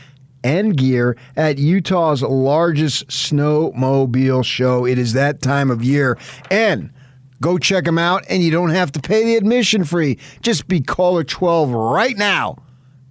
and 0.45 0.77
gear 0.77 1.17
at 1.37 1.59
Utah's 1.59 2.23
largest 2.23 3.09
snowmobile 3.09 4.45
show. 4.45 4.85
It 4.85 4.99
is 4.99 5.15
that 5.15 5.43
time 5.43 5.71
of 5.71 5.85
year. 5.85 6.19
And 6.51 6.91
Go 7.41 7.57
check 7.59 7.85
them 7.85 7.99
out, 7.99 8.25
and 8.29 8.43
you 8.43 8.51
don't 8.51 8.71
have 8.71 8.91
to 8.93 9.01
pay 9.01 9.25
the 9.25 9.37
admission 9.37 9.85
fee. 9.85 10.19
Just 10.43 10.67
be 10.67 10.81
caller 10.81 11.23
12 11.23 11.71
right 11.71 12.17
now, 12.17 12.57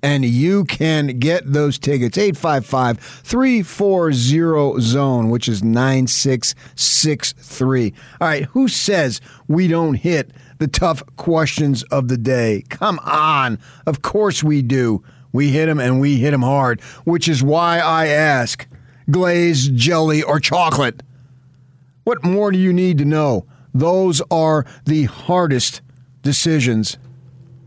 and 0.03 0.25
you 0.25 0.65
can 0.65 1.17
get 1.19 1.49
those 1.51 1.79
tickets. 1.79 2.17
855 2.17 2.99
340 2.99 4.81
Zone, 4.81 5.29
which 5.29 5.47
is 5.47 5.63
9663. 5.63 7.93
All 8.19 8.27
right, 8.27 8.43
who 8.45 8.67
says 8.67 9.21
we 9.47 9.69
don't 9.69 9.95
hit 9.95 10.31
the 10.59 10.67
tough 10.67 11.01
questions 11.15 11.83
of 11.83 12.09
the 12.09 12.17
day? 12.17 12.63
Come 12.69 12.99
on. 13.05 13.57
Of 13.85 14.01
course 14.01 14.43
we 14.43 14.61
do. 14.61 15.01
We 15.31 15.51
hit 15.51 15.67
them, 15.67 15.79
and 15.79 16.01
we 16.01 16.17
hit 16.17 16.31
them 16.31 16.41
hard, 16.41 16.81
which 17.05 17.29
is 17.29 17.41
why 17.43 17.79
I 17.79 18.07
ask 18.07 18.67
glaze, 19.09 19.69
jelly, 19.69 20.23
or 20.23 20.39
chocolate? 20.39 21.03
What 22.03 22.23
more 22.23 22.51
do 22.51 22.57
you 22.57 22.73
need 22.73 22.97
to 22.99 23.05
know? 23.05 23.45
Those 23.77 24.21
are 24.31 24.65
the 24.85 25.03
hardest 25.03 25.81
decisions. 26.23 26.97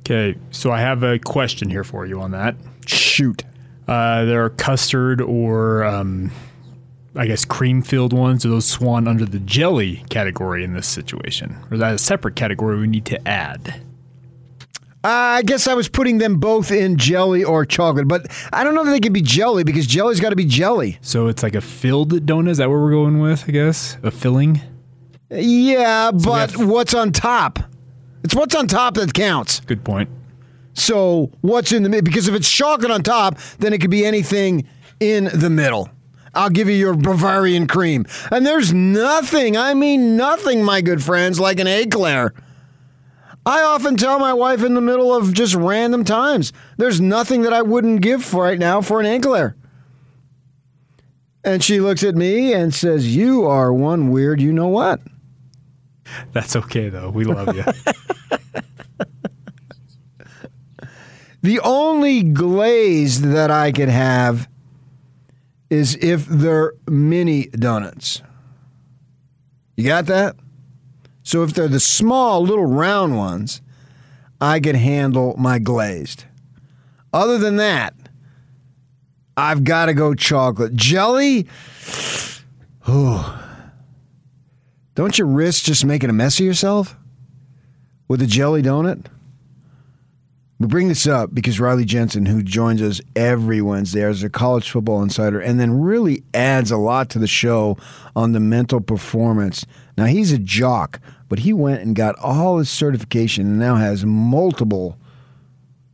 Okay, 0.01 0.37
so 0.51 0.73
I 0.73 0.81
have 0.81 1.03
a 1.03 1.19
question 1.21 1.71
here 1.71 1.85
for 1.85 2.05
you 2.05 2.21
on 2.21 2.33
that. 2.33 2.57
Shoot. 2.85 3.45
Uh, 3.87 4.25
there 4.25 4.45
are 4.45 4.51
custard 4.51 5.21
or, 5.21 5.85
um, 5.85 6.33
I 7.15 7.27
guess, 7.27 7.45
cream 7.45 7.83
filled 7.83 8.13
ones. 8.13 8.43
Do 8.43 8.51
those 8.51 8.67
swan 8.67 9.07
under 9.07 9.25
the 9.25 9.39
jelly 9.39 10.03
category 10.11 10.65
in 10.65 10.75
this 10.75 10.89
situation? 10.89 11.57
Or 11.71 11.75
is 11.75 11.81
that 11.81 11.95
a 11.95 11.99
separate 11.99 12.35
category 12.35 12.79
we 12.81 12.89
need 12.89 13.05
to 13.07 13.29
add? 13.29 13.81
I 15.05 15.43
guess 15.43 15.67
I 15.67 15.75
was 15.75 15.89
putting 15.89 16.19
them 16.19 16.41
both 16.41 16.73
in 16.73 16.97
jelly 16.99 17.43
or 17.43 17.65
chocolate, 17.65 18.09
but 18.09 18.27
I 18.53 18.65
don't 18.65 18.75
know 18.75 18.85
that 18.85 18.91
they 18.91 19.01
could 19.01 19.13
be 19.13 19.23
jelly 19.23 19.65
because 19.65 19.87
jelly's 19.87 20.21
got 20.21 20.31
to 20.31 20.37
be 20.37 20.45
jelly. 20.45 20.99
So 21.03 21.29
it's 21.29 21.43
like 21.43 21.55
a 21.55 21.61
filled 21.61 22.13
donut? 22.27 22.51
Is 22.51 22.59
that 22.59 22.69
what 22.69 22.81
we're 22.81 22.91
going 22.91 23.21
with, 23.21 23.45
I 23.49 23.53
guess? 23.53 23.97
A 24.03 24.11
filling? 24.11 24.61
Yeah, 25.31 26.11
but 26.11 26.57
what's 26.57 26.95
on 26.95 27.13
top? 27.13 27.59
It's 28.25 28.35
what's 28.35 28.55
on 28.55 28.67
top 28.67 28.95
that 28.95 29.15
counts. 29.15 29.61
Good 29.61 29.85
point. 29.85 30.11
So 30.75 31.31
what's 31.41 31.73
in 31.73 31.83
the 31.83 31.89
middle? 31.89 32.05
Because 32.05 32.29
if 32.29 32.35
it's 32.35 32.51
chocolate 32.51 32.91
on 32.91 33.03
top, 33.03 33.39
then 33.59 33.73
it 33.73 33.81
could 33.81 33.91
be 33.91 34.05
anything 34.05 34.67
in 34.99 35.25
the 35.33 35.51
middle. 35.51 35.89
I'll 36.35 36.51
give 36.51 36.69
you 36.69 36.75
your 36.75 36.95
Bavarian 36.95 37.67
cream. 37.67 38.07
And 38.31 38.47
there's 38.47 38.73
nothing, 38.73 39.57
I 39.57 39.75
mean 39.75 40.17
nothing, 40.17 40.63
my 40.63 40.81
good 40.81 41.03
friends, 41.03 41.41
like 41.41 41.59
an 41.59 41.67
eclair. 41.67 42.35
I 43.45 43.63
often 43.63 43.97
tell 43.97 44.19
my 44.19 44.33
wife 44.33 44.63
in 44.63 44.75
the 44.75 44.81
middle 44.81 45.15
of 45.15 45.33
just 45.33 45.55
random 45.55 46.05
times, 46.05 46.53
there's 46.77 47.01
nothing 47.01 47.43
that 47.43 47.53
I 47.53 47.63
wouldn't 47.63 48.03
give 48.03 48.25
for 48.25 48.45
right 48.45 48.59
now 48.59 48.81
for 48.81 49.01
an 49.01 49.07
eclair. 49.07 49.57
And 51.43 51.65
she 51.65 51.81
looks 51.81 52.03
at 52.03 52.15
me 52.15 52.53
and 52.53 52.75
says, 52.75 53.17
You 53.17 53.47
are 53.47 53.73
one 53.73 54.11
weird, 54.11 54.41
you 54.41 54.53
know 54.53 54.69
what? 54.69 55.01
That's 56.33 56.57
okay, 56.57 56.89
though. 56.89 57.11
We 57.11 57.25
love 57.25 57.55
you. 57.57 57.65
The 61.43 61.61
only 61.61 62.23
glaze 62.23 63.23
that 63.23 63.51
I 63.51 63.73
could 63.73 63.89
have 63.89 64.49
is 65.71 65.97
if 65.97 66.27
they're 66.27 66.75
mini 66.89 67.47
donuts. 67.47 68.23
You 69.77 69.87
got 69.87 70.07
that? 70.07 70.37
So 71.23 71.43
if 71.43 71.55
they're 71.55 71.69
the 71.69 71.81
small, 71.81 72.43
little 72.43 72.67
round 72.67 73.17
ones, 73.17 73.63
I 74.41 74.61
can 74.61 74.77
handle 74.77 75.35
my 75.39 75.59
glazed. 75.59 76.25
Other 77.13 77.39
than 77.39 77.57
that, 77.57 77.95
I've 79.37 79.65
got 79.65 79.87
to 79.87 79.95
go 79.95 80.15
chocolate. 80.15 80.75
Jelly? 80.75 81.47
Oh. 82.93 83.40
Don't 85.01 85.19
you 85.19 85.25
risk 85.25 85.65
just 85.65 85.83
making 85.87 86.11
a 86.11 86.13
mess 86.13 86.39
of 86.39 86.45
yourself 86.45 86.95
with 88.07 88.21
a 88.21 88.27
jelly 88.27 88.63
donut? 88.63 89.07
We 90.59 90.67
bring 90.67 90.89
this 90.89 91.07
up 91.07 91.35
because 91.35 91.59
Riley 91.59 91.87
Jensen, 91.87 92.27
who 92.27 92.43
joins 92.43 92.83
us 92.83 93.01
every 93.17 93.63
Wednesday 93.63 94.05
as 94.05 94.23
a 94.23 94.29
college 94.29 94.71
football 94.71 95.03
insider, 95.03 95.41
and 95.41 95.59
then 95.59 95.81
really 95.81 96.23
adds 96.35 96.71
a 96.71 96.77
lot 96.77 97.09
to 97.09 97.19
the 97.19 97.27
show 97.27 97.79
on 98.15 98.33
the 98.33 98.41
mental 98.41 98.79
performance. 98.79 99.65
Now, 99.97 100.05
he's 100.05 100.33
a 100.33 100.39
jock, 100.39 101.01
but 101.31 101.39
he 101.39 101.55
went 101.55 101.81
and 101.81 101.97
got 101.97 102.19
all 102.19 102.59
his 102.59 102.69
certification 102.69 103.47
and 103.47 103.59
now 103.59 103.77
has 103.77 104.05
multiple 104.05 104.99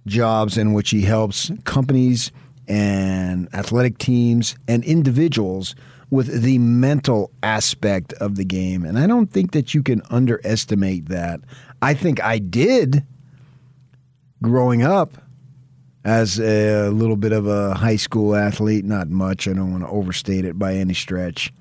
jobs 0.04 0.58
in 0.58 0.72
which 0.72 0.90
he 0.90 1.02
helps 1.02 1.52
companies 1.62 2.32
and 2.66 3.48
athletic 3.54 3.98
teams 3.98 4.56
and 4.66 4.82
individuals 4.82 5.76
with 6.10 6.42
the 6.42 6.58
mental 6.58 7.30
aspect 7.42 8.12
of 8.14 8.36
the 8.36 8.44
game. 8.44 8.84
And 8.84 8.98
I 8.98 9.06
don't 9.06 9.30
think 9.30 9.52
that 9.52 9.74
you 9.74 9.82
can 9.82 10.02
underestimate 10.10 11.08
that. 11.08 11.40
I 11.82 11.94
think 11.94 12.22
I 12.22 12.38
did 12.38 13.04
growing 14.42 14.82
up 14.82 15.18
as 16.04 16.38
a 16.38 16.88
little 16.90 17.16
bit 17.16 17.32
of 17.32 17.48
a 17.48 17.74
high 17.74 17.96
school 17.96 18.36
athlete, 18.36 18.84
not 18.84 19.08
much. 19.08 19.48
I 19.48 19.52
don't 19.52 19.72
want 19.72 19.82
to 19.82 19.90
overstate 19.90 20.44
it 20.44 20.56
by 20.58 20.74
any 20.74 20.94
stretch. 20.94 21.52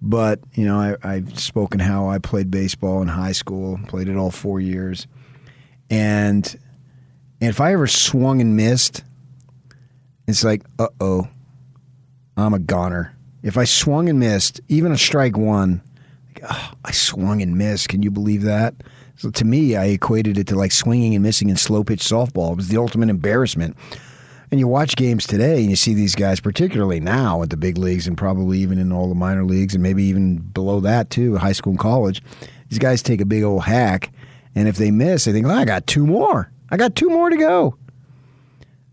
But, 0.00 0.40
you 0.54 0.64
know, 0.64 0.76
I, 0.76 0.96
I've 1.04 1.38
spoken 1.38 1.78
how 1.78 2.08
I 2.08 2.18
played 2.18 2.50
baseball 2.50 3.02
in 3.02 3.08
high 3.08 3.30
school, 3.30 3.78
played 3.86 4.08
it 4.08 4.16
all 4.16 4.32
four 4.32 4.58
years. 4.58 5.06
And, 5.88 6.44
and 7.40 7.50
if 7.50 7.60
I 7.60 7.72
ever 7.72 7.86
swung 7.86 8.40
and 8.40 8.56
missed, 8.56 9.04
it's 10.26 10.42
like, 10.42 10.64
uh 10.80 10.88
oh, 11.00 11.28
I'm 12.36 12.54
a 12.54 12.58
goner. 12.58 13.14
If 13.42 13.56
I 13.56 13.64
swung 13.64 14.08
and 14.08 14.20
missed, 14.20 14.60
even 14.68 14.92
a 14.92 14.98
strike 14.98 15.36
one, 15.36 15.82
like, 16.28 16.44
oh, 16.50 16.72
I 16.84 16.92
swung 16.92 17.42
and 17.42 17.58
missed. 17.58 17.88
Can 17.88 18.02
you 18.02 18.10
believe 18.10 18.42
that? 18.42 18.74
So 19.16 19.30
to 19.30 19.44
me, 19.44 19.76
I 19.76 19.86
equated 19.86 20.38
it 20.38 20.46
to 20.48 20.56
like 20.56 20.72
swinging 20.72 21.14
and 21.14 21.22
missing 21.22 21.50
in 21.50 21.56
slow 21.56 21.84
pitch 21.84 22.00
softball. 22.00 22.52
It 22.52 22.56
was 22.56 22.68
the 22.68 22.78
ultimate 22.78 23.08
embarrassment. 23.08 23.76
And 24.50 24.60
you 24.60 24.68
watch 24.68 24.96
games 24.96 25.26
today 25.26 25.60
and 25.60 25.70
you 25.70 25.76
see 25.76 25.94
these 25.94 26.14
guys, 26.14 26.38
particularly 26.38 27.00
now 27.00 27.42
at 27.42 27.50
the 27.50 27.56
big 27.56 27.78
leagues 27.78 28.06
and 28.06 28.18
probably 28.18 28.58
even 28.58 28.78
in 28.78 28.92
all 28.92 29.08
the 29.08 29.14
minor 29.14 29.44
leagues 29.44 29.74
and 29.74 29.82
maybe 29.82 30.04
even 30.04 30.36
below 30.36 30.80
that 30.80 31.08
too, 31.08 31.36
high 31.36 31.52
school 31.52 31.70
and 31.70 31.80
college. 31.80 32.22
These 32.68 32.78
guys 32.78 33.02
take 33.02 33.20
a 33.20 33.26
big 33.26 33.42
old 33.42 33.64
hack. 33.64 34.12
And 34.54 34.68
if 34.68 34.76
they 34.76 34.90
miss, 34.90 35.24
they 35.24 35.32
think, 35.32 35.46
oh, 35.46 35.50
I 35.50 35.64
got 35.64 35.86
two 35.86 36.06
more. 36.06 36.52
I 36.70 36.76
got 36.76 36.94
two 36.94 37.08
more 37.08 37.30
to 37.30 37.36
go. 37.36 37.76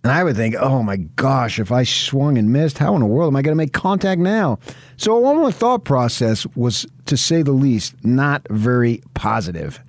And 0.09 0.17
I 0.17 0.23
would 0.23 0.35
think, 0.35 0.55
oh 0.55 0.81
my 0.81 0.95
gosh, 0.95 1.59
if 1.59 1.71
I 1.71 1.83
swung 1.83 2.39
and 2.39 2.51
missed, 2.51 2.79
how 2.79 2.95
in 2.95 3.01
the 3.01 3.05
world 3.05 3.31
am 3.31 3.35
I 3.35 3.43
going 3.43 3.51
to 3.51 3.55
make 3.55 3.73
contact 3.73 4.19
now? 4.19 4.57
So, 4.97 5.15
one 5.19 5.35
more 5.35 5.51
thought 5.51 5.83
process 5.83 6.47
was, 6.55 6.87
to 7.05 7.15
say 7.15 7.43
the 7.43 7.51
least, 7.51 7.93
not 8.03 8.41
very 8.49 9.03
positive. 9.13 9.79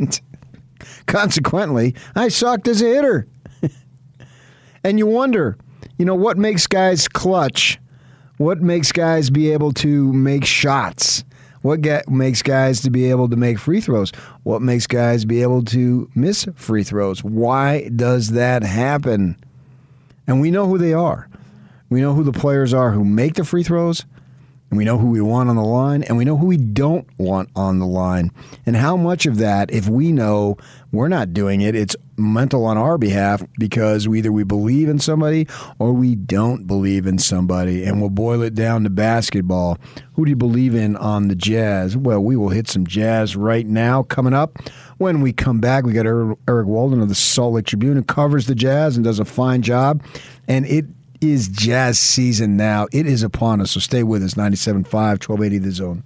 and 0.00 0.20
consequently, 1.06 1.94
I 2.16 2.26
sucked 2.26 2.66
as 2.66 2.82
a 2.82 2.86
hitter. 2.86 3.28
and 4.82 4.98
you 4.98 5.06
wonder, 5.06 5.56
you 5.96 6.04
know, 6.04 6.16
what 6.16 6.36
makes 6.36 6.66
guys 6.66 7.06
clutch? 7.06 7.78
What 8.38 8.60
makes 8.60 8.90
guys 8.90 9.30
be 9.30 9.52
able 9.52 9.70
to 9.74 10.12
make 10.12 10.44
shots? 10.44 11.22
What 11.64 11.80
ga- 11.80 12.02
makes 12.08 12.42
guys 12.42 12.82
to 12.82 12.90
be 12.90 13.08
able 13.08 13.30
to 13.30 13.36
make 13.36 13.58
free 13.58 13.80
throws? 13.80 14.10
What 14.42 14.60
makes 14.60 14.86
guys 14.86 15.24
be 15.24 15.40
able 15.40 15.62
to 15.64 16.10
miss 16.14 16.46
free 16.56 16.82
throws? 16.82 17.24
Why 17.24 17.88
does 17.88 18.32
that 18.32 18.62
happen? 18.62 19.42
And 20.26 20.42
we 20.42 20.50
know 20.50 20.66
who 20.66 20.76
they 20.76 20.92
are. 20.92 21.26
We 21.88 22.02
know 22.02 22.12
who 22.12 22.22
the 22.22 22.32
players 22.32 22.74
are 22.74 22.90
who 22.90 23.02
make 23.02 23.36
the 23.36 23.46
free 23.46 23.62
throws, 23.62 24.04
and 24.68 24.76
we 24.76 24.84
know 24.84 24.98
who 24.98 25.08
we 25.08 25.22
want 25.22 25.48
on 25.48 25.56
the 25.56 25.62
line, 25.64 26.02
and 26.02 26.18
we 26.18 26.26
know 26.26 26.36
who 26.36 26.48
we 26.48 26.58
don't 26.58 27.08
want 27.16 27.48
on 27.56 27.78
the 27.78 27.86
line. 27.86 28.30
And 28.66 28.76
how 28.76 28.98
much 28.98 29.24
of 29.24 29.38
that, 29.38 29.70
if 29.70 29.88
we 29.88 30.12
know 30.12 30.58
we're 30.92 31.08
not 31.08 31.32
doing 31.32 31.62
it, 31.62 31.74
it's 31.74 31.96
mental 32.16 32.64
on 32.64 32.78
our 32.78 32.98
behalf 32.98 33.42
because 33.58 34.06
either 34.06 34.32
we 34.32 34.44
believe 34.44 34.88
in 34.88 34.98
somebody 34.98 35.46
or 35.78 35.92
we 35.92 36.14
don't 36.14 36.66
believe 36.66 37.06
in 37.06 37.18
somebody. 37.18 37.84
And 37.84 38.00
we'll 38.00 38.10
boil 38.10 38.42
it 38.42 38.54
down 38.54 38.84
to 38.84 38.90
basketball. 38.90 39.78
Who 40.14 40.24
do 40.24 40.30
you 40.30 40.36
believe 40.36 40.74
in 40.74 40.96
on 40.96 41.28
the 41.28 41.34
Jazz? 41.34 41.96
Well, 41.96 42.22
we 42.22 42.36
will 42.36 42.50
hit 42.50 42.68
some 42.68 42.86
Jazz 42.86 43.36
right 43.36 43.66
now 43.66 44.02
coming 44.02 44.34
up. 44.34 44.58
When 44.98 45.20
we 45.20 45.32
come 45.32 45.60
back, 45.60 45.84
we 45.84 45.92
got 45.92 46.06
er-, 46.06 46.36
Eric 46.48 46.66
Walden 46.66 47.00
of 47.00 47.08
the 47.08 47.14
Salt 47.14 47.54
Lake 47.54 47.66
Tribune 47.66 47.96
who 47.96 48.04
covers 48.04 48.46
the 48.46 48.54
Jazz 48.54 48.96
and 48.96 49.04
does 49.04 49.18
a 49.18 49.24
fine 49.24 49.62
job. 49.62 50.04
And 50.46 50.66
it 50.66 50.86
is 51.20 51.48
jazz 51.48 51.98
season 51.98 52.56
now. 52.56 52.86
It 52.92 53.06
is 53.06 53.22
upon 53.22 53.60
us. 53.60 53.72
So 53.72 53.80
stay 53.80 54.02
with 54.02 54.22
us. 54.22 54.34
97.5, 54.34 54.84
1280 54.84 55.58
The 55.58 55.70
Zone. 55.72 56.04